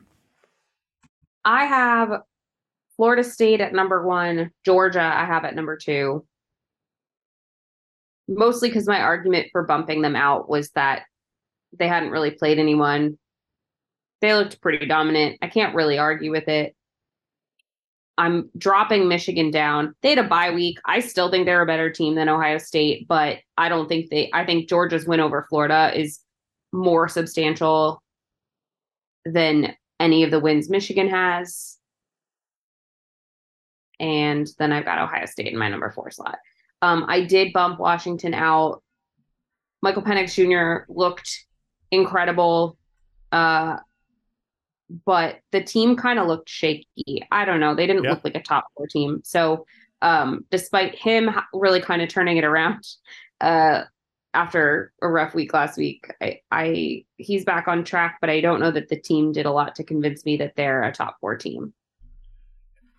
I 1.46 1.66
have 1.66 2.24
Florida 2.98 3.24
State 3.24 3.62
at 3.62 3.72
number 3.72 4.06
one, 4.06 4.52
Georgia, 4.66 5.02
I 5.02 5.24
have 5.24 5.46
at 5.46 5.56
number 5.56 5.78
two. 5.78 6.26
Mostly 8.28 8.68
because 8.68 8.88
my 8.88 9.00
argument 9.00 9.48
for 9.52 9.64
bumping 9.64 10.02
them 10.02 10.16
out 10.16 10.50
was 10.50 10.72
that 10.72 11.04
they 11.78 11.88
hadn't 11.88 12.10
really 12.10 12.32
played 12.32 12.60
anyone. 12.60 13.18
They 14.20 14.34
looked 14.34 14.62
pretty 14.62 14.86
dominant. 14.88 15.38
I 15.42 15.48
can't 15.48 15.76
really 15.76 16.00
argue 16.00 16.32
with 16.32 16.48
it. 16.48 16.76
I'm 18.18 18.50
dropping 18.58 19.08
Michigan 19.08 19.52
down. 19.52 19.94
They 20.02 20.10
had 20.10 20.18
a 20.18 20.28
bye 20.28 20.50
week. 20.50 20.80
I 20.86 21.02
still 21.02 21.30
think 21.30 21.46
they're 21.46 21.62
a 21.62 21.68
better 21.68 21.92
team 21.92 22.16
than 22.16 22.30
Ohio 22.30 22.58
State, 22.58 23.08
but 23.08 23.38
I 23.58 23.70
don't 23.70 23.88
think 23.88 24.10
they 24.10 24.32
I 24.34 24.44
think 24.44 24.68
Georgia's 24.68 25.06
win 25.06 25.20
over 25.20 25.46
Florida 25.48 25.92
is 25.96 26.20
more 26.74 27.08
substantial 27.08 28.02
than 29.32 29.76
any 30.00 30.24
of 30.24 30.32
the 30.32 30.40
wins 30.40 30.70
Michigan 30.70 31.10
has. 31.10 31.78
And 34.00 34.48
then 34.60 34.72
I've 34.72 34.86
got 34.86 35.02
Ohio 35.02 35.26
State 35.26 35.52
in 35.52 35.58
my 35.58 35.70
number 35.70 35.90
four 35.92 36.12
slot. 36.12 36.38
Um, 36.82 37.06
I 37.08 37.24
did 37.26 37.54
bump 37.54 37.80
Washington 37.80 38.34
out. 38.34 38.84
Michael 39.82 40.04
Penix 40.04 40.34
Jr. 40.34 40.92
looked 40.92 41.46
incredible. 41.92 42.78
Uh, 43.32 43.78
but 45.06 45.40
the 45.52 45.62
team 45.62 45.96
kind 45.96 46.20
of 46.20 46.28
looked 46.28 46.50
shaky. 46.50 47.24
I 47.32 47.46
don't 47.46 47.60
know. 47.60 47.76
They 47.76 47.88
didn't 47.88 48.04
yeah. 48.04 48.12
look 48.12 48.24
like 48.24 48.36
a 48.36 48.42
top 48.42 48.68
four 48.76 48.88
team. 48.88 49.22
So, 49.24 49.66
um, 50.02 50.46
despite 50.52 50.96
him 50.96 51.30
really 51.54 51.82
kind 51.82 52.02
of 52.02 52.10
turning 52.10 52.38
it 52.38 52.44
around 52.44 52.84
uh, 53.42 53.84
after 54.34 54.94
a 55.02 55.08
rough 55.08 55.34
week 55.34 55.54
last 55.54 55.78
week, 55.78 56.12
I, 56.22 56.42
I 56.52 57.06
he's 57.18 57.46
back 57.46 57.68
on 57.68 57.84
track. 57.84 58.18
But 58.22 58.30
I 58.30 58.42
don't 58.42 58.60
know 58.60 58.72
that 58.72 58.90
the 58.90 59.00
team 59.00 59.32
did 59.32 59.46
a 59.46 59.52
lot 59.52 59.76
to 59.76 59.84
convince 59.84 60.26
me 60.26 60.38
that 60.38 60.56
they're 60.56 60.84
a 60.84 60.92
top 60.92 61.18
four 61.20 61.36
team 61.36 61.74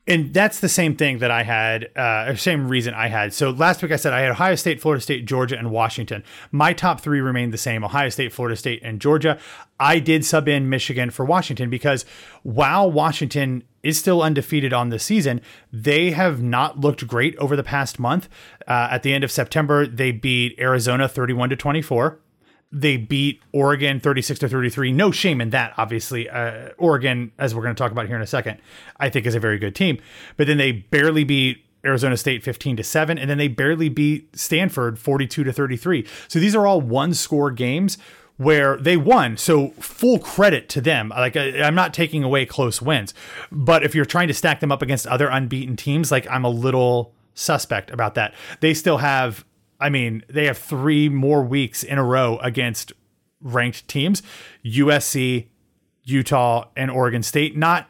and 0.08 0.32
that's 0.32 0.60
the 0.60 0.70
same 0.70 0.96
thing 0.96 1.18
that 1.18 1.30
I 1.30 1.42
had, 1.42 1.94
uh, 1.94 2.34
same 2.34 2.66
reason 2.66 2.94
I 2.94 3.08
had. 3.08 3.34
So 3.34 3.50
last 3.50 3.82
week 3.82 3.92
I 3.92 3.96
said 3.96 4.14
I 4.14 4.20
had 4.20 4.30
Ohio 4.30 4.54
State, 4.54 4.80
Florida 4.80 5.02
State, 5.02 5.26
Georgia, 5.26 5.58
and 5.58 5.70
Washington. 5.70 6.24
My 6.50 6.72
top 6.72 7.02
three 7.02 7.20
remained 7.20 7.52
the 7.52 7.58
same 7.58 7.84
Ohio 7.84 8.08
State, 8.08 8.32
Florida 8.32 8.56
State, 8.56 8.80
and 8.82 9.00
Georgia. 9.00 9.38
I 9.78 9.98
did 9.98 10.24
sub 10.24 10.48
in 10.48 10.70
Michigan 10.70 11.10
for 11.10 11.26
Washington 11.26 11.68
because 11.68 12.06
while 12.42 12.90
Washington 12.90 13.64
is 13.82 13.98
still 13.98 14.22
undefeated 14.22 14.72
on 14.72 14.88
the 14.88 14.98
season, 14.98 15.42
they 15.70 16.12
have 16.12 16.42
not 16.42 16.80
looked 16.80 17.06
great 17.06 17.36
over 17.36 17.54
the 17.54 17.62
past 17.62 17.98
month. 17.98 18.30
Uh, 18.66 18.88
at 18.90 19.02
the 19.02 19.12
end 19.12 19.24
of 19.24 19.30
September, 19.30 19.86
they 19.86 20.10
beat 20.10 20.58
Arizona 20.58 21.06
31 21.06 21.50
to 21.50 21.56
24 21.56 22.18
they 22.70 22.96
beat 22.96 23.42
Oregon 23.52 23.98
36 23.98 24.40
to 24.40 24.48
33. 24.48 24.92
No 24.92 25.10
shame 25.10 25.40
in 25.40 25.50
that, 25.50 25.72
obviously. 25.76 26.28
Uh, 26.28 26.70
Oregon, 26.76 27.32
as 27.38 27.54
we're 27.54 27.62
going 27.62 27.74
to 27.74 27.78
talk 27.78 27.92
about 27.92 28.06
here 28.06 28.16
in 28.16 28.22
a 28.22 28.26
second, 28.26 28.58
I 28.98 29.08
think 29.08 29.26
is 29.26 29.34
a 29.34 29.40
very 29.40 29.58
good 29.58 29.74
team. 29.74 29.98
But 30.36 30.46
then 30.46 30.58
they 30.58 30.72
barely 30.72 31.24
beat 31.24 31.64
Arizona 31.84 32.16
State 32.16 32.42
15 32.42 32.76
to 32.76 32.84
7 32.84 33.18
and 33.18 33.30
then 33.30 33.38
they 33.38 33.48
barely 33.48 33.88
beat 33.88 34.36
Stanford 34.36 34.98
42 34.98 35.44
to 35.44 35.52
33. 35.52 36.06
So 36.26 36.38
these 36.38 36.54
are 36.54 36.66
all 36.66 36.80
one 36.80 37.14
score 37.14 37.50
games 37.50 37.96
where 38.36 38.76
they 38.76 38.96
won. 38.96 39.36
So 39.36 39.70
full 39.70 40.18
credit 40.18 40.68
to 40.70 40.80
them. 40.80 41.10
Like 41.10 41.36
I'm 41.36 41.74
not 41.74 41.94
taking 41.94 42.22
away 42.22 42.46
close 42.46 42.82
wins, 42.82 43.14
but 43.50 43.82
if 43.82 43.94
you're 43.94 44.04
trying 44.04 44.28
to 44.28 44.34
stack 44.34 44.60
them 44.60 44.72
up 44.72 44.82
against 44.82 45.06
other 45.06 45.28
unbeaten 45.28 45.76
teams, 45.76 46.10
like 46.10 46.26
I'm 46.30 46.44
a 46.44 46.50
little 46.50 47.12
suspect 47.34 47.90
about 47.90 48.14
that. 48.16 48.34
They 48.60 48.74
still 48.74 48.98
have 48.98 49.44
I 49.80 49.88
mean, 49.88 50.24
they 50.28 50.46
have 50.46 50.58
three 50.58 51.08
more 51.08 51.42
weeks 51.42 51.82
in 51.82 51.98
a 51.98 52.04
row 52.04 52.38
against 52.38 52.92
ranked 53.40 53.86
teams 53.88 54.22
USC, 54.64 55.46
Utah, 56.04 56.68
and 56.76 56.90
Oregon 56.90 57.22
State. 57.22 57.56
Not 57.56 57.88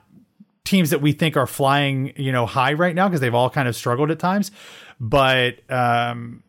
teams 0.64 0.90
that 0.90 1.00
we 1.00 1.12
think 1.12 1.36
are 1.36 1.46
flying, 1.46 2.12
you 2.16 2.30
know, 2.30 2.44
high 2.44 2.74
right 2.74 2.94
now 2.94 3.08
because 3.08 3.20
they've 3.20 3.34
all 3.34 3.48
kind 3.48 3.68
of 3.68 3.74
struggled 3.74 4.10
at 4.10 4.18
times. 4.18 4.50
But 5.00 5.58
um, 5.70 6.42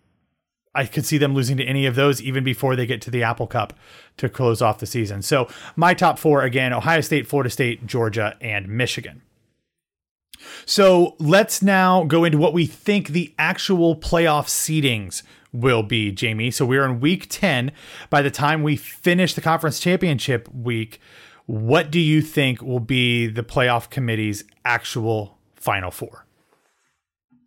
I 0.76 0.86
could 0.86 1.06
see 1.06 1.18
them 1.18 1.34
losing 1.34 1.58
to 1.58 1.64
any 1.64 1.86
of 1.86 1.96
those 1.96 2.22
even 2.22 2.44
before 2.44 2.76
they 2.76 2.86
get 2.86 3.02
to 3.04 3.12
the 3.12 3.24
Apple 3.24 3.48
Cup 3.48 3.74
to 4.18 4.28
close 4.28 4.62
off 4.62 4.80
the 4.80 4.86
season. 4.86 5.22
So 5.22 5.48
my 5.76 5.94
top 5.94 6.20
four 6.20 6.44
again 6.44 6.74
Ohio 6.74 7.02
State, 7.02 7.28
Florida 7.28 7.50
State, 7.50 7.86
Georgia, 7.86 8.36
and 8.42 8.68
Michigan. 8.68 9.22
So 10.66 11.16
let's 11.20 11.62
now 11.62 12.04
go 12.04 12.24
into 12.24 12.38
what 12.38 12.54
we 12.54 12.66
think 12.66 13.10
the 13.10 13.34
actual 13.38 13.96
playoff 13.96 14.48
seedings 14.48 15.24
will 15.52 15.84
be, 15.84 16.12
Jami. 16.12 16.52
So 16.52 16.66
we're 16.66 16.86
in 16.86 17.00
week 17.00 17.28
10. 17.30 17.72
By 18.10 18.22
the 18.22 18.32
time 18.32 18.64
we 18.64 18.76
finish 18.76 19.34
the 19.34 19.42
conference 19.42 19.80
championship 19.80 20.48
week, 20.54 21.00
what 21.46 21.90
do 21.90 22.00
you 22.00 22.22
think 22.22 22.62
will 22.62 22.80
be 22.80 23.28
the 23.28 23.44
playoff 23.44 23.90
committee's 23.90 24.44
actual 24.64 25.38
final 25.56 25.92
four? 25.92 26.26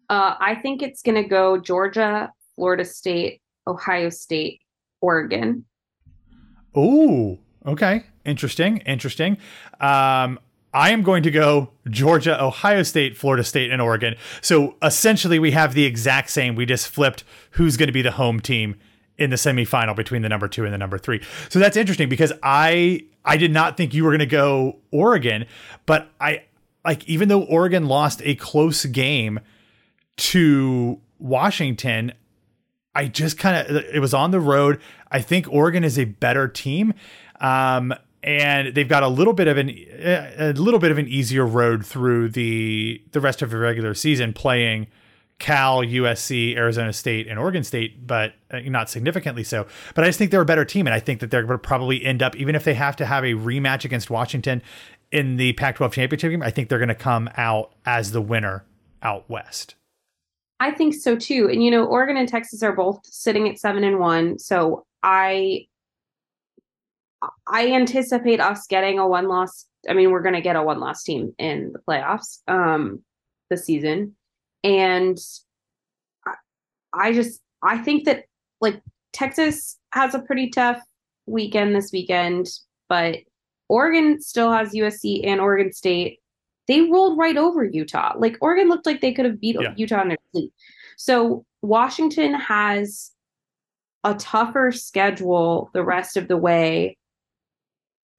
Uh, 0.09 0.35
I 0.41 0.57
think 0.57 0.83
it's 0.83 1.03
going 1.03 1.23
to 1.23 1.29
go 1.29 1.59
Georgia, 1.59 2.33
Florida 2.57 2.85
State, 2.85 3.41
Ohio 3.67 4.11
State, 4.11 4.61
Oregon. 5.01 5.65
Oh, 6.75 7.39
okay. 7.65 8.05
Interesting. 8.25 8.79
Interesting. 8.79 9.39
Um, 9.81 10.39
I 10.75 10.91
am 10.91 11.03
going 11.03 11.23
to 11.25 11.31
go 11.31 11.71
Georgia, 11.89 12.43
Ohio 12.43 12.83
State, 12.83 13.17
Florida 13.17 13.45
State, 13.45 13.71
and 13.71 13.83
Oregon. 13.83 14.15
So 14.41 14.77
essentially, 14.83 15.39
we 15.39 15.51
have 15.51 15.75
the 15.75 15.85
exact 15.85 16.31
same. 16.31 16.55
We 16.55 16.67
just 16.67 16.89
flipped 16.89 17.25
who's 17.53 17.77
going 17.77 17.89
to 17.89 17.93
be 17.93 18.03
the 18.03 18.13
home 18.13 18.41
team 18.41 18.77
in 19.19 19.31
the 19.31 19.37
semifinal 19.37 19.95
between 19.95 20.23
the 20.23 20.29
number 20.29 20.49
two 20.49 20.65
and 20.65 20.73
the 20.73 20.79
number 20.79 20.99
three. 20.99 21.23
So 21.49 21.59
that's 21.59 21.77
interesting 21.77 22.09
because 22.09 22.33
I 22.43 23.05
I 23.25 23.37
did 23.37 23.53
not 23.53 23.77
think 23.77 23.95
you 23.95 24.05
were 24.05 24.11
going 24.11 24.21
to 24.21 24.27
go 24.27 24.79
Oregon, 24.91 25.47
but 25.87 26.11
I 26.21 26.45
like 26.85 27.07
even 27.09 27.29
though 27.29 27.43
Oregon 27.43 27.87
lost 27.87 28.23
a 28.25 28.35
close 28.35 28.85
game 28.87 29.41
to 30.17 31.01
Washington, 31.19 32.13
I 32.95 33.07
just 33.07 33.39
kind 33.39 33.67
of 33.67 33.77
it 33.77 34.01
was 34.01 34.15
on 34.15 34.31
the 34.31 34.41
road. 34.41 34.81
I 35.11 35.21
think 35.21 35.47
Oregon 35.53 35.85
is 35.85 35.99
a 35.99 36.05
better 36.05 36.49
team. 36.49 36.95
Um, 37.41 37.95
and 38.23 38.75
they've 38.75 38.89
got 38.89 39.03
a 39.03 39.09
little 39.09 39.33
bit 39.33 39.49
of 39.49 39.59
an 39.59 39.69
a 39.69 40.53
little 40.53 40.81
bit 40.81 40.91
of 40.91 40.99
an 40.99 41.09
easier 41.09 41.47
road 41.47 41.85
through 41.85 42.29
the 42.29 43.03
the 43.13 43.21
rest 43.21 43.43
of 43.43 43.51
the 43.51 43.57
regular 43.57 43.95
season 43.95 44.33
playing 44.33 44.87
Cal, 45.43 45.83
USC, 45.83 46.57
Arizona 46.57 46.93
State, 46.93 47.27
and 47.27 47.37
Oregon 47.37 47.65
State, 47.65 48.07
but 48.07 48.35
uh, 48.53 48.61
not 48.61 48.89
significantly 48.89 49.43
so. 49.43 49.67
But 49.93 50.05
I 50.05 50.07
just 50.07 50.17
think 50.17 50.31
they're 50.31 50.41
a 50.41 50.45
better 50.45 50.65
team, 50.65 50.87
and 50.87 50.95
I 50.95 51.01
think 51.01 51.19
that 51.19 51.33
they're 51.33 51.43
going 51.43 51.59
to 51.59 51.59
probably 51.59 52.05
end 52.05 52.23
up, 52.23 52.37
even 52.37 52.55
if 52.55 52.63
they 52.63 52.75
have 52.75 52.95
to 52.97 53.07
have 53.07 53.25
a 53.25 53.33
rematch 53.33 53.85
against 53.85 54.09
Washington 54.09 54.63
in 55.11 55.39
the 55.39 55.53
Pac-12 55.55 55.93
championship 55.93 56.31
game, 56.31 56.43
I 56.43 56.51
think 56.51 56.69
they're 56.69 56.79
going 56.79 56.89
to 56.91 56.95
come 56.95 57.29
out 57.37 57.73
as 57.85 58.13
the 58.13 58.21
winner 58.21 58.65
out 59.03 59.29
west. 59.29 59.75
I 60.61 60.71
think 60.71 60.95
so 60.95 61.17
too. 61.17 61.49
And 61.51 61.61
you 61.65 61.73
know, 61.73 61.87
Oregon 61.87 62.17
and 62.17 62.29
Texas 62.29 62.63
are 62.63 62.73
both 62.73 63.05
sitting 63.05 63.49
at 63.49 63.59
seven 63.59 63.83
and 63.83 63.99
one, 63.99 64.39
so 64.39 64.87
I 65.03 65.67
I 67.47 67.73
anticipate 67.73 68.41
us 68.41 68.67
getting 68.67 68.99
a 68.99 69.07
one 69.07 69.29
loss. 69.29 69.67
I 69.89 69.95
mean, 69.95 70.11
we're 70.11 70.23
going 70.23 70.35
to 70.35 70.41
get 70.41 70.57
a 70.57 70.63
one 70.63 70.81
loss 70.81 71.03
team 71.03 71.35
in 71.39 71.73
the 71.73 71.79
playoffs 71.79 72.39
um, 72.49 73.03
this 73.51 73.65
season. 73.65 74.17
And 74.65 75.19
I, 76.27 76.35
I 76.93 77.13
just, 77.13 77.41
I 77.63 77.79
think 77.79 78.05
that 78.05 78.25
like 78.61 78.81
Texas 79.13 79.79
has 79.93 80.15
a 80.15 80.21
pretty 80.21 80.51
tough 80.51 80.81
weekend 81.27 81.75
this 81.75 81.91
weekend, 81.93 82.49
but 82.89 83.19
Oregon 83.69 84.21
still 84.21 84.53
has 84.53 84.73
USC 84.73 85.27
and 85.27 85.41
Oregon 85.41 85.73
State. 85.73 86.19
They 86.69 86.83
rolled 86.83 87.19
right 87.19 87.37
over 87.37 87.65
Utah. 87.65 88.15
Like 88.17 88.37
Oregon 88.41 88.69
looked 88.69 88.87
like 88.87 89.01
they 89.01 89.13
could 89.13 89.25
have 89.25 89.41
beat 89.41 89.57
yeah. 89.61 89.75
Utah 89.77 90.03
in 90.03 90.09
their 90.09 90.19
sleep. 90.33 90.53
So 90.97 91.45
Washington 91.61 92.35
has 92.35 93.13
a 94.05 94.15
tougher 94.15 94.73
schedule 94.73 95.71
the 95.75 95.85
rest 95.85 96.17
of 96.17 96.29
the 96.29 96.37
way 96.37 96.97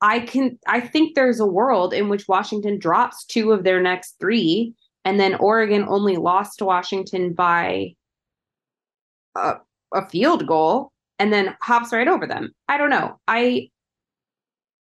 I 0.04 0.20
can 0.20 0.60
I 0.68 0.82
think 0.82 1.16
there's 1.16 1.40
a 1.40 1.46
world 1.46 1.94
in 1.94 2.10
which 2.10 2.28
Washington 2.28 2.78
drops 2.78 3.24
two 3.24 3.54
of 3.54 3.64
their 3.64 3.82
next 3.82 4.18
three, 4.20 4.74
and 5.06 5.18
then 5.18 5.36
Oregon 5.36 5.86
only 5.88 6.18
lost 6.18 6.60
to 6.60 6.66
Washington 6.66 7.34
by 7.34 7.96
a, 9.36 9.56
a 9.94 10.10
field 10.10 10.46
goal 10.46 10.92
and 11.20 11.32
then 11.32 11.56
hops 11.62 11.94
right 11.94 12.10
over 12.10 12.28
them. 12.28 12.52
I 12.68 12.78
don't 12.78 12.90
know. 12.90 13.18
I 13.30 13.70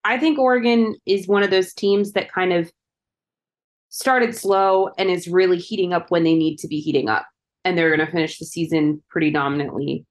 I 0.06 0.18
think 0.18 0.40
Oregon 0.40 0.96
is 1.06 1.28
one 1.28 1.44
of 1.44 1.52
those 1.52 1.74
teams 1.74 2.14
that 2.14 2.32
kind 2.32 2.54
of 2.54 2.72
started 3.90 4.34
slow 4.34 4.92
and 4.98 5.10
is 5.10 5.28
really 5.28 5.58
heating 5.58 5.92
up 5.92 6.10
when 6.10 6.24
they 6.24 6.36
need 6.36 6.58
to 6.60 6.70
be 6.70 6.80
heating 6.80 7.10
up. 7.10 7.28
And 7.66 7.78
they're 7.78 7.96
going 7.96 8.06
to 8.06 8.12
finish 8.12 8.40
the 8.40 8.46
season 8.46 9.04
pretty 9.10 9.30
dominantly. 9.30 10.06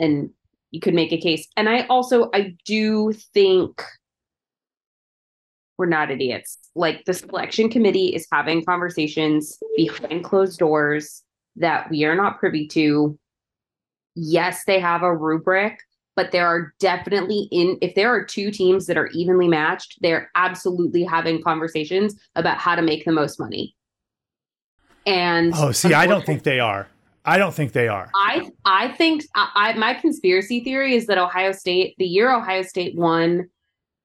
And 0.00 0.30
you 0.72 0.80
could 0.80 0.94
make 0.94 1.12
a 1.12 1.20
case. 1.20 1.46
And 1.56 1.68
I 1.68 1.86
also 1.86 2.28
I 2.34 2.56
do 2.66 3.12
think 3.12 3.80
we're 5.82 5.88
not 5.88 6.12
idiots. 6.12 6.58
Like 6.76 7.04
the 7.06 7.12
selection 7.12 7.68
committee 7.68 8.14
is 8.14 8.24
having 8.30 8.64
conversations 8.64 9.58
behind 9.76 10.22
closed 10.22 10.60
doors 10.60 11.24
that 11.56 11.90
we 11.90 12.04
are 12.04 12.14
not 12.14 12.38
privy 12.38 12.68
to. 12.68 13.18
Yes, 14.14 14.62
they 14.64 14.78
have 14.78 15.02
a 15.02 15.12
rubric, 15.12 15.80
but 16.14 16.30
there 16.30 16.46
are 16.46 16.72
definitely 16.78 17.48
in 17.50 17.78
if 17.82 17.96
there 17.96 18.14
are 18.14 18.22
two 18.24 18.52
teams 18.52 18.86
that 18.86 18.96
are 18.96 19.08
evenly 19.08 19.48
matched, 19.48 19.98
they're 20.02 20.30
absolutely 20.36 21.02
having 21.02 21.42
conversations 21.42 22.14
about 22.36 22.58
how 22.58 22.76
to 22.76 22.82
make 22.82 23.04
the 23.04 23.10
most 23.10 23.40
money. 23.40 23.74
And 25.04 25.52
oh, 25.56 25.72
see, 25.72 25.94
I 25.94 26.06
don't 26.06 26.24
think 26.24 26.44
they 26.44 26.60
are. 26.60 26.86
I 27.24 27.38
don't 27.38 27.54
think 27.54 27.72
they 27.72 27.88
are. 27.88 28.08
I 28.14 28.52
I 28.64 28.92
think 28.92 29.24
I, 29.34 29.50
I 29.56 29.72
my 29.72 29.94
conspiracy 29.94 30.62
theory 30.62 30.94
is 30.94 31.08
that 31.08 31.18
Ohio 31.18 31.50
State, 31.50 31.96
the 31.98 32.06
year 32.06 32.32
Ohio 32.32 32.62
State 32.62 32.96
won 32.96 33.48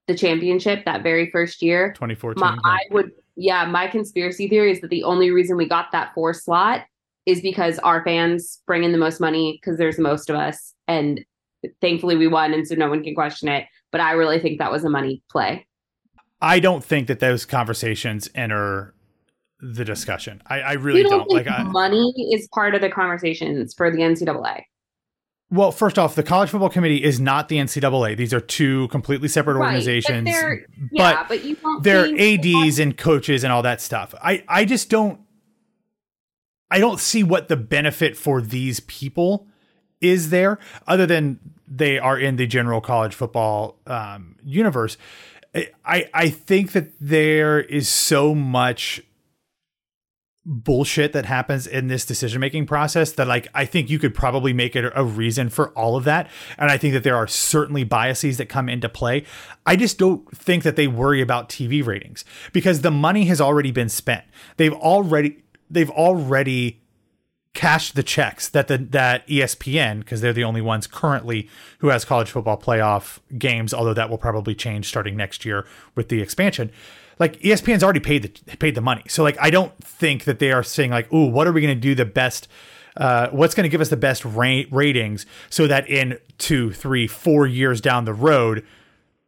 the 0.08 0.16
championship 0.16 0.84
that 0.84 1.02
very 1.04 1.30
first 1.30 1.62
year, 1.62 1.92
2014. 1.92 2.40
My, 2.40 2.58
I 2.64 2.80
would 2.90 3.12
yeah, 3.36 3.64
my 3.66 3.86
conspiracy 3.86 4.48
theory 4.48 4.72
is 4.72 4.80
that 4.80 4.90
the 4.90 5.04
only 5.04 5.30
reason 5.30 5.56
we 5.56 5.68
got 5.68 5.92
that 5.92 6.12
four 6.12 6.34
slot 6.34 6.84
is 7.28 7.40
because 7.42 7.78
our 7.80 8.02
fans 8.02 8.62
bring 8.66 8.84
in 8.84 8.90
the 8.90 8.98
most 8.98 9.20
money 9.20 9.60
because 9.60 9.78
there's 9.78 9.96
the 9.96 10.02
most 10.02 10.30
of 10.30 10.36
us 10.36 10.74
and 10.88 11.24
thankfully 11.80 12.16
we 12.16 12.26
won 12.26 12.54
and 12.54 12.66
so 12.66 12.74
no 12.74 12.88
one 12.88 13.04
can 13.04 13.14
question 13.14 13.48
it 13.48 13.66
but 13.92 14.00
i 14.00 14.12
really 14.12 14.38
think 14.40 14.58
that 14.58 14.72
was 14.72 14.82
a 14.82 14.88
money 14.88 15.22
play 15.30 15.66
i 16.40 16.58
don't 16.58 16.82
think 16.82 17.06
that 17.06 17.20
those 17.20 17.44
conversations 17.44 18.30
enter 18.34 18.94
the 19.60 19.84
discussion 19.84 20.40
i, 20.46 20.60
I 20.60 20.72
really 20.72 21.00
you 21.00 21.08
don't, 21.08 21.28
don't. 21.28 21.30
like 21.30 21.46
I, 21.46 21.64
money 21.64 22.14
is 22.32 22.48
part 22.54 22.74
of 22.74 22.80
the 22.80 22.88
conversations 22.88 23.74
for 23.74 23.90
the 23.90 23.98
ncaa 23.98 24.62
well, 25.50 25.72
first 25.72 25.98
off, 25.98 26.14
the 26.14 26.22
College 26.22 26.50
Football 26.50 26.68
Committee 26.68 27.02
is 27.02 27.18
not 27.18 27.48
the 27.48 27.56
NCAA. 27.56 28.16
These 28.16 28.34
are 28.34 28.40
two 28.40 28.86
completely 28.88 29.28
separate 29.28 29.54
right, 29.54 29.64
organizations. 29.66 30.24
But, 30.24 30.30
they're, 30.30 30.66
yeah, 30.90 31.24
but, 31.26 31.44
you 31.44 31.56
they're 31.80 32.04
ADs 32.04 32.78
and 32.78 32.96
coaches 32.96 33.44
and 33.44 33.52
all 33.52 33.62
that 33.62 33.80
stuff. 33.80 34.14
I, 34.22 34.44
I 34.46 34.64
just 34.64 34.90
don't 34.90 35.20
I 36.70 36.78
don't 36.78 37.00
see 37.00 37.22
what 37.22 37.48
the 37.48 37.56
benefit 37.56 38.16
for 38.16 38.42
these 38.42 38.80
people 38.80 39.46
is 40.00 40.30
there 40.30 40.58
other 40.86 41.06
than 41.06 41.38
they 41.66 41.98
are 41.98 42.18
in 42.18 42.36
the 42.36 42.46
general 42.46 42.80
college 42.80 43.14
football 43.14 43.78
um, 43.86 44.36
universe. 44.44 44.96
I 45.84 46.08
I 46.12 46.28
think 46.28 46.72
that 46.72 46.92
there 47.00 47.60
is 47.60 47.88
so 47.88 48.34
much 48.34 49.02
bullshit 50.50 51.12
that 51.12 51.26
happens 51.26 51.66
in 51.66 51.88
this 51.88 52.06
decision 52.06 52.40
making 52.40 52.64
process 52.64 53.12
that 53.12 53.28
like 53.28 53.48
I 53.54 53.66
think 53.66 53.90
you 53.90 53.98
could 53.98 54.14
probably 54.14 54.54
make 54.54 54.74
it 54.74 54.90
a 54.94 55.04
reason 55.04 55.50
for 55.50 55.68
all 55.72 55.94
of 55.94 56.04
that 56.04 56.30
and 56.56 56.70
I 56.70 56.78
think 56.78 56.94
that 56.94 57.02
there 57.02 57.16
are 57.16 57.26
certainly 57.26 57.84
biases 57.84 58.38
that 58.38 58.46
come 58.48 58.66
into 58.66 58.88
play. 58.88 59.24
I 59.66 59.76
just 59.76 59.98
don't 59.98 60.26
think 60.34 60.62
that 60.62 60.74
they 60.74 60.88
worry 60.88 61.20
about 61.20 61.50
TV 61.50 61.84
ratings 61.84 62.24
because 62.54 62.80
the 62.80 62.90
money 62.90 63.26
has 63.26 63.42
already 63.42 63.70
been 63.72 63.90
spent. 63.90 64.24
They've 64.56 64.72
already 64.72 65.42
they've 65.68 65.90
already 65.90 66.80
cashed 67.52 67.94
the 67.94 68.02
checks 68.02 68.48
that 68.48 68.68
the 68.68 68.78
that 68.78 69.26
ESPN 69.28 69.98
because 69.98 70.22
they're 70.22 70.32
the 70.32 70.44
only 70.44 70.62
ones 70.62 70.86
currently 70.86 71.50
who 71.80 71.88
has 71.88 72.06
college 72.06 72.30
football 72.30 72.58
playoff 72.58 73.18
games 73.36 73.74
although 73.74 73.92
that 73.92 74.08
will 74.08 74.16
probably 74.16 74.54
change 74.54 74.86
starting 74.88 75.14
next 75.14 75.44
year 75.44 75.66
with 75.94 76.08
the 76.08 76.22
expansion 76.22 76.70
like 77.18 77.40
ESPN's 77.40 77.82
already 77.82 78.00
paid 78.00 78.22
the 78.22 78.56
paid 78.56 78.74
the 78.74 78.80
money 78.80 79.02
so 79.08 79.22
like 79.22 79.36
I 79.40 79.50
don't 79.50 79.72
think 79.82 80.24
that 80.24 80.38
they 80.38 80.52
are 80.52 80.62
saying 80.62 80.90
like 80.90 81.12
ooh 81.12 81.26
what 81.26 81.46
are 81.46 81.52
we 81.52 81.60
going 81.60 81.74
to 81.74 81.80
do 81.80 81.94
the 81.94 82.04
best 82.04 82.48
uh, 82.96 83.28
what's 83.30 83.54
going 83.54 83.64
to 83.64 83.68
give 83.68 83.80
us 83.80 83.90
the 83.90 83.96
best 83.96 84.24
ra- 84.24 84.62
ratings 84.70 85.24
so 85.50 85.66
that 85.66 85.88
in 85.88 86.18
two 86.38 86.72
three 86.72 87.06
four 87.06 87.46
years 87.46 87.80
down 87.80 88.04
the 88.04 88.14
road 88.14 88.64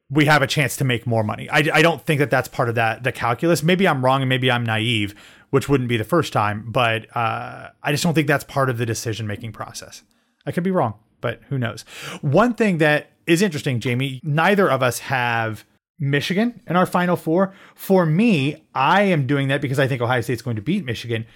we 0.08 0.24
have 0.24 0.42
a 0.42 0.46
chance 0.46 0.76
to 0.76 0.84
make 0.84 1.06
more 1.06 1.22
money 1.22 1.48
I, 1.50 1.58
I 1.72 1.82
don't 1.82 2.02
think 2.02 2.18
that 2.18 2.30
that's 2.30 2.48
part 2.48 2.68
of 2.68 2.74
that 2.74 3.04
the 3.04 3.12
calculus 3.12 3.62
maybe 3.62 3.86
I'm 3.86 4.04
wrong 4.04 4.22
and 4.22 4.28
maybe 4.28 4.50
I'm 4.50 4.64
naive 4.64 5.14
which 5.50 5.68
wouldn't 5.68 5.88
be 5.88 5.96
the 5.96 6.04
first 6.04 6.32
time. 6.32 6.64
But 6.68 7.14
uh, 7.16 7.70
I 7.82 7.92
just 7.92 8.02
don't 8.02 8.14
think 8.14 8.26
that's 8.26 8.44
part 8.44 8.70
of 8.70 8.78
the 8.78 8.86
decision 8.86 9.26
making 9.26 9.52
process. 9.52 10.02
I 10.46 10.52
could 10.52 10.64
be 10.64 10.70
wrong, 10.70 10.94
but 11.20 11.40
who 11.48 11.58
knows? 11.58 11.82
One 12.22 12.54
thing 12.54 12.78
that 12.78 13.10
is 13.26 13.42
interesting, 13.42 13.78
Jami, 13.80 14.20
neither 14.24 14.70
of 14.70 14.82
us 14.82 15.00
have 15.00 15.64
Michigan 16.00 16.60
in 16.66 16.74
our 16.74 16.86
final 16.86 17.14
four. 17.14 17.54
For 17.74 18.06
me, 18.06 18.64
I 18.74 19.02
am 19.02 19.26
doing 19.26 19.48
that 19.48 19.60
because 19.60 19.78
I 19.78 19.86
think 19.86 20.00
Ohio 20.00 20.22
State's 20.22 20.42
going 20.42 20.56
to 20.56 20.62
beat 20.62 20.84
Michigan. 20.84 21.26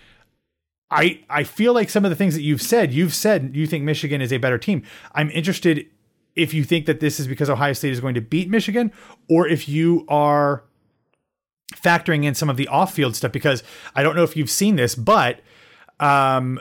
I 0.90 1.20
I 1.28 1.44
feel 1.44 1.74
like 1.74 1.90
some 1.90 2.04
of 2.04 2.10
the 2.10 2.16
things 2.16 2.34
that 2.34 2.42
you've 2.42 2.62
said, 2.62 2.92
you've 2.92 3.14
said 3.14 3.54
you 3.54 3.66
think 3.66 3.84
Michigan 3.84 4.20
is 4.22 4.32
a 4.32 4.38
better 4.38 4.58
team. 4.58 4.82
I'm 5.14 5.30
interested 5.30 5.86
if 6.34 6.52
you 6.52 6.64
think 6.64 6.86
that 6.86 7.00
this 7.00 7.20
is 7.20 7.28
because 7.28 7.48
Ohio 7.48 7.74
State 7.74 7.92
is 7.92 8.00
going 8.00 8.14
to 8.14 8.20
beat 8.20 8.48
Michigan 8.48 8.90
or 9.28 9.46
if 9.46 9.68
you 9.68 10.04
are 10.08 10.64
factoring 11.74 12.24
in 12.24 12.34
some 12.34 12.50
of 12.50 12.56
the 12.56 12.68
off-field 12.68 13.14
stuff 13.14 13.32
because 13.32 13.62
I 13.94 14.02
don't 14.02 14.16
know 14.16 14.24
if 14.24 14.36
you've 14.36 14.50
seen 14.50 14.76
this, 14.76 14.94
but 14.94 15.40
um, 16.00 16.60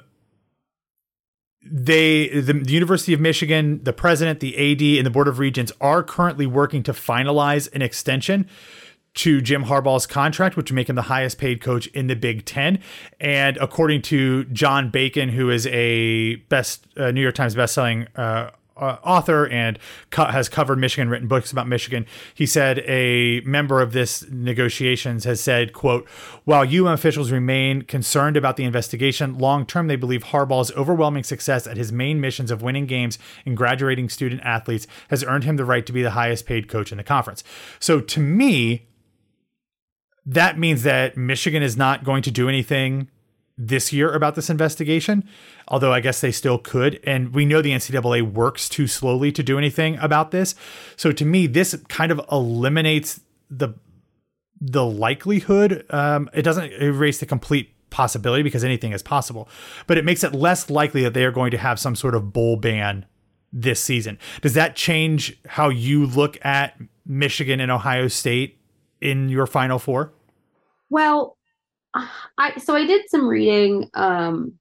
they 1.66 2.28
the, 2.28 2.54
the, 2.54 2.72
University 2.72 3.14
of 3.14 3.20
Michigan, 3.20 3.84
the 3.84 3.94
president, 3.94 4.40
the 4.40 4.56
AD, 4.56 4.82
and 4.98 5.06
the 5.06 5.12
Board 5.12 5.28
of 5.28 5.40
Regents 5.40 5.72
are 5.80 6.04
currently 6.04 6.46
working 6.46 6.84
to 6.84 6.94
finalize 6.94 7.74
an 7.74 7.82
extension 7.82 8.48
to 9.16 9.42
Jim 9.42 9.66
Harbaugh's 9.66 10.08
contract, 10.08 10.58
which 10.58 10.72
would 10.72 10.76
make 10.76 10.90
him 10.90 10.96
the 10.96 11.04
highest 11.04 11.38
paid 11.38 11.62
coach 11.62 11.88
in 11.88 12.08
the 12.08 12.16
Big 12.16 12.46
Ten. 12.46 12.80
And 13.20 13.58
according 13.58 14.02
to 14.04 14.46
John 14.46 14.90
Bacon, 14.90 15.30
who 15.30 15.50
is 15.50 15.68
a 15.68 16.36
best 16.50 16.88
uh, 16.98 17.12
New 17.12 17.22
York 17.22 17.36
Times 17.36 17.56
bestselling 17.56 18.08
uh, 18.18 18.50
uh, 18.78 18.98
author 19.04 19.48
and 19.48 19.78
co- 20.10 20.26
has 20.26 20.50
covered 20.50 20.78
Michigan, 20.78 21.10
written 21.10 21.28
books 21.28 21.52
about 21.52 21.68
Michigan. 21.68 22.06
He 22.34 22.46
said 22.46 22.80
a 22.80 23.42
member 23.42 23.82
of 23.82 23.94
this 23.94 24.26
negotiations 24.30 25.26
has 25.26 25.40
said, 25.42 25.74
"quote 25.74 26.08
While 26.44 26.68
UM 26.68 26.88
officials 26.88 27.32
remain 27.32 27.84
concerned 27.84 28.38
about 28.38 28.58
the 28.58 28.64
investigation, 28.64 29.38
long 29.38 29.66
term 29.66 29.88
they 29.88 29.96
believe 29.96 30.26
Harbaugh's 30.26 30.72
overwhelming 30.72 31.24
success 31.24 31.68
at 31.68 31.78
his 31.78 31.92
main 31.92 32.20
missions 32.20 32.52
of 32.52 32.62
winning 32.62 32.86
games 32.86 33.20
and 33.46 33.56
graduating 33.56 34.10
student 34.10 34.42
athletes 34.44 34.88
has 35.10 35.24
earned 35.24 35.44
him 35.44 35.58
the 35.58 35.66
right 35.66 35.86
to 35.86 35.94
be 35.94 36.02
the 36.02 36.12
highest 36.12 36.46
paid 36.46 36.68
coach 36.68 36.92
in 36.92 36.98
the 36.98 37.04
conference." 37.04 37.44
So 37.80 38.00
to 38.00 38.20
me, 38.20 38.88
that 40.26 40.58
means 40.58 40.84
that 40.84 41.18
Michigan 41.18 41.62
is 41.62 41.76
not 41.76 42.04
going 42.04 42.24
to 42.24 42.32
do 42.32 42.48
anything 42.48 43.10
this 43.58 43.94
year 43.94 44.12
about 44.12 44.36
this 44.36 44.50
investigation, 44.50 45.24
although 45.68 45.94
I 45.94 46.00
guess 46.00 46.22
they 46.22 46.32
still 46.32 46.58
could. 46.58 47.00
And 47.04 47.34
we 47.34 47.46
know 47.46 47.62
the 47.62 47.72
NCAA 47.72 48.34
works 48.34 48.68
too 48.68 48.88
slowly 48.88 49.32
to 49.32 49.44
do 49.44 49.58
anything 49.58 49.98
about 50.00 50.32
this. 50.32 50.56
So 50.96 51.12
to 51.12 51.26
me, 51.26 51.48
this 51.48 51.76
kind 51.88 52.12
of 52.12 52.22
eliminates 52.32 53.22
the 53.50 53.76
the 54.60 54.86
likelihood. 54.86 55.86
Um, 55.90 56.30
it 56.34 56.44
doesn't 56.44 56.72
erase 56.74 57.20
the 57.20 57.26
complete 57.26 57.74
possibility 57.90 58.44
because 58.44 58.64
anything 58.64 58.94
is 58.94 59.04
possible, 59.04 59.50
but 59.88 59.98
it 59.98 60.06
makes 60.06 60.24
it 60.24 60.34
less 60.34 60.70
likely 60.70 61.04
that 61.04 61.14
they 61.14 61.26
are 61.26 61.32
going 61.32 61.52
to 61.52 61.58
have 61.58 61.80
some 61.80 61.96
sort 61.96 62.16
of 62.16 62.32
bowl 62.32 62.56
ban 62.56 63.06
this 63.52 63.80
season. 63.80 64.18
Does 64.42 64.54
that 64.56 64.76
change 64.76 65.38
how 65.48 65.70
you 65.70 66.06
look 66.06 66.44
at 66.46 66.80
Michigan 67.06 67.60
and 67.60 67.72
Ohio 67.72 68.08
State 68.08 68.58
in 69.02 69.30
your 69.30 69.46
Final 69.46 69.80
Four? 69.80 70.14
Well, 70.90 71.38
I 71.94 72.58
so 72.58 72.76
I 72.76 72.86
did 72.86 73.10
some 73.10 73.28
reading 73.28 73.90
um 73.94 74.54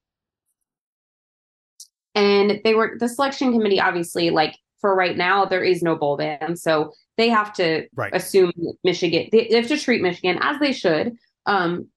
and 2.14 2.61
they 2.64 2.75
were 2.75 2.97
the 2.99 3.09
selection 3.09 3.53
committee 3.53 3.81
obviously 3.81 4.31
like 4.31 4.57
for 4.81 4.95
right 4.95 5.16
now 5.16 5.45
there 5.45 5.64
is 5.64 5.83
no 5.83 5.97
bowl 5.97 6.16
ban 6.16 6.57
so 6.57 6.92
they 7.16 7.29
have 7.29 7.53
to 7.55 7.87
right. 7.95 8.14
assume 8.14 8.53
Michigan 8.85 9.29
they, 9.33 9.49
they 9.49 9.57
have 9.57 9.68
to 9.68 9.79
treat 9.79 10.03
Michigan 10.03 10.38
as 10.40 10.59
they 10.61 10.73
should 10.73 11.12
um 11.47 11.88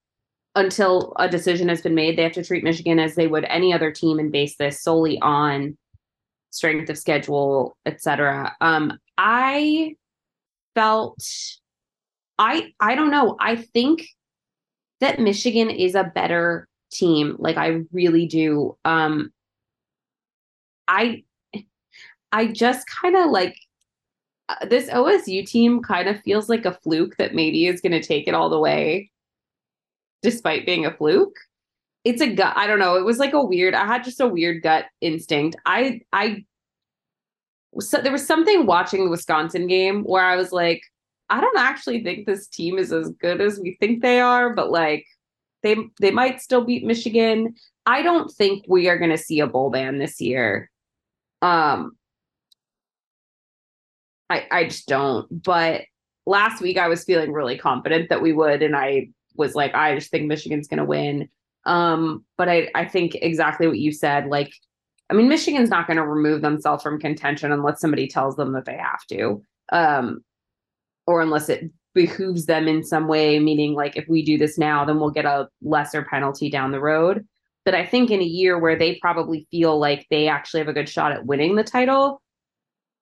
until 0.58 1.13
a 1.19 1.28
decision 1.28 1.67
has 1.67 1.82
been 1.82 1.95
made. 1.95 2.17
They 2.17 2.24
have 2.24 2.32
to 2.32 2.43
treat 2.43 2.63
Michigan 2.63 2.98
as 2.98 3.15
they 3.15 3.28
would 3.28 3.43
any 3.43 3.74
other 3.74 3.91
team 3.91 4.19
and 4.19 4.32
base 4.32 4.56
this 4.56 4.82
solely 4.82 5.19
on 5.19 5.78
strength 6.52 6.89
of 6.89 6.98
schedule 6.98 7.76
etc 7.86 8.56
um 8.62 8.98
I 9.17 9.95
felt 10.76 11.17
I 12.38 12.74
I 12.80 12.95
don't 12.95 13.12
know. 13.12 13.36
I 13.39 13.56
think 13.56 14.08
that 15.01 15.19
Michigan 15.19 15.69
is 15.69 15.95
a 15.95 16.03
better 16.03 16.67
team. 16.91 17.36
Like 17.39 17.58
I 17.58 17.81
really 17.91 18.25
do. 18.25 18.77
Um 18.86 19.31
I 20.88 21.23
I 22.31 22.47
just 22.47 22.86
kind 22.88 23.15
of 23.15 23.31
like 23.31 23.58
uh, 24.49 24.65
this 24.67 24.89
OSU 24.89 25.45
team 25.45 25.81
kind 25.81 26.08
of 26.08 26.21
feels 26.21 26.49
like 26.49 26.65
a 26.65 26.77
fluke 26.84 27.17
that 27.17 27.34
maybe 27.34 27.65
is 27.65 27.81
going 27.81 27.99
to 27.99 28.03
take 28.05 28.27
it 28.27 28.36
all 28.36 28.49
the 28.49 28.60
way 28.60 29.10
despite 30.21 30.65
being 30.65 30.86
a 30.86 30.93
fluke. 30.93 31.36
It's 32.03 32.21
a 32.21 32.34
gut. 32.34 32.53
I 32.55 32.67
don't 32.67 32.79
know. 32.79 32.97
It 32.97 33.05
was 33.05 33.17
like 33.17 33.34
a 33.34 33.43
weird. 33.43 33.73
I 33.73 33.86
had 33.86 34.03
just 34.03 34.19
a 34.19 34.27
weird 34.27 34.62
gut 34.62 34.86
instinct. 35.01 35.55
I 35.65 36.01
I 36.13 36.45
so 37.79 37.99
there 37.99 38.12
was 38.12 38.25
something 38.25 38.65
watching 38.65 39.05
the 39.05 39.12
Wisconsin 39.12 39.67
game 39.67 40.03
where 40.03 40.23
I 40.23 40.36
was 40.36 40.51
like, 40.51 40.81
I 41.30 41.42
don't 41.42 41.58
actually 41.58 42.04
think 42.04 42.26
this 42.26 42.48
team 42.48 42.78
is 42.78 42.94
as 42.94 43.10
good 43.10 43.42
as 43.42 43.60
we 43.60 43.78
think 43.80 44.02
they 44.02 44.20
are, 44.20 44.54
but 44.54 44.70
like 44.72 45.06
they 45.64 45.78
they 46.00 46.12
might 46.12 46.42
still 46.42 46.64
beat 46.64 46.86
Michigan. 46.86 47.56
I 47.86 48.02
don't 48.02 48.32
think 48.32 48.66
we 48.68 48.88
are 48.90 48.98
going 48.98 49.12
to 49.12 49.18
see 49.18 49.40
a 49.40 49.48
bowl 49.48 49.70
ban 49.72 49.98
this 49.98 50.22
year. 50.22 50.70
Um 51.42 51.98
I 54.30 54.46
I 54.52 54.64
just 54.66 54.88
don't, 54.88 55.44
but 55.44 55.82
last 56.26 56.62
week 56.62 56.78
I 56.78 56.88
was 56.88 57.04
feeling 57.04 57.32
really 57.32 57.58
confident 57.58 58.10
that 58.10 58.22
we 58.22 58.34
would 58.34 58.62
and 58.62 58.76
I 58.76 59.10
was 59.36 59.56
like 59.56 59.74
I 59.74 59.96
just 59.96 60.12
think 60.12 60.28
Michigan's 60.28 60.68
going 60.68 60.78
to 60.80 60.86
win. 60.86 61.30
Um 61.66 62.24
but 62.38 62.50
I 62.50 62.70
I 62.76 62.86
think 62.86 63.16
exactly 63.16 63.68
what 63.68 63.80
you 63.80 63.92
said 63.92 64.28
like 64.28 64.54
I 65.10 65.16
mean 65.16 65.28
Michigan's 65.28 65.70
not 65.70 65.88
going 65.88 65.98
to 65.98 66.06
remove 66.06 66.42
themselves 66.42 66.84
from 66.84 67.00
contention 67.00 67.52
unless 67.52 67.82
somebody 67.82 68.08
tells 68.08 68.36
them 68.36 68.54
that 68.54 68.66
they 68.66 68.78
have 68.78 69.06
to. 69.08 69.42
Um 69.72 70.24
or 71.08 71.22
unless 71.22 71.50
it 71.50 71.72
behooves 71.94 72.46
them 72.46 72.68
in 72.68 72.84
some 72.84 73.08
way, 73.08 73.39
meaning 73.39 73.74
like 73.74 73.96
if 73.96 74.08
we 74.08 74.24
do 74.24 74.38
this 74.38 74.58
now, 74.58 74.86
then 74.86 75.00
we'll 75.00 75.10
get 75.10 75.26
a 75.26 75.48
lesser 75.62 76.04
penalty 76.04 76.50
down 76.50 76.72
the 76.72 76.80
road. 76.80 77.26
But 77.63 77.74
I 77.74 77.86
think 77.86 78.12
in 78.12 78.22
a 78.22 78.26
year 78.26 78.60
where 78.60 78.78
they 78.78 79.00
probably 79.02 79.48
feel 79.50 79.80
like 79.80 80.06
they 80.12 80.28
actually 80.28 80.60
have 80.60 80.68
a 80.68 80.74
good 80.74 80.89
shot 80.89 81.12
at 81.12 81.26
winning 81.26 81.56
the 81.56 81.63
title, 81.63 82.22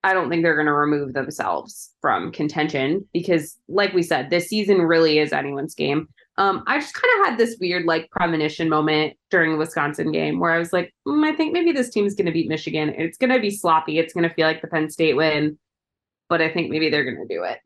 I 0.05 0.13
don't 0.13 0.29
think 0.29 0.43
they're 0.43 0.55
going 0.55 0.67
to 0.67 0.73
remove 0.73 1.13
themselves 1.13 1.91
from 2.01 2.31
contention 2.31 3.07
because, 3.13 3.57
like 3.67 3.93
we 3.93 4.03
said, 4.03 4.29
this 4.29 4.47
season 4.47 4.81
really 4.81 5.19
is 5.19 5.33
anyone's 5.33 5.75
game. 5.75 6.07
Um, 6.37 6.63
I 6.67 6.79
just 6.79 6.93
kind 6.93 7.19
of 7.19 7.27
had 7.27 7.37
this 7.37 7.57
weird 7.59 7.85
like 7.85 8.09
premonition 8.09 8.67
moment 8.67 9.13
during 9.29 9.51
the 9.51 9.57
Wisconsin 9.57 10.11
game 10.11 10.39
where 10.39 10.51
I 10.51 10.59
was 10.59 10.73
like, 10.73 10.93
mm, 11.07 11.23
I 11.25 11.35
think 11.35 11.53
maybe 11.53 11.71
this 11.71 11.89
team's 11.89 12.15
going 12.15 12.25
to 12.25 12.31
beat 12.31 12.49
Michigan. 12.49 12.89
It's 12.97 13.17
going 13.17 13.31
to 13.31 13.39
be 13.39 13.51
sloppy. 13.51 13.99
It's 13.99 14.13
going 14.13 14.27
to 14.27 14.33
feel 14.33 14.47
like 14.47 14.61
the 14.61 14.67
Penn 14.67 14.89
State 14.89 15.15
win, 15.15 15.57
but 16.29 16.41
I 16.41 16.51
think 16.51 16.69
maybe 16.69 16.89
they're 16.89 17.05
going 17.05 17.25
to 17.27 17.33
do 17.33 17.43
it. 17.43 17.59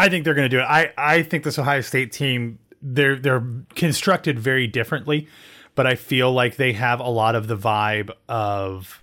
I 0.00 0.08
think 0.08 0.24
they're 0.24 0.34
going 0.34 0.48
to 0.48 0.56
do 0.56 0.60
it. 0.60 0.64
I, 0.64 0.92
I 0.96 1.22
think 1.22 1.44
this 1.44 1.58
Ohio 1.58 1.82
State 1.82 2.10
team 2.10 2.58
they're 2.80 3.16
they're 3.16 3.44
constructed 3.74 4.38
very 4.38 4.66
differently, 4.66 5.28
but 5.74 5.86
I 5.86 5.94
feel 5.94 6.32
like 6.32 6.56
they 6.56 6.72
have 6.72 7.00
a 7.00 7.08
lot 7.08 7.34
of 7.34 7.48
the 7.48 7.56
vibe 7.56 8.10
of 8.28 9.02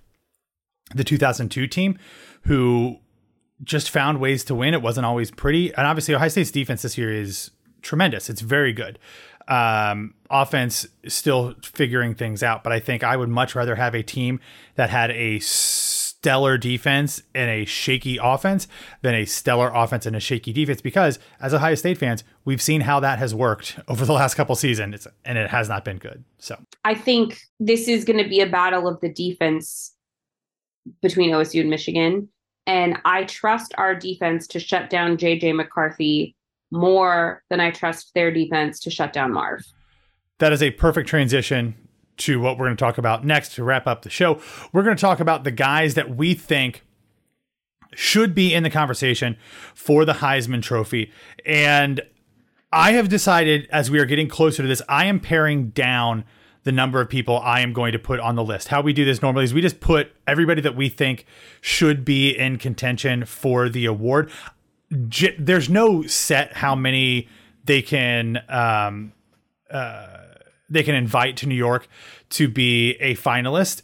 the 0.94 1.04
2002 1.04 1.68
team 1.68 1.98
who 2.42 2.98
just 3.62 3.90
found 3.90 4.20
ways 4.20 4.42
to 4.44 4.54
win. 4.54 4.74
It 4.74 4.82
wasn't 4.82 5.06
always 5.06 5.30
pretty. 5.30 5.72
And 5.74 5.86
obviously 5.86 6.14
Ohio 6.14 6.28
State's 6.28 6.50
defense 6.50 6.82
this 6.82 6.98
year 6.98 7.12
is 7.12 7.52
tremendous. 7.82 8.28
It's 8.28 8.40
very 8.40 8.72
good. 8.72 8.98
Um, 9.46 10.14
offense 10.30 10.86
still 11.06 11.54
figuring 11.62 12.14
things 12.14 12.42
out, 12.42 12.64
but 12.64 12.72
I 12.72 12.80
think 12.80 13.04
I 13.04 13.16
would 13.16 13.28
much 13.28 13.54
rather 13.54 13.76
have 13.76 13.94
a 13.94 14.02
team 14.02 14.40
that 14.74 14.90
had 14.90 15.10
a 15.12 15.38
stellar 16.20 16.58
defense 16.58 17.22
and 17.32 17.48
a 17.48 17.64
shaky 17.64 18.18
offense 18.20 18.66
than 19.02 19.14
a 19.14 19.24
stellar 19.24 19.70
offense 19.72 20.04
and 20.04 20.16
a 20.16 20.20
shaky 20.20 20.52
defense 20.52 20.80
because 20.80 21.18
as 21.40 21.54
Ohio 21.54 21.76
State 21.76 21.96
fans, 21.96 22.24
we've 22.44 22.60
seen 22.60 22.80
how 22.80 22.98
that 23.00 23.18
has 23.20 23.34
worked 23.34 23.78
over 23.88 24.04
the 24.04 24.12
last 24.12 24.34
couple 24.34 24.56
seasons 24.56 25.06
and 25.24 25.38
it 25.38 25.50
has 25.50 25.68
not 25.68 25.84
been 25.84 25.98
good. 25.98 26.24
So 26.38 26.60
I 26.84 26.94
think 26.94 27.40
this 27.60 27.86
is 27.86 28.04
going 28.04 28.22
to 28.22 28.28
be 28.28 28.40
a 28.40 28.48
battle 28.48 28.88
of 28.88 29.00
the 29.00 29.12
defense 29.12 29.94
between 31.02 31.30
OSU 31.30 31.60
and 31.60 31.70
Michigan. 31.70 32.28
And 32.66 32.98
I 33.04 33.24
trust 33.24 33.72
our 33.78 33.94
defense 33.94 34.46
to 34.48 34.60
shut 34.60 34.90
down 34.90 35.16
JJ 35.16 35.54
McCarthy 35.54 36.34
more 36.70 37.42
than 37.48 37.60
I 37.60 37.70
trust 37.70 38.12
their 38.14 38.30
defense 38.30 38.80
to 38.80 38.90
shut 38.90 39.12
down 39.12 39.32
Marv. 39.32 39.64
That 40.38 40.52
is 40.52 40.62
a 40.62 40.70
perfect 40.72 41.08
transition 41.08 41.74
to 42.18 42.40
what 42.40 42.58
we're 42.58 42.66
going 42.66 42.76
to 42.76 42.84
talk 42.84 42.98
about 42.98 43.24
next 43.24 43.54
to 43.54 43.64
wrap 43.64 43.86
up 43.86 44.02
the 44.02 44.10
show. 44.10 44.40
We're 44.72 44.82
going 44.82 44.96
to 44.96 45.00
talk 45.00 45.20
about 45.20 45.44
the 45.44 45.50
guys 45.50 45.94
that 45.94 46.14
we 46.14 46.34
think 46.34 46.84
should 47.94 48.34
be 48.34 48.54
in 48.54 48.62
the 48.62 48.70
conversation 48.70 49.36
for 49.74 50.04
the 50.04 50.14
Heisman 50.14 50.62
Trophy. 50.62 51.10
And 51.46 52.00
I 52.72 52.92
have 52.92 53.08
decided 53.08 53.66
as 53.70 53.90
we 53.90 53.98
are 53.98 54.04
getting 54.04 54.28
closer 54.28 54.62
to 54.62 54.68
this, 54.68 54.82
I 54.88 55.06
am 55.06 55.20
paring 55.20 55.70
down 55.70 56.24
the 56.64 56.72
number 56.72 57.00
of 57.00 57.08
people 57.08 57.38
I 57.38 57.60
am 57.60 57.72
going 57.72 57.92
to 57.92 57.98
put 57.98 58.20
on 58.20 58.34
the 58.34 58.44
list. 58.44 58.68
How 58.68 58.82
we 58.82 58.92
do 58.92 59.04
this 59.04 59.22
normally 59.22 59.44
is 59.44 59.54
we 59.54 59.62
just 59.62 59.80
put 59.80 60.12
everybody 60.26 60.60
that 60.60 60.76
we 60.76 60.88
think 60.88 61.24
should 61.60 62.04
be 62.04 62.36
in 62.36 62.58
contention 62.58 63.24
for 63.24 63.68
the 63.68 63.86
award. 63.86 64.30
J- 65.08 65.36
there's 65.38 65.70
no 65.70 66.02
set 66.02 66.54
how 66.58 66.74
many 66.74 67.28
they 67.64 67.80
can 67.80 68.42
um, 68.48 69.12
uh, 69.70 70.18
they 70.68 70.82
can 70.82 70.94
invite 70.94 71.36
to 71.38 71.46
New 71.46 71.54
York 71.54 71.88
to 72.30 72.48
be 72.48 72.92
a 73.00 73.14
finalist. 73.14 73.82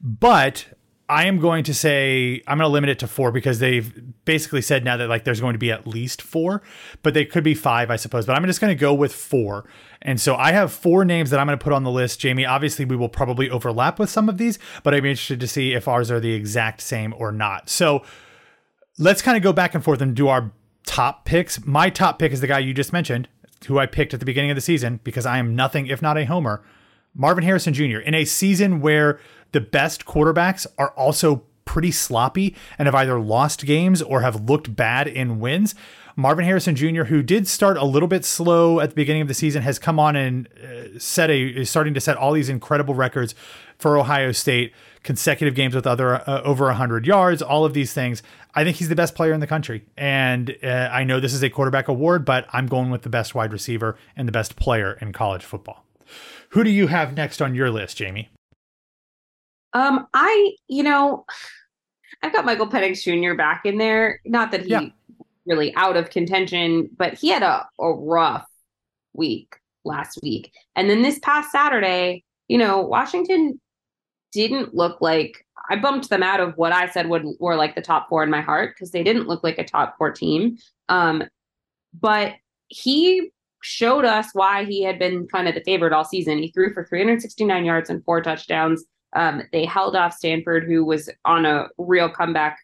But 0.00 0.66
I 1.08 1.26
am 1.26 1.38
going 1.38 1.64
to 1.64 1.74
say 1.74 2.42
I'm 2.46 2.56
going 2.56 2.68
to 2.68 2.72
limit 2.72 2.88
it 2.88 2.98
to 3.00 3.06
four 3.06 3.32
because 3.32 3.58
they've 3.58 3.92
basically 4.24 4.62
said 4.62 4.82
now 4.82 4.96
that 4.96 5.08
like 5.08 5.24
there's 5.24 5.40
going 5.42 5.52
to 5.52 5.58
be 5.58 5.70
at 5.70 5.86
least 5.86 6.22
four, 6.22 6.62
but 7.02 7.12
they 7.12 7.24
could 7.24 7.44
be 7.44 7.54
five, 7.54 7.90
I 7.90 7.96
suppose. 7.96 8.24
But 8.24 8.34
I'm 8.34 8.46
just 8.46 8.60
going 8.60 8.74
to 8.74 8.80
go 8.80 8.94
with 8.94 9.14
four. 9.14 9.68
And 10.00 10.20
so 10.20 10.36
I 10.36 10.52
have 10.52 10.72
four 10.72 11.04
names 11.04 11.30
that 11.30 11.38
I'm 11.38 11.46
going 11.46 11.58
to 11.58 11.62
put 11.62 11.74
on 11.74 11.84
the 11.84 11.90
list. 11.90 12.20
Jami, 12.20 12.46
obviously 12.46 12.84
we 12.84 12.96
will 12.96 13.10
probably 13.10 13.50
overlap 13.50 13.98
with 13.98 14.08
some 14.08 14.28
of 14.28 14.38
these, 14.38 14.58
but 14.82 14.94
I'd 14.94 15.02
be 15.02 15.10
interested 15.10 15.38
to 15.40 15.46
see 15.46 15.74
if 15.74 15.86
ours 15.86 16.10
are 16.10 16.18
the 16.18 16.32
exact 16.32 16.80
same 16.80 17.14
or 17.18 17.30
not. 17.30 17.68
So 17.68 18.02
let's 18.98 19.20
kind 19.20 19.36
of 19.36 19.42
go 19.42 19.52
back 19.52 19.74
and 19.74 19.84
forth 19.84 20.00
and 20.00 20.14
do 20.14 20.28
our 20.28 20.50
top 20.86 21.24
picks. 21.24 21.64
My 21.66 21.90
top 21.90 22.18
pick 22.18 22.32
is 22.32 22.40
the 22.40 22.46
guy 22.46 22.60
you 22.60 22.72
just 22.72 22.92
mentioned, 22.92 23.28
who 23.66 23.78
I 23.78 23.86
picked 23.86 24.14
at 24.14 24.20
the 24.20 24.26
beginning 24.26 24.50
of 24.50 24.56
the 24.56 24.60
season 24.60 25.00
because 25.04 25.26
I 25.26 25.38
am 25.38 25.54
nothing 25.54 25.86
if 25.86 26.02
not 26.02 26.18
a 26.18 26.24
homer. 26.24 26.62
Marvin 27.14 27.44
Harrison 27.44 27.74
Jr. 27.74 27.98
in 27.98 28.14
a 28.14 28.24
season 28.24 28.80
where 28.80 29.20
the 29.52 29.60
best 29.60 30.06
quarterbacks 30.06 30.66
are 30.78 30.90
also 30.90 31.42
pretty 31.64 31.90
sloppy 31.90 32.56
and 32.78 32.86
have 32.86 32.94
either 32.94 33.20
lost 33.20 33.64
games 33.64 34.02
or 34.02 34.22
have 34.22 34.48
looked 34.48 34.74
bad 34.74 35.06
in 35.06 35.40
wins. 35.40 35.74
Marvin 36.16 36.44
Harrison 36.44 36.74
Jr., 36.74 37.04
who 37.04 37.22
did 37.22 37.48
start 37.48 37.76
a 37.76 37.84
little 37.84 38.08
bit 38.08 38.24
slow 38.24 38.80
at 38.80 38.90
the 38.90 38.94
beginning 38.94 39.22
of 39.22 39.28
the 39.28 39.34
season, 39.34 39.62
has 39.62 39.78
come 39.78 39.98
on 39.98 40.14
and 40.14 40.48
uh, 40.62 40.98
set 40.98 41.30
a 41.30 41.40
is 41.40 41.70
starting 41.70 41.94
to 41.94 42.00
set 42.00 42.16
all 42.16 42.32
these 42.32 42.48
incredible 42.48 42.94
records 42.94 43.34
for 43.78 43.96
Ohio 43.98 44.32
State. 44.32 44.72
Consecutive 45.02 45.54
games 45.54 45.74
with 45.74 45.86
other 45.86 46.28
uh, 46.28 46.42
over 46.42 46.66
100 46.66 47.06
yards, 47.06 47.42
all 47.42 47.64
of 47.64 47.74
these 47.74 47.92
things. 47.92 48.22
I 48.54 48.62
think 48.64 48.76
he's 48.76 48.88
the 48.88 48.94
best 48.94 49.14
player 49.14 49.32
in 49.32 49.40
the 49.40 49.46
country, 49.46 49.84
and 49.96 50.56
uh, 50.62 50.88
I 50.92 51.04
know 51.04 51.18
this 51.18 51.34
is 51.34 51.42
a 51.42 51.50
quarterback 51.50 51.88
award, 51.88 52.24
but 52.24 52.46
I'm 52.52 52.66
going 52.66 52.90
with 52.90 53.02
the 53.02 53.08
best 53.08 53.34
wide 53.34 53.52
receiver 53.52 53.96
and 54.16 54.28
the 54.28 54.32
best 54.32 54.56
player 54.56 54.98
in 55.00 55.12
college 55.12 55.44
football. 55.44 55.84
Who 56.50 56.62
do 56.62 56.70
you 56.70 56.86
have 56.86 57.16
next 57.16 57.40
on 57.40 57.54
your 57.54 57.70
list, 57.70 57.96
Jami? 57.96 58.28
Um, 59.72 60.06
I, 60.12 60.52
you 60.68 60.82
know, 60.82 61.24
I've 62.22 62.32
got 62.32 62.44
Michael 62.44 62.68
Penix 62.68 63.02
Jr. 63.02 63.34
back 63.34 63.62
in 63.64 63.78
there. 63.78 64.20
Not 64.24 64.50
that 64.52 64.62
he 64.62 64.68
yeah. 64.68 64.86
really 65.46 65.74
out 65.74 65.96
of 65.96 66.10
contention, 66.10 66.90
but 66.96 67.14
he 67.14 67.30
had 67.30 67.42
a, 67.42 67.66
a 67.80 67.92
rough 67.92 68.46
week 69.14 69.56
last 69.84 70.18
week. 70.22 70.52
And 70.76 70.88
then 70.88 71.02
this 71.02 71.18
past 71.20 71.50
Saturday, 71.50 72.24
you 72.48 72.58
know, 72.58 72.82
Washington 72.82 73.60
didn't 74.32 74.74
look 74.74 75.00
like 75.00 75.46
I 75.70 75.76
bumped 75.76 76.10
them 76.10 76.22
out 76.22 76.40
of 76.40 76.56
what 76.56 76.72
I 76.72 76.88
said 76.88 77.08
would 77.08 77.24
were 77.38 77.56
like 77.56 77.74
the 77.74 77.82
top 77.82 78.08
four 78.08 78.22
in 78.22 78.30
my 78.30 78.40
heart 78.40 78.74
because 78.74 78.90
they 78.90 79.02
didn't 79.02 79.28
look 79.28 79.44
like 79.44 79.58
a 79.58 79.64
top 79.64 79.96
four 79.96 80.10
team. 80.10 80.58
Um, 80.88 81.24
but 81.98 82.34
he 82.68 83.30
showed 83.62 84.04
us 84.04 84.28
why 84.32 84.64
he 84.64 84.82
had 84.82 84.98
been 84.98 85.26
kind 85.28 85.48
of 85.48 85.54
the 85.54 85.62
favorite 85.64 85.92
all 85.92 86.04
season. 86.04 86.38
He 86.38 86.50
threw 86.50 86.74
for 86.74 86.84
369 86.84 87.64
yards 87.64 87.90
and 87.90 88.04
four 88.04 88.20
touchdowns. 88.20 88.84
Um, 89.14 89.42
they 89.52 89.64
held 89.64 89.94
off 89.94 90.14
Stanford, 90.14 90.64
who 90.64 90.84
was 90.84 91.08
on 91.24 91.46
a 91.46 91.68
real 91.78 92.08
comeback 92.08 92.58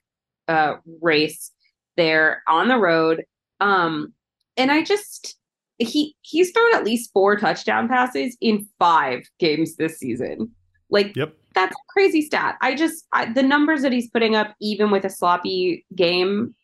uh, 0.49 0.77
race 1.01 1.53
there 1.97 2.43
on 2.49 2.69
the 2.69 2.79
road. 2.79 3.25
Um, 3.61 4.13
and 4.57 4.73
I 4.73 4.83
just 4.83 5.37
he 5.79 6.17
he's 6.23 6.51
thrown 6.51 6.75
at 6.75 6.85
least 6.85 7.13
four 7.13 7.37
touchdown 7.37 7.89
passes 7.89 8.37
in 8.41 8.69
five 8.79 9.29
games 9.39 9.77
this 9.77 9.99
season. 9.99 10.51
Like 10.91 11.17
yep. 11.17 11.35
that's 11.55 11.73
a 11.73 11.93
crazy 11.93 12.23
stat. 12.23 12.57
I 12.61 12.75
just 12.75 13.07
I, 13.13 13.33
the 13.33 13.43
numbers 13.43 13.83
that 13.83 13.93
he's 13.93 14.09
putting 14.09 14.35
up, 14.35 14.55
even 14.61 14.91
with 14.91 15.05
a 15.05 15.11
sloppy 15.11 15.85
game, 15.95 16.55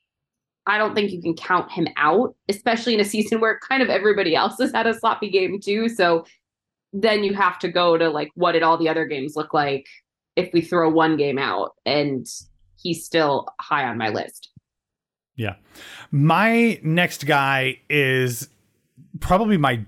I 0.66 0.78
don't 0.78 0.94
think 0.94 1.10
you 1.12 1.20
can 1.20 1.34
count 1.34 1.70
him 1.70 1.88
out, 1.96 2.34
especially 2.48 2.94
in 2.94 3.00
a 3.00 3.04
season 3.04 3.40
where 3.40 3.58
kind 3.58 3.82
of 3.82 3.88
everybody 3.88 4.34
else 4.34 4.56
has 4.60 4.72
had 4.72 4.86
a 4.86 4.94
sloppy 4.94 5.30
game 5.30 5.60
too. 5.60 5.88
So 5.88 6.24
then 6.92 7.24
you 7.24 7.34
have 7.34 7.58
to 7.58 7.68
go 7.68 7.98
to 7.98 8.08
like 8.08 8.30
what 8.34 8.52
did 8.52 8.62
all 8.62 8.78
the 8.78 8.88
other 8.88 9.04
games 9.04 9.34
look 9.36 9.52
like 9.52 9.86
if 10.36 10.52
we 10.52 10.60
throw 10.60 10.88
one 10.88 11.16
game 11.16 11.38
out 11.38 11.72
and 11.84 12.26
he's 12.76 13.04
still 13.04 13.46
high 13.60 13.84
on 13.84 13.98
my 13.98 14.08
list. 14.08 14.50
Yeah. 15.36 15.56
My 16.10 16.80
next 16.82 17.26
guy 17.26 17.80
is 17.90 18.48
probably 19.20 19.56
my 19.56 19.84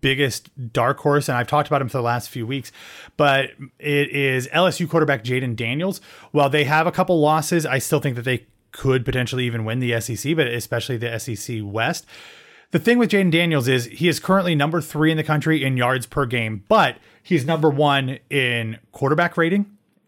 biggest 0.00 0.50
dark 0.72 0.98
horse, 0.98 1.28
and 1.28 1.38
I've 1.38 1.46
talked 1.46 1.68
about 1.68 1.80
him 1.80 1.88
for 1.88 1.98
the 1.98 2.02
last 2.02 2.28
few 2.28 2.46
weeks, 2.46 2.72
but 3.16 3.50
it 3.78 4.10
is 4.10 4.48
LSU 4.48 4.88
quarterback 4.88 5.24
Jayden 5.24 5.56
Daniels. 5.56 6.00
While 6.32 6.50
they 6.50 6.64
have 6.64 6.86
a 6.86 6.92
couple 6.92 7.20
losses, 7.20 7.64
I 7.64 7.78
still 7.78 8.00
think 8.00 8.16
that 8.16 8.24
they 8.24 8.46
could 8.72 9.04
potentially 9.04 9.46
even 9.46 9.64
win 9.64 9.78
the 9.78 10.00
SEC, 10.00 10.34
but 10.34 10.48
especially 10.48 10.96
the 10.96 11.18
SEC 11.18 11.58
West. 11.62 12.06
The 12.72 12.80
thing 12.80 12.98
with 12.98 13.10
Jayden 13.10 13.30
Daniels 13.30 13.68
is 13.68 13.84
he 13.86 14.08
is 14.08 14.18
currently 14.18 14.56
number 14.56 14.80
three 14.80 15.12
in 15.12 15.16
the 15.16 15.22
country 15.22 15.62
in 15.62 15.76
yards 15.76 16.06
per 16.06 16.26
game, 16.26 16.64
but 16.68 16.98
he's 17.22 17.44
number 17.44 17.70
one 17.70 18.18
in 18.30 18.78
quarterback 18.90 19.36
rating, 19.36 19.66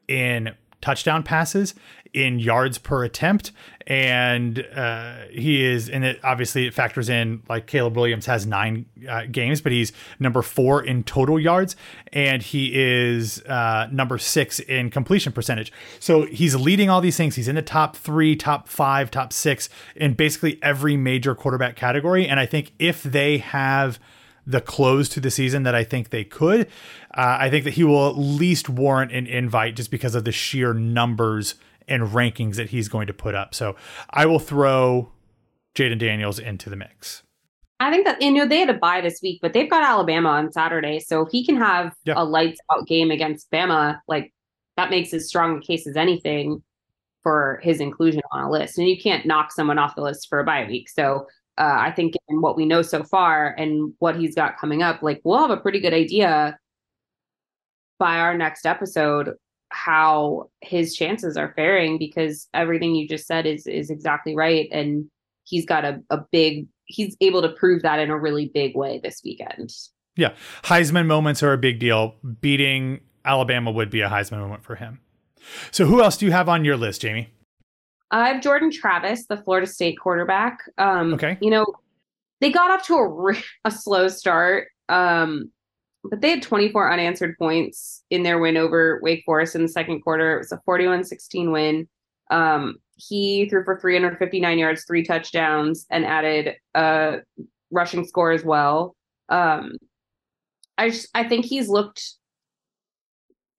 in 0.09 0.55
touchdown 0.80 1.22
passes 1.22 1.74
in 2.16 2.38
yards 2.38 2.78
per 2.78 3.04
attempt, 3.04 3.52
and 3.86 4.66
uh, 4.74 5.26
he 5.30 5.62
is, 5.62 5.90
and 5.90 6.02
it 6.02 6.18
obviously 6.24 6.66
it 6.66 6.72
factors 6.72 7.10
in 7.10 7.42
like 7.46 7.66
Caleb 7.66 7.94
Williams 7.94 8.24
has 8.24 8.46
nine 8.46 8.86
uh, 9.06 9.26
games, 9.30 9.60
but 9.60 9.70
he's 9.70 9.92
number 10.18 10.40
four 10.40 10.82
in 10.82 11.04
total 11.04 11.38
yards, 11.38 11.76
and 12.14 12.42
he 12.42 12.72
is 12.74 13.42
uh, 13.42 13.86
number 13.92 14.16
six 14.16 14.60
in 14.60 14.88
completion 14.90 15.30
percentage. 15.30 15.70
So 16.00 16.24
he's 16.24 16.56
leading 16.56 16.88
all 16.88 17.02
these 17.02 17.18
things. 17.18 17.36
He's 17.36 17.48
in 17.48 17.54
the 17.54 17.62
top 17.62 17.96
three, 17.96 18.34
top 18.34 18.66
five, 18.66 19.10
top 19.10 19.30
six 19.30 19.68
in 19.94 20.14
basically 20.14 20.58
every 20.62 20.96
major 20.96 21.34
quarterback 21.34 21.76
category, 21.76 22.26
and 22.26 22.40
I 22.40 22.46
think 22.46 22.72
if 22.78 23.02
they 23.02 23.38
have 23.38 24.00
the 24.46 24.60
close 24.60 25.08
to 25.08 25.20
the 25.20 25.30
season 25.30 25.64
that 25.64 25.74
I 25.74 25.82
think 25.82 26.10
they 26.10 26.22
could. 26.22 26.68
Uh, 27.12 27.36
I 27.40 27.50
think 27.50 27.64
that 27.64 27.74
he 27.74 27.82
will 27.82 28.08
at 28.08 28.16
least 28.16 28.68
warrant 28.68 29.10
an 29.10 29.26
invite 29.26 29.74
just 29.74 29.90
because 29.90 30.14
of 30.14 30.24
the 30.24 30.30
sheer 30.30 30.72
numbers 30.72 31.56
and 31.89 32.05
rankings 32.05 32.57
that 32.57 32.70
he's 32.70 32.89
going 32.89 33.07
to 33.07 33.14
put 33.14 33.34
up. 33.34 33.55
So 33.55 33.76
I 34.11 34.26
will 34.26 34.39
throw 34.39 35.12
Jayden 35.74 35.99
Daniels 35.99 36.39
into 36.39 36.70
the 36.70 36.76
mix. 36.76 37.22
I 37.78 37.91
think 37.91 38.07
that 38.07 38.22
you 38.22 38.32
know 38.32 38.47
they 38.47 38.61
had 38.61 38.70
a 38.70 38.74
bye 38.74 39.03
this 39.03 39.20
week, 39.22 39.41
but 39.43 39.53
they've 39.53 39.68
got 39.68 39.82
Alabama 39.82 40.30
on 40.30 40.51
Saturday, 40.51 40.99
so 40.99 41.26
if 41.26 41.30
he 41.30 41.45
can 41.45 41.57
have 41.57 41.95
a 42.09 42.24
lights 42.24 42.59
out 42.72 42.87
game 42.87 43.11
against 43.11 43.51
Bama, 43.51 43.99
like 44.09 44.32
that 44.78 44.89
makes 44.89 45.12
as 45.12 45.28
strong 45.28 45.59
a 45.59 45.61
case 45.61 45.87
as 45.87 45.97
anything 45.97 46.62
for 47.22 47.61
his 47.62 47.80
inclusion 47.80 48.22
on 48.32 48.45
a 48.45 48.51
list. 48.51 48.78
And 48.78 48.89
you 48.89 48.99
can't 48.99 49.26
knock 49.26 49.53
someone 49.53 49.78
off 49.78 49.97
the 49.97 50.03
list 50.03 50.28
for 50.28 50.39
a 50.39 50.45
bye 50.45 50.64
week. 50.66 50.89
So 50.89 51.26
uh, 51.59 51.76
I 51.78 51.91
think 51.91 52.14
in 52.28 52.41
what 52.41 52.57
we 52.57 52.66
know 52.66 52.82
so 52.82 53.03
far 53.03 53.55
and 53.59 53.93
what 53.99 54.16
he's 54.16 54.34
got 54.34 54.59
coming 54.59 54.82
up, 54.82 55.03
like 55.03 55.20
we'll 55.24 55.39
have 55.39 55.51
a 55.51 55.57
pretty 55.57 55.80
good 55.80 55.95
idea 55.95 56.59
by 57.99 58.18
our 58.18 58.37
next 58.37 58.64
episode 58.64 59.34
how 59.77 60.49
his 60.62 60.97
chances 60.97 61.37
are 61.37 61.53
faring 61.55 61.99
because 61.99 62.49
everything 62.55 62.95
you 62.95 63.07
just 63.07 63.27
said 63.27 63.45
is 63.47 63.66
is 63.66 63.91
exactly 63.91 64.35
right. 64.35 64.68
And 64.72 65.09
he's 65.45 65.66
got 65.66 65.85
a, 65.85 66.03
a 66.11 66.18
big 66.33 66.66
he's 66.87 67.16
able 67.20 67.43
to 67.43 67.51
prove 67.51 67.83
that 67.83 67.99
in 67.99 68.11
a 68.11 68.18
really 68.18 68.51
big 68.53 68.74
way 68.74 69.01
this 69.03 69.20
weekend. 69.24 69.72
Yeah. 70.16 70.35
Heisman 70.62 71.07
moments 71.07 71.43
are 71.43 71.53
a 71.53 71.59
big 71.59 71.79
deal. 71.79 72.14
Beating 72.41 73.01
alabama 73.24 73.70
would 73.70 73.91
be 73.91 74.01
a 74.01 74.09
heisman 74.09 74.39
moment 74.39 74.64
for 74.64 74.77
him. 74.77 75.01
So 75.70 75.85
who 75.85 76.03
else 76.03 76.16
do 76.16 76.24
you 76.24 76.33
have 76.33 76.49
on 76.49 76.64
your 76.64 76.77
list 76.77 77.03
Jami? 77.03 77.29
I 78.11 78.29
have 78.29 78.43
Jordan 78.43 78.70
Travis, 78.70 79.27
the 79.27 79.37
Florida 79.37 79.66
State 79.66 79.99
quarterback. 80.01 80.61
Um, 80.79 81.14
okay. 81.14 81.37
You 81.41 81.51
know, 81.51 81.66
they 82.41 82.51
got 82.51 82.70
off 82.70 82.87
to 82.87 82.95
a, 82.95 83.35
a 83.68 83.70
slow 83.70 84.09
start, 84.09 84.68
um, 84.89 85.51
but 86.11 86.20
they 86.20 86.30
had 86.30 86.42
24 86.42 86.92
unanswered 86.92 87.36
points 87.38 88.02
in 88.11 88.22
their 88.22 88.38
win 88.38 88.57
over 88.57 89.00
Wake 89.02 89.22
Forest 89.24 89.54
in 89.54 89.62
the 89.62 89.68
second 89.68 90.02
quarter. 90.02 90.36
It 90.36 90.38
was 90.38 90.52
a 90.52 90.61
41 90.64 91.04
16 91.04 91.52
win. 91.52 91.88
Um, 92.30 92.76
he 92.96 93.48
threw 93.48 93.64
for 93.64 93.78
359 93.78 94.59
yards, 94.59 94.84
three 94.84 95.04
touchdowns, 95.04 95.86
and 95.90 96.04
added 96.04 96.57
a 96.74 97.18
rushing 97.70 98.07
score 98.07 98.32
as 98.32 98.44
well. 98.44 98.96
Um, 99.28 99.72
I 100.78 100.90
just, 100.90 101.09
I 101.14 101.24
think 101.24 101.44
he's 101.44 101.68
looked 101.68 102.14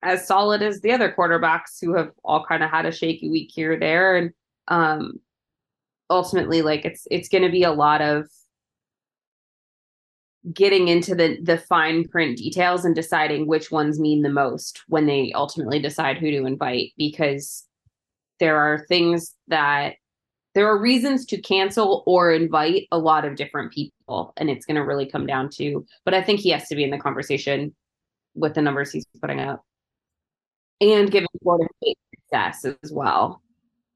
as 0.04 0.28
solid 0.28 0.62
as 0.62 0.82
the 0.82 0.92
other 0.92 1.14
quarterbacks 1.18 1.80
who 1.82 1.96
have 1.96 2.12
all 2.24 2.46
kind 2.46 2.64
of 2.64 2.70
had 2.70 2.86
a 2.86 2.92
shaky 2.92 3.30
week 3.30 3.52
here 3.54 3.74
or 3.74 3.80
there 3.80 4.16
and 4.16 4.32
um 4.68 5.14
ultimately 6.10 6.62
like 6.62 6.86
it's 6.86 7.08
it's 7.10 7.30
going 7.30 7.44
to 7.44 7.50
be 7.50 7.64
a 7.64 7.72
lot 7.72 8.02
of 8.02 8.28
getting 10.54 10.88
into 10.88 11.16
the 11.16 11.38
the 11.42 11.58
fine 11.58 12.08
print 12.08 12.38
details 12.38 12.86
and 12.86 12.96
deciding 12.96 13.48
which 13.48 13.72
ones 13.72 14.00
mean 14.00 14.22
the 14.22 14.30
most 14.30 14.84
when 14.88 15.06
they 15.06 15.32
ultimately 15.34 15.80
decide 15.80 16.18
who 16.18 16.32
to 16.32 16.46
invite 16.46 16.92
because 16.98 17.66
there 18.40 18.58
are 18.58 18.86
things 18.88 19.36
that 19.48 19.96
there 20.54 20.68
are 20.68 20.80
reasons 20.80 21.26
to 21.26 21.42
cancel 21.42 22.04
or 22.06 22.32
invite 22.32 22.88
a 22.92 22.98
lot 22.98 23.26
of 23.26 23.36
different 23.36 23.72
people 23.72 24.34
and 24.38 24.50
it's 24.50 24.66
going 24.66 24.76
to 24.76 24.86
really 24.86 25.06
come 25.06 25.26
down 25.26 25.50
to 25.50 25.86
but 26.06 26.14
i 26.14 26.22
think 26.22 26.40
he 26.40 26.50
has 26.50 26.68
to 26.68 26.76
be 26.76 26.84
in 26.84 26.92
the 26.92 26.98
conversation 26.98 27.76
with 28.36 28.54
the 28.54 28.62
numbers 28.62 28.92
he's 28.92 29.06
putting 29.22 29.40
up 29.40 29.64
and 30.82 31.12
giving 31.12 31.28
Florida 31.42 31.68
State 31.82 31.98
success 32.16 32.66
as 32.84 32.92
well. 32.92 33.42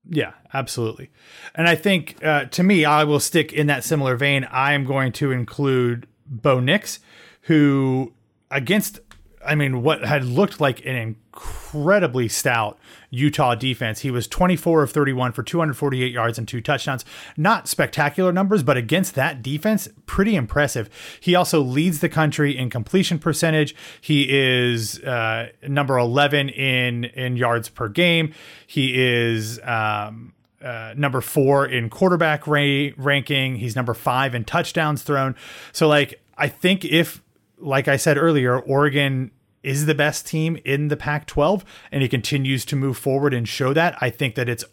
Yeah, 0.09 0.31
absolutely. 0.53 1.11
And 1.53 1.67
I 1.67 1.75
think 1.75 2.23
uh, 2.23 2.45
to 2.45 2.63
me, 2.63 2.85
I 2.85 3.03
will 3.03 3.19
stick 3.19 3.53
in 3.53 3.67
that 3.67 3.83
similar 3.83 4.15
vein. 4.15 4.45
I 4.45 4.73
am 4.73 4.83
going 4.83 5.11
to 5.13 5.31
include 5.31 6.07
Bo 6.25 6.59
Nix, 6.59 6.99
who 7.41 8.13
against 8.49 8.99
I 9.45 9.55
mean, 9.55 9.81
what 9.81 10.05
had 10.05 10.23
looked 10.23 10.61
like 10.61 10.85
an 10.85 10.95
incredibly 10.95 12.27
stout 12.27 12.77
Utah 13.09 13.55
defense. 13.55 14.01
He 14.01 14.11
was 14.11 14.27
24 14.27 14.83
of 14.83 14.91
31 14.91 15.31
for 15.31 15.43
248 15.43 16.11
yards 16.11 16.37
and 16.37 16.47
two 16.47 16.61
touchdowns. 16.61 17.03
Not 17.35 17.67
spectacular 17.67 18.31
numbers, 18.31 18.63
but 18.63 18.77
against 18.77 19.15
that 19.15 19.41
defense, 19.41 19.87
pretty 20.05 20.35
impressive. 20.35 20.89
He 21.19 21.35
also 21.35 21.61
leads 21.61 21.99
the 21.99 22.09
country 22.09 22.57
in 22.57 22.69
completion 22.69 23.19
percentage. 23.19 23.75
He 23.99 24.27
is 24.29 24.99
uh, 24.99 25.49
number 25.67 25.97
11 25.97 26.49
in 26.49 27.05
in 27.05 27.37
yards 27.37 27.69
per 27.69 27.89
game. 27.89 28.33
He 28.67 29.01
is 29.01 29.59
um, 29.63 30.33
uh, 30.63 30.93
number 30.95 31.21
four 31.21 31.65
in 31.65 31.89
quarterback 31.89 32.47
ra- 32.47 32.89
ranking. 32.97 33.57
He's 33.57 33.75
number 33.75 33.93
five 33.93 34.35
in 34.35 34.45
touchdowns 34.45 35.03
thrown. 35.03 35.35
So, 35.71 35.87
like, 35.87 36.21
I 36.37 36.47
think 36.47 36.85
if 36.85 37.21
like 37.61 37.87
I 37.87 37.97
said 37.97 38.17
earlier, 38.17 38.59
Oregon 38.59 39.31
is 39.63 39.85
the 39.85 39.95
best 39.95 40.27
team 40.27 40.57
in 40.65 40.87
the 40.87 40.97
Pac 40.97 41.27
12 41.27 41.63
and 41.91 42.01
he 42.01 42.09
continues 42.09 42.65
to 42.65 42.75
move 42.75 42.97
forward 42.97 43.33
and 43.33 43.47
show 43.47 43.73
that. 43.73 43.95
I 44.01 44.09
think 44.09 44.35
that 44.35 44.49
it's 44.49 44.65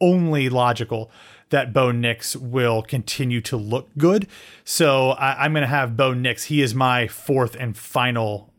only 0.00 0.48
logical 0.48 1.10
that 1.50 1.72
Bo 1.72 1.92
Nix 1.92 2.34
will 2.34 2.82
continue 2.82 3.40
to 3.42 3.56
look 3.56 3.90
good. 3.96 4.26
So 4.64 5.10
I, 5.10 5.44
am 5.44 5.52
going 5.52 5.62
to 5.62 5.68
have 5.68 5.96
Bo 5.96 6.14
Nix. 6.14 6.44
He 6.44 6.60
is 6.62 6.74
my 6.74 7.06
fourth 7.06 7.54
and 7.54 7.76
final 7.76 8.52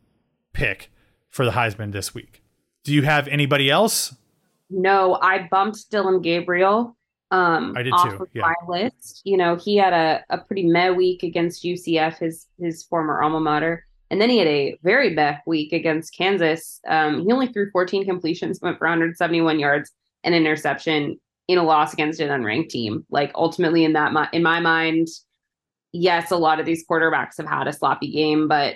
pick 0.54 0.90
for 1.30 1.44
the 1.44 1.52
Heisman 1.52 1.92
this 1.92 2.14
week. 2.14 2.42
Do 2.84 2.94
you 2.94 3.02
have 3.02 3.28
anybody 3.28 3.70
else? 3.70 4.16
No, 4.74 5.20
I 5.22 5.48
bumped 5.50 5.90
Dillon 5.92 6.22
Gabriel 6.22 6.98
um 7.32 7.74
I 7.76 7.84
did 7.84 7.94
off 7.94 8.10
too. 8.10 8.24
of 8.24 8.30
Yeah. 8.34 8.42
my 8.44 8.56
list. 8.68 9.22
You 9.24 9.38
know, 9.38 9.56
he 9.56 9.76
had 9.78 9.94
a, 9.94 10.24
a 10.30 10.38
pretty 10.40 10.64
meh 10.68 10.92
week 10.92 11.24
against 11.24 11.64
UCF, 11.64 12.18
his 12.20 12.48
his 12.60 12.84
former 12.84 13.22
alma 13.22 13.40
mater. 13.40 13.86
And 14.12 14.22
then 14.22 14.30
he 14.30 14.38
had 14.38 14.48
a 14.48 14.78
very 14.84 15.10
meh 15.12 15.38
week 15.48 15.74
against 15.74 16.16
Kansas. 16.16 16.80
Um, 16.88 17.26
he 17.26 17.32
only 17.32 17.48
threw 17.48 17.72
14 17.72 18.06
completions, 18.06 18.60
went 18.62 18.78
for 18.78 18.86
171 18.86 19.60
yards, 19.60 19.92
and 20.24 20.36
interception 20.36 21.20
in 21.48 21.58
a 21.58 21.64
loss 21.64 21.94
against 21.94 22.20
an 22.20 22.30
unranked 22.30 22.70
team. 22.70 23.06
Like 23.10 23.32
ultimately, 23.36 23.84
in 23.84 23.94
that 23.94 24.12
in 24.34 24.44
my 24.44 24.60
mind, 24.60 25.08
yes, 25.92 26.30
a 26.32 26.38
lot 26.38 26.60
of 26.60 26.66
these 26.66 26.86
quarterbacks 26.88 27.38
have 27.38 27.48
had 27.48 27.68
a 27.68 27.74
sloppy 27.74 28.12
game, 28.12 28.48
but 28.48 28.76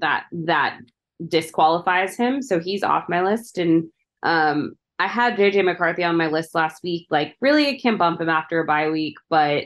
that 0.00 0.24
that 0.32 0.80
disqualifies 1.26 2.16
him. 2.16 2.42
So 2.42 2.60
he's 2.60 2.82
off 2.82 3.08
my 3.08 3.22
list. 3.22 3.58
And 3.58 3.90
um, 4.22 4.74
I 4.98 5.06
had 5.06 5.36
JJ 5.36 5.64
McCarthy 5.64 6.04
on 6.04 6.16
my 6.16 6.26
list 6.26 6.54
last 6.54 6.82
week. 6.82 7.06
Like, 7.10 7.36
really, 7.40 7.68
I 7.68 7.78
can 7.80 7.96
bump 7.96 8.20
him 8.20 8.28
after 8.28 8.60
a 8.60 8.64
bye 8.66 8.90
week, 8.90 9.16
but 9.28 9.64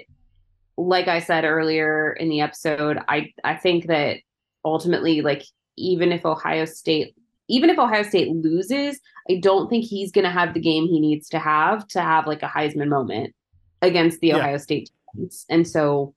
like 0.77 1.09
I 1.09 1.21
said 1.21 1.45
earlier 1.45 2.13
in 2.13 2.29
the 2.29 2.41
episode, 2.41 2.99
I 3.09 3.33
I 3.43 3.55
think 3.57 3.87
that 3.87 4.19
ultimately, 4.65 5.21
like, 5.23 5.43
even 5.77 6.13
if 6.13 6.25
Ohio 6.25 6.65
State, 6.65 7.15
even 7.49 7.69
if 7.71 7.79
Ohio 7.79 8.03
State 8.03 8.29
loses, 8.31 9.01
I 9.29 9.37
don't 9.41 9.69
think 9.69 9.85
he's 9.85 10.13
going 10.13 10.25
to 10.25 10.31
have 10.31 10.55
the 10.55 10.61
game 10.61 10.87
he 10.87 11.01
needs 11.01 11.29
to 11.31 11.39
have 11.39 11.87
to 11.89 12.01
have 12.01 12.27
like 12.27 12.43
a 12.43 12.49
Heisman 12.49 12.89
moment 12.89 13.35
against 13.83 14.21
the 14.21 14.29
Yeah. 14.29 14.37
Ohio 14.39 14.59
State 14.59 14.91
teams. 15.15 15.47
And 15.49 15.67
so 15.67 16.15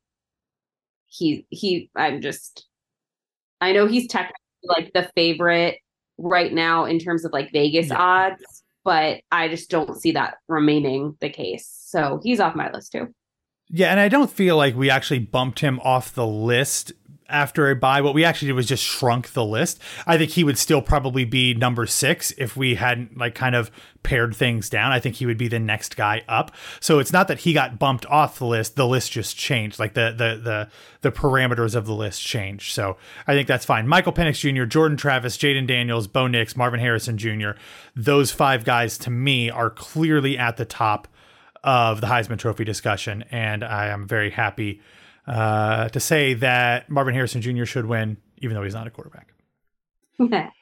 he 1.07 1.45
he, 1.49 1.89
I'm 1.95 2.21
just, 2.21 2.67
I 3.61 3.71
know 3.71 3.87
he's 3.87 4.07
technically 4.07 4.35
like 4.63 4.93
the 4.93 5.09
favorite 5.15 5.79
right 6.17 6.53
now 6.53 6.85
in 6.85 6.99
terms 6.99 7.25
of 7.25 7.31
like 7.31 7.51
Vegas 7.51 7.87
Yeah. 7.89 7.97
odds, 7.97 8.63
but 8.83 9.21
I 9.31 9.47
just 9.47 9.69
don't 9.69 9.99
see 9.99 10.11
that 10.13 10.35
remaining 10.47 11.15
the 11.19 11.29
case. 11.29 11.67
So 11.67 12.19
he's 12.23 12.39
off 12.39 12.55
my 12.55 12.71
list 12.71 12.91
too. 12.91 13.13
Yeah, 13.69 13.91
and 13.91 13.99
I 13.99 14.07
don't 14.07 14.31
feel 14.31 14.55
like 14.55 14.75
we 14.75 14.89
actually 14.89 15.19
bumped 15.19 15.59
him 15.59 15.79
off 15.81 16.13
the 16.13 16.25
list 16.27 16.93
after 17.29 17.69
a 17.69 17.75
bye, 17.75 18.01
What 18.01 18.13
we 18.13 18.23
actually 18.23 18.47
did 18.47 18.53
was 18.53 18.67
just 18.67 18.83
shrunk 18.83 19.33
the 19.33 19.43
list. 19.43 19.79
I 20.05 20.17
think 20.17 20.31
he 20.31 20.43
would 20.43 20.57
still 20.57 20.81
probably 20.81 21.25
be 21.25 21.53
number 21.53 21.85
six 21.85 22.31
if 22.37 22.55
we 22.55 22.75
hadn't 22.75 23.17
like 23.17 23.35
kind 23.35 23.55
of 23.55 23.69
pared 24.03 24.35
things 24.35 24.69
down. 24.69 24.91
I 24.91 24.99
think 24.99 25.15
he 25.15 25.25
would 25.25 25.37
be 25.37 25.47
the 25.47 25.59
next 25.59 25.97
guy 25.97 26.23
up. 26.29 26.51
So 26.79 26.99
it's 26.99 27.11
not 27.11 27.27
that 27.27 27.39
he 27.39 27.51
got 27.51 27.77
bumped 27.77 28.05
off 28.05 28.39
the 28.39 28.45
list. 28.45 28.75
The 28.75 28.87
list 28.87 29.11
just 29.11 29.37
changed. 29.37 29.79
Like 29.79 29.93
the 29.93 30.11
the 30.11 30.41
the 30.41 30.69
the 31.01 31.11
parameters 31.11 31.75
of 31.75 31.85
the 31.85 31.93
list 31.93 32.21
changed. 32.21 32.73
So 32.73 32.97
I 33.27 33.33
think 33.33 33.47
that's 33.47 33.65
fine. 33.65 33.87
Michael 33.87 34.13
Penix 34.13 34.39
Jr., 34.39 34.65
Jordan 34.65 34.97
Travis, 34.97 35.37
Jayden 35.37 35.67
Daniels, 35.67 36.07
Bo 36.07 36.27
Nix, 36.27 36.55
Marvin 36.55 36.79
Harrison 36.79 37.17
Jr. 37.17 37.51
Those 37.95 38.31
five 38.31 38.63
guys 38.63 38.97
to 38.99 39.09
me 39.09 39.49
are 39.49 39.69
clearly 39.69 40.37
at 40.37 40.57
the 40.57 40.65
top 40.65 41.07
of 41.63 41.99
the 41.99 42.07
Heisman 42.07 42.37
Trophy 42.37 42.63
discussion, 42.63 43.25
and 43.29 43.63
I 43.63 43.87
am 43.87 44.07
very 44.07 44.29
happy 44.29 44.81
uh, 45.27 45.89
to 45.89 45.99
say 45.99 46.33
that 46.35 46.89
Marvin 46.89 47.13
Harrison 47.13 47.41
Jr. 47.41 47.65
should 47.65 47.85
win, 47.85 48.17
even 48.37 48.55
though 48.55 48.63
he's 48.63 48.73
not 48.73 48.87
a 48.87 48.89
quarterback. 48.89 49.33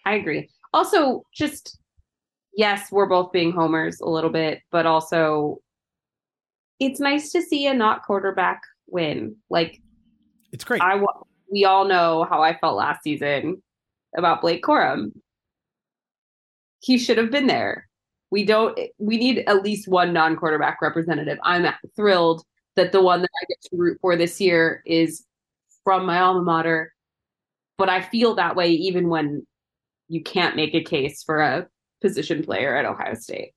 I 0.05 0.15
agree. 0.15 0.49
Also, 0.73 1.23
just 1.33 1.77
yes, 2.55 2.91
we're 2.91 3.07
both 3.07 3.31
being 3.31 3.51
homers 3.51 4.01
a 4.01 4.09
little 4.09 4.29
bit, 4.29 4.61
but 4.71 4.85
also 4.85 5.59
it's 6.79 6.99
nice 6.99 7.31
to 7.31 7.41
see 7.41 7.67
a 7.67 7.73
not 7.73 8.03
quarterback 8.03 8.61
win. 8.87 9.35
Like 9.49 9.81
it's 10.51 10.63
great. 10.63 10.81
I 10.81 11.01
we 11.51 11.65
all 11.65 11.85
know 11.85 12.25
how 12.29 12.41
I 12.41 12.57
felt 12.57 12.75
last 12.75 13.03
season 13.03 13.61
about 14.17 14.41
Blake 14.41 14.63
Corum. 14.63 15.11
He 16.79 16.97
should 16.97 17.17
have 17.17 17.31
been 17.31 17.47
there. 17.47 17.87
We 18.31 18.43
don't 18.43 18.77
we 18.97 19.17
need 19.17 19.43
at 19.47 19.63
least 19.63 19.87
one 19.87 20.11
non-quarterback 20.11 20.81
representative. 20.81 21.37
I'm 21.43 21.71
thrilled 21.95 22.43
that 22.75 22.91
the 22.91 23.01
one 23.01 23.21
that 23.21 23.29
I 23.41 23.45
get 23.47 23.61
to 23.69 23.77
root 23.77 23.97
for 24.01 24.15
this 24.15 24.39
year 24.39 24.81
is 24.85 25.25
from 25.83 26.05
my 26.05 26.19
alma 26.19 26.41
mater. 26.41 26.93
But 27.77 27.89
I 27.89 28.01
feel 28.01 28.35
that 28.35 28.55
way 28.55 28.69
even 28.71 29.09
when 29.09 29.45
you 30.07 30.23
can't 30.23 30.55
make 30.55 30.73
a 30.75 30.83
case 30.83 31.23
for 31.23 31.41
a 31.41 31.67
position 32.01 32.43
player 32.43 32.75
at 32.75 32.85
Ohio 32.85 33.15
State. 33.15 33.53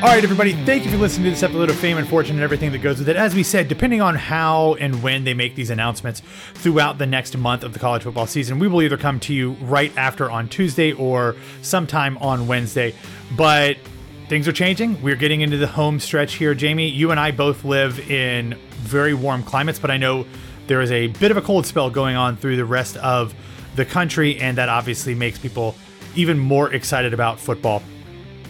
All 0.00 0.04
right, 0.04 0.22
everybody, 0.22 0.52
thank 0.64 0.84
you 0.84 0.92
for 0.92 0.96
listening 0.96 1.24
to 1.24 1.30
this 1.30 1.42
episode 1.42 1.70
of 1.70 1.76
Fame 1.76 1.98
and 1.98 2.06
Fortune 2.08 2.36
and 2.36 2.44
everything 2.44 2.70
that 2.70 2.78
goes 2.78 3.00
with 3.00 3.08
it. 3.08 3.16
As 3.16 3.34
we 3.34 3.42
said, 3.42 3.66
depending 3.66 4.00
on 4.00 4.14
how 4.14 4.74
and 4.74 5.02
when 5.02 5.24
they 5.24 5.34
make 5.34 5.56
these 5.56 5.70
announcements 5.70 6.22
throughout 6.54 6.98
the 6.98 7.06
next 7.06 7.36
month 7.36 7.64
of 7.64 7.72
the 7.72 7.80
college 7.80 8.04
football 8.04 8.28
season, 8.28 8.60
we 8.60 8.68
will 8.68 8.80
either 8.80 8.96
come 8.96 9.18
to 9.18 9.34
you 9.34 9.54
right 9.54 9.92
after 9.96 10.30
on 10.30 10.48
Tuesday 10.48 10.92
or 10.92 11.34
sometime 11.62 12.16
on 12.18 12.46
Wednesday. 12.46 12.94
But 13.36 13.76
things 14.28 14.46
are 14.46 14.52
changing. 14.52 15.02
We're 15.02 15.16
getting 15.16 15.40
into 15.40 15.56
the 15.56 15.66
home 15.66 15.98
stretch 15.98 16.34
here. 16.34 16.54
Jami, 16.54 16.86
you 16.86 17.10
and 17.10 17.18
I 17.18 17.32
both 17.32 17.64
live 17.64 17.98
in 18.08 18.56
very 18.74 19.14
warm 19.14 19.42
climates, 19.42 19.80
but 19.80 19.90
I 19.90 19.96
know 19.96 20.26
there 20.68 20.80
is 20.80 20.92
a 20.92 21.08
bit 21.08 21.32
of 21.32 21.36
a 21.36 21.42
cold 21.42 21.66
spell 21.66 21.90
going 21.90 22.14
on 22.14 22.36
through 22.36 22.56
the 22.56 22.64
rest 22.64 22.96
of 22.98 23.34
the 23.74 23.84
country, 23.84 24.38
and 24.38 24.58
that 24.58 24.68
obviously 24.68 25.16
makes 25.16 25.40
people 25.40 25.74
even 26.14 26.38
more 26.38 26.72
excited 26.72 27.12
about 27.12 27.40
football 27.40 27.82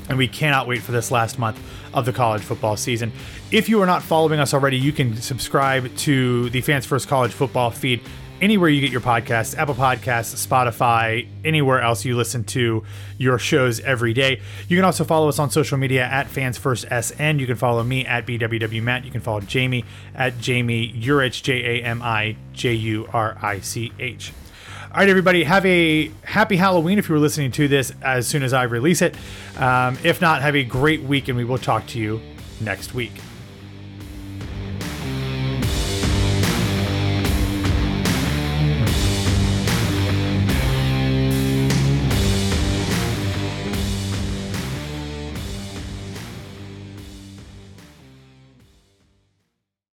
and 0.09 0.19
we 0.19 0.29
cannot 0.29 0.67
wait 0.67 0.83
for 0.83 0.93
this 0.93 1.11
last 1.11 1.39
month 1.39 1.61
of 1.95 2.05
the 2.05 2.13
college 2.13 2.43
football 2.43 2.77
season. 2.77 3.13
If 3.51 3.69
you 3.69 3.81
are 3.83 3.87
not 3.87 4.03
following 4.03 4.41
us 4.41 4.55
already, 4.55 4.77
you 4.77 4.93
can 4.93 5.17
subscribe 5.17 5.95
to 5.99 6.51
the 6.51 6.61
Fans 6.61 6.87
First 6.87 7.09
College 7.09 7.33
Football 7.33 7.71
feed 7.71 8.01
anywhere 8.41 8.69
you 8.69 8.81
get 8.81 8.91
your 8.91 9.01
podcasts 9.01 9.57
Apple 9.57 9.75
Podcasts, 9.75 10.47
Spotify, 10.47 11.27
anywhere 11.45 11.81
else 11.81 12.05
you 12.05 12.17
listen 12.17 12.45
to 12.45 12.85
your 13.17 13.39
shows 13.39 13.81
every 13.81 14.13
day. 14.13 14.41
You 14.69 14.77
can 14.77 14.85
also 14.85 15.05
follow 15.05 15.29
us 15.29 15.39
on 15.39 15.51
social 15.51 15.79
media 15.79 16.05
at 16.05 16.29
Fans 16.29 16.59
First 16.59 16.87
SN. 16.89 17.39
You 17.39 17.47
can 17.47 17.57
follow 17.57 17.83
me 17.83 18.07
at 18.07 18.27
BWW 18.27 18.83
Matt. 18.83 19.05
You 19.05 19.11
can 19.11 19.21
follow 19.21 19.41
Jami 19.41 19.85
at 20.15 20.39
Jami 20.39 20.93
Jurich, 20.93 21.43
J 21.43 21.81
A 21.81 21.85
M 21.85 22.03
I 22.03 22.37
J 22.53 22.75
U 22.75 23.09
R 23.13 23.37
I 23.43 23.61
C 23.61 23.93
H. 23.99 24.33
All 24.99 25.03
right, 25.03 25.11
everybody, 25.11 25.45
have 25.45 25.65
a 25.65 26.11
happy 26.25 26.57
Halloween 26.57 26.99
if 26.99 27.09
you 27.09 27.15
were 27.15 27.21
listening 27.21 27.53
to 27.53 27.69
this 27.69 27.93
as 28.03 28.27
soon 28.27 28.43
as 28.43 28.53
I 28.53 28.65
release 28.65 29.01
it. 29.01 29.15
Um, 29.57 29.97
if 30.03 30.21
not, 30.21 30.43
have 30.43 30.57
a 30.57 30.65
great 30.65 31.03
week, 31.03 31.29
and 31.29 31.37
we 31.37 31.45
will 31.45 31.57
talk 31.57 31.87
to 31.91 32.01
you 32.01 32.21
next 32.61 32.95
week. 32.95 33.13